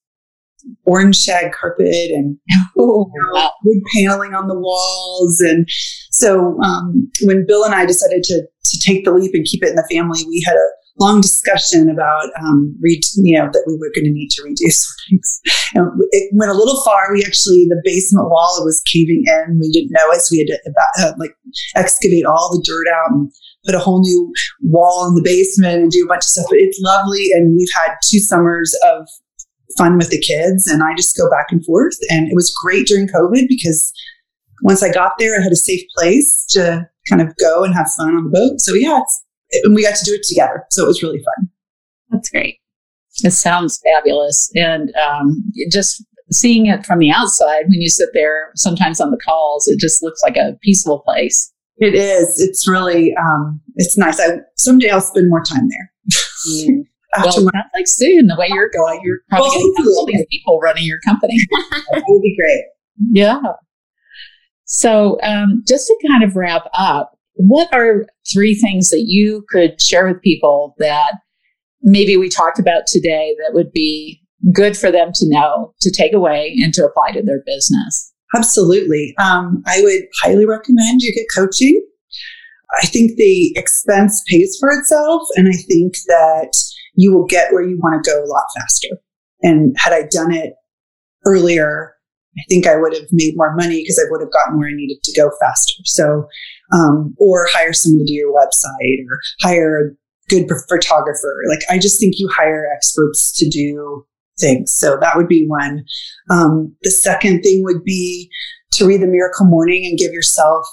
orange 0.86 1.18
shag 1.18 1.52
carpet 1.52 2.12
and 2.12 2.38
oh, 2.78 3.10
wow. 3.34 3.52
wood 3.64 3.82
paneling 3.96 4.34
on 4.34 4.48
the 4.48 4.60
walls, 4.60 5.42
and 5.42 5.68
so 6.12 6.60
um, 6.62 7.12
when 7.24 7.46
Bill 7.48 7.64
and 7.64 7.74
I 7.74 7.86
decided 7.86 8.24
to 8.24 8.44
to 8.66 8.80
take 8.86 9.04
the 9.04 9.12
leap 9.12 9.32
and 9.34 9.46
keep 9.46 9.64
it 9.64 9.70
in 9.70 9.76
the 9.76 9.88
family, 9.92 10.24
we 10.28 10.44
had 10.46 10.56
a 10.56 10.68
long 11.00 11.22
discussion 11.22 11.90
about 11.90 12.30
um, 12.40 12.76
re- 12.82 13.02
you 13.16 13.38
know 13.38 13.50
that 13.52 13.64
we 13.66 13.74
were 13.74 13.92
going 13.96 14.06
to 14.06 14.12
need 14.12 14.30
to 14.30 14.44
redo 14.44 14.72
things. 15.10 15.42
And 15.74 15.88
it 16.12 16.30
went 16.34 16.52
a 16.52 16.56
little 16.56 16.82
far. 16.84 17.12
We 17.14 17.24
actually 17.26 17.66
the 17.70 17.82
basement 17.84 18.30
wall 18.30 18.62
was 18.64 18.82
caving 18.92 19.24
in. 19.26 19.60
We 19.60 19.72
didn't 19.72 19.92
know 19.92 20.12
it, 20.12 20.22
so 20.22 20.34
we 20.34 20.40
had 20.40 20.54
to 20.54 21.06
uh, 21.06 21.14
like 21.18 21.36
excavate 21.76 22.26
all 22.26 22.52
the 22.52 22.64
dirt 22.66 22.88
out 22.94 23.12
and 23.12 23.32
put 23.66 23.76
a 23.76 23.80
whole 23.80 24.02
new 24.02 24.32
wall 24.62 25.08
in 25.08 25.16
the 25.16 25.24
basement 25.24 25.82
and 25.82 25.92
do 25.92 26.06
a 26.06 26.08
bunch 26.08 26.20
of 26.20 26.30
stuff. 26.30 26.46
But 26.50 26.60
it's 26.60 26.80
lovely, 26.82 27.30
and 27.34 27.56
we've 27.58 27.74
had 27.84 27.96
two 28.10 28.20
summers 28.20 28.76
of 28.86 29.08
fun 29.78 29.98
with 29.98 30.10
the 30.10 30.22
kids, 30.22 30.68
and 30.68 30.84
I 30.84 30.94
just 30.96 31.18
go 31.18 31.30
back 31.30 31.48
and 31.50 31.66
forth. 31.66 31.98
And 32.10 32.28
it 32.28 32.36
was 32.36 32.54
great 32.64 32.88
during 32.88 33.08
COVID 33.08 33.48
because 33.48 33.92
once 34.62 34.84
I 34.84 34.92
got 34.92 35.14
there, 35.18 35.40
I 35.40 35.44
had 35.44 35.52
a 35.52 35.58
safe 35.58 35.84
place 35.96 36.46
to 36.52 36.88
kind 37.10 37.22
of 37.22 37.36
go 37.38 37.64
and 37.64 37.74
have 37.74 37.90
fun 37.98 38.16
on 38.16 38.26
the 38.26 38.30
boat. 38.30 38.60
So 38.60 38.74
yeah, 38.74 39.00
it's 39.02 39.23
and 39.64 39.76
we 39.76 39.84
got 39.84 39.96
to 39.96 40.06
do 40.06 40.14
it 40.14 40.24
together. 40.28 40.66
So 40.70 40.84
it 40.84 40.88
was 40.88 41.04
really 41.04 41.20
fun. 41.20 41.50
That's 42.10 42.30
great. 42.30 42.60
It 43.24 43.32
sounds 43.32 43.80
fabulous. 43.84 44.52
And 44.56 44.94
um, 44.96 45.44
just 45.72 46.04
seeing 46.32 46.66
it 46.66 46.86
from 46.86 47.00
the 47.00 47.12
outside, 47.12 47.64
when 47.64 47.82
you 47.82 47.90
sit 47.90 48.10
there 48.14 48.52
sometimes 48.56 49.00
on 49.00 49.12
the 49.12 49.20
calls, 49.24 49.68
it 49.68 49.80
just 49.80 50.02
looks 50.02 50.22
like 50.24 50.38
a 50.38 50.58
peaceful 50.62 51.00
place. 51.00 51.52
It 51.78 51.96
is. 51.96 52.40
It's 52.40 52.68
really, 52.68 53.14
um, 53.16 53.62
it's 53.76 53.98
nice. 53.98 54.20
I, 54.20 54.38
someday 54.58 54.90
I'll 54.90 55.02
spend 55.02 55.30
more 55.30 55.44
time 55.44 55.68
there. 55.70 55.92
Mm. 56.48 56.84
well, 57.24 57.32
sounds 57.32 57.52
like 57.76 57.88
soon, 57.88 58.28
the 58.28 58.36
way 58.38 58.48
you're 58.50 58.70
going, 58.70 59.02
you're 59.04 59.20
probably 59.30 59.50
well, 59.50 59.60
going 59.60 59.74
to 59.76 59.82
have 59.82 59.88
all 59.98 60.06
these 60.06 60.26
people 60.32 60.60
running 60.60 60.86
your 60.86 61.00
company. 61.06 61.36
that 61.92 62.04
would 62.08 62.22
be 62.22 62.36
great. 62.36 62.64
Yeah. 63.12 63.42
So, 64.66 65.20
um, 65.22 65.64
just 65.68 65.88
to 65.88 66.08
kind 66.08 66.24
of 66.24 66.36
wrap 66.36 66.64
up, 66.74 67.13
what 67.36 67.74
are 67.74 68.06
three 68.32 68.56
things 68.56 68.90
that 68.90 69.06
you 69.06 69.46
could 69.50 69.82
share 69.82 70.08
with 70.08 70.22
people 70.22 70.76
that 70.80 71.16
maybe 71.82 72.18
we 72.18 72.30
talked 72.30 72.60
about 72.60 72.84
today 72.88 73.36
that 73.40 73.54
would 73.54 73.72
be 73.72 74.22
good 74.54 74.78
for 74.78 74.92
them 74.92 75.12
to 75.16 75.30
know, 75.30 75.74
to 75.82 75.92
take 75.92 76.14
away, 76.14 76.56
and 76.64 76.74
to 76.74 76.86
apply 76.86 77.12
to 77.12 77.24
their 77.24 77.42
business? 77.46 78.14
Absolutely. 78.36 79.14
Um, 79.20 79.62
I 79.68 79.82
would 79.82 80.04
highly 80.22 80.46
recommend 80.46 81.02
you 81.02 81.14
get 81.14 81.26
coaching. 81.34 81.82
I 82.82 82.88
think 82.88 83.12
the 83.18 83.54
expense 83.56 84.24
pays 84.28 84.58
for 84.60 84.70
itself, 84.72 85.28
and 85.36 85.48
I 85.48 85.58
think 85.68 85.94
that 86.08 86.54
you 86.96 87.14
will 87.14 87.26
get 87.26 87.54
where 87.54 87.64
you 87.64 87.78
want 87.78 88.04
to 88.04 88.10
go 88.10 88.24
a 88.24 88.26
lot 88.26 88.46
faster. 88.58 88.88
And 89.42 89.76
had 89.78 89.94
I 89.94 90.08
done 90.10 90.34
it 90.34 90.54
earlier, 91.26 91.93
I 92.38 92.44
think 92.50 92.68
I 92.68 92.78
would 92.78 92.94
have 92.94 93.08
made 93.12 93.34
more 93.36 93.56
money 93.56 93.82
because 93.82 94.00
I 94.00 94.10
would 94.10 94.22
have 94.22 94.32
gotten 94.32 94.58
where 94.58 94.70
I 94.70 94.74
needed 94.74 95.04
to 95.04 95.20
go 95.20 95.30
faster. 95.40 95.82
So, 95.86 96.28
um, 96.74 97.16
or 97.20 97.48
hire 97.52 97.74
someone 97.74 98.00
to 98.00 98.06
do 98.06 98.14
your 98.14 98.34
website 98.34 99.06
or 99.08 99.20
hire 99.42 99.78
a 99.78 100.30
good 100.30 100.50
photographer. 100.70 101.36
Like, 101.50 101.62
I 101.70 101.78
just 101.78 102.00
think 102.00 102.16
you 102.18 102.30
hire 102.34 102.68
experts 102.76 103.32
to 103.38 103.50
do 103.50 104.06
things. 104.40 104.74
So 104.74 104.98
that 105.00 105.16
would 105.16 105.28
be 105.28 105.46
one. 105.48 105.84
Um, 106.32 106.76
the 106.82 106.92
second 106.92 107.42
thing 107.42 107.62
would 107.64 107.84
be 107.84 108.30
to 108.74 108.88
read 108.88 109.02
the 109.02 109.08
miracle 109.08 109.46
morning 109.46 109.86
and 109.86 109.98
give 109.98 110.12
yourself 110.12 110.66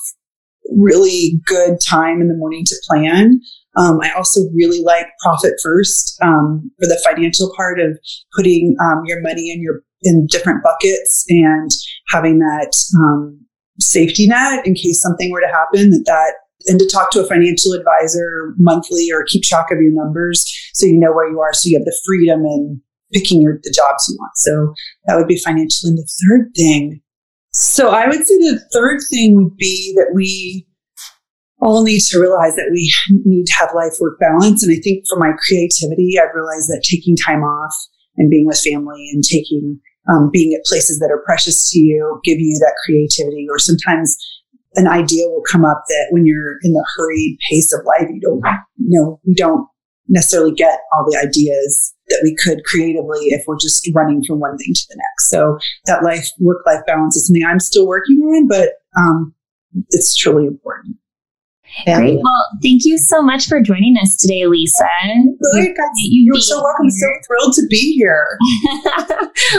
really 0.76 1.40
good 1.46 1.78
time 1.86 2.20
in 2.20 2.28
the 2.28 2.36
morning 2.36 2.64
to 2.64 2.76
plan. 2.88 3.40
Um, 3.76 4.00
I 4.02 4.10
also 4.12 4.40
really 4.54 4.82
like 4.82 5.06
profit 5.22 5.54
first 5.62 6.16
um, 6.22 6.70
for 6.80 6.86
the 6.86 7.00
financial 7.04 7.52
part 7.56 7.80
of 7.80 7.98
putting 8.34 8.76
um, 8.82 9.02
your 9.04 9.20
money 9.20 9.52
in 9.52 9.60
your 9.60 9.82
in 10.02 10.26
different 10.26 10.62
buckets 10.62 11.24
and 11.28 11.70
having 12.08 12.38
that 12.38 12.72
um, 12.98 13.40
safety 13.78 14.26
net 14.26 14.66
in 14.66 14.74
case 14.74 15.00
something 15.00 15.30
were 15.30 15.40
to 15.40 15.48
happen 15.48 15.90
that 15.90 16.04
that 16.06 16.34
and 16.66 16.78
to 16.78 16.86
talk 16.86 17.10
to 17.10 17.20
a 17.20 17.26
financial 17.26 17.72
advisor 17.72 18.54
monthly 18.58 19.08
or 19.10 19.24
keep 19.24 19.42
track 19.42 19.66
of 19.70 19.80
your 19.80 19.92
numbers 19.92 20.44
so 20.74 20.84
you 20.84 20.98
know 20.98 21.12
where 21.12 21.30
you 21.30 21.40
are 21.40 21.54
so 21.54 21.68
you 21.68 21.78
have 21.78 21.86
the 21.86 21.98
freedom 22.04 22.44
in 22.44 22.80
picking 23.12 23.40
your 23.40 23.58
the 23.62 23.74
jobs 23.74 24.06
you 24.08 24.16
want. 24.18 24.32
So 24.36 24.74
that 25.06 25.16
would 25.16 25.26
be 25.26 25.38
financial. 25.38 25.88
And 25.88 25.98
the 25.98 26.08
third 26.28 26.50
thing 26.54 27.00
so 27.52 27.90
i 27.90 28.06
would 28.06 28.26
say 28.26 28.36
the 28.36 28.60
third 28.72 29.00
thing 29.10 29.34
would 29.34 29.56
be 29.56 29.92
that 29.96 30.12
we 30.14 30.66
all 31.60 31.82
need 31.84 32.00
to 32.00 32.18
realize 32.18 32.54
that 32.56 32.70
we 32.72 32.92
need 33.24 33.44
to 33.44 33.52
have 33.54 33.74
life 33.74 33.92
work 34.00 34.18
balance. 34.20 34.62
And 34.62 34.72
i 34.72 34.80
think 34.80 35.04
for 35.08 35.18
my 35.18 35.32
creativity 35.46 36.14
i've 36.18 36.34
realized 36.34 36.68
that 36.68 36.84
taking 36.88 37.16
time 37.16 37.42
off 37.42 37.74
and 38.16 38.30
being 38.30 38.46
with 38.46 38.60
family 38.60 39.10
and 39.12 39.22
taking 39.22 39.80
um, 40.10 40.30
being 40.32 40.52
at 40.54 40.64
places 40.64 40.98
that 40.98 41.10
are 41.10 41.22
precious 41.24 41.70
to 41.70 41.78
you 41.78 42.20
give 42.24 42.38
you 42.38 42.58
that 42.58 42.74
creativity 42.84 43.46
or 43.48 43.58
sometimes 43.58 44.16
an 44.74 44.86
idea 44.86 45.26
will 45.28 45.42
come 45.50 45.64
up 45.64 45.84
that 45.88 46.06
when 46.10 46.26
you're 46.26 46.58
in 46.62 46.72
the 46.72 46.86
hurried 46.96 47.38
pace 47.48 47.72
of 47.72 47.84
life 47.84 48.08
you 48.12 48.20
don't 48.20 48.42
you 48.76 49.00
know 49.00 49.20
you 49.24 49.34
don't 49.34 49.66
necessarily 50.08 50.52
get 50.52 50.80
all 50.92 51.06
the 51.08 51.16
ideas 51.16 51.94
that 52.08 52.20
we 52.24 52.34
could 52.34 52.64
creatively 52.64 53.26
if 53.26 53.44
we're 53.46 53.56
just 53.56 53.88
running 53.94 54.24
from 54.24 54.40
one 54.40 54.58
thing 54.58 54.74
to 54.74 54.82
the 54.88 54.96
next. 54.96 55.30
So 55.30 55.56
that 55.86 56.02
life 56.02 56.26
work 56.40 56.62
life 56.66 56.80
balance 56.86 57.16
is 57.16 57.26
something 57.26 57.44
i'm 57.46 57.60
still 57.60 57.86
working 57.86 58.18
on 58.18 58.48
but 58.48 58.70
um, 58.98 59.34
it's 59.90 60.16
truly 60.16 60.46
important 60.46 60.96
Great. 61.84 62.16
Well, 62.16 62.48
thank 62.62 62.84
you 62.84 62.98
so 62.98 63.22
much 63.22 63.48
for 63.48 63.60
joining 63.60 63.96
us 63.96 64.16
today, 64.16 64.46
Lisa. 64.46 64.86
Good, 65.52 65.74
you 65.96 66.26
You're 66.26 66.40
so 66.40 66.62
welcome. 66.62 66.86
I'm 66.86 66.90
so 66.90 67.06
thrilled 67.26 67.54
to 67.54 67.66
be 67.68 67.94
here. 67.96 68.38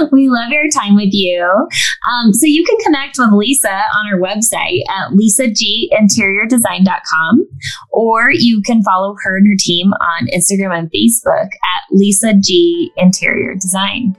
we 0.11 0.29
love 0.29 0.51
your 0.51 0.69
time 0.69 0.95
with 0.95 1.11
you. 1.11 1.43
Um, 1.43 2.31
so 2.33 2.45
you 2.45 2.63
can 2.63 2.77
connect 2.83 3.17
with 3.17 3.33
Lisa 3.33 3.71
on 3.71 4.07
her 4.09 4.19
website 4.19 4.81
at 4.89 5.09
lisaginteriordesign.com 5.11 7.47
or 7.91 8.31
you 8.31 8.61
can 8.63 8.83
follow 8.83 9.15
her 9.23 9.37
and 9.37 9.47
her 9.47 9.55
team 9.57 9.93
on 9.93 10.27
Instagram 10.27 10.77
and 10.77 10.91
Facebook 10.91 11.45
at 11.45 11.81
Lisa 11.91 12.33
G 12.33 12.91
Interior 12.97 13.55
Design. 13.55 14.17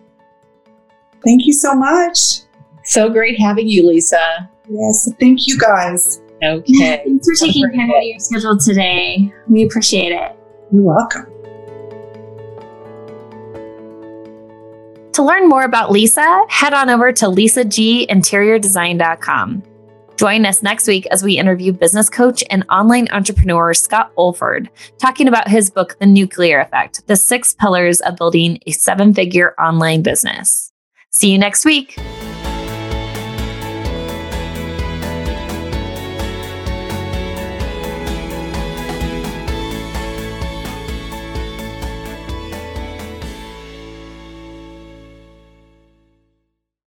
Thank 1.24 1.46
you 1.46 1.52
so 1.52 1.74
much. 1.74 2.40
So 2.84 3.10
great 3.10 3.38
having 3.38 3.68
you, 3.68 3.86
Lisa. 3.86 4.48
Yes, 4.68 5.08
thank 5.20 5.46
you 5.46 5.56
guys. 5.58 6.21
Okay. 6.42 7.02
Thanks 7.04 7.26
for 7.26 7.34
taking 7.46 7.70
time 7.70 7.90
out 7.90 7.98
of 7.98 8.04
your 8.04 8.18
schedule 8.18 8.58
today. 8.58 9.30
We 9.48 9.64
appreciate 9.64 10.12
it. 10.12 10.34
You're 10.72 10.82
welcome. 10.82 11.26
To 15.12 15.22
learn 15.22 15.48
more 15.48 15.62
about 15.64 15.92
Lisa, 15.92 16.44
head 16.48 16.72
on 16.72 16.88
over 16.88 17.12
to 17.12 17.26
lisaginteriordesign.com. 17.26 19.62
Join 20.16 20.46
us 20.46 20.62
next 20.62 20.86
week 20.86 21.04
as 21.06 21.22
we 21.22 21.38
interview 21.38 21.72
business 21.72 22.08
coach 22.08 22.42
and 22.48 22.64
online 22.70 23.08
entrepreneur 23.10 23.74
Scott 23.74 24.10
Oldford, 24.16 24.68
talking 24.98 25.28
about 25.28 25.48
his 25.48 25.70
book, 25.70 25.98
The 25.98 26.06
Nuclear 26.06 26.60
Effect 26.60 27.06
The 27.08 27.16
Six 27.16 27.54
Pillars 27.54 28.00
of 28.00 28.16
Building 28.16 28.58
a 28.66 28.70
Seven 28.70 29.12
Figure 29.12 29.54
Online 29.60 30.02
Business. 30.02 30.72
See 31.10 31.30
you 31.30 31.38
next 31.38 31.64
week. 31.64 31.98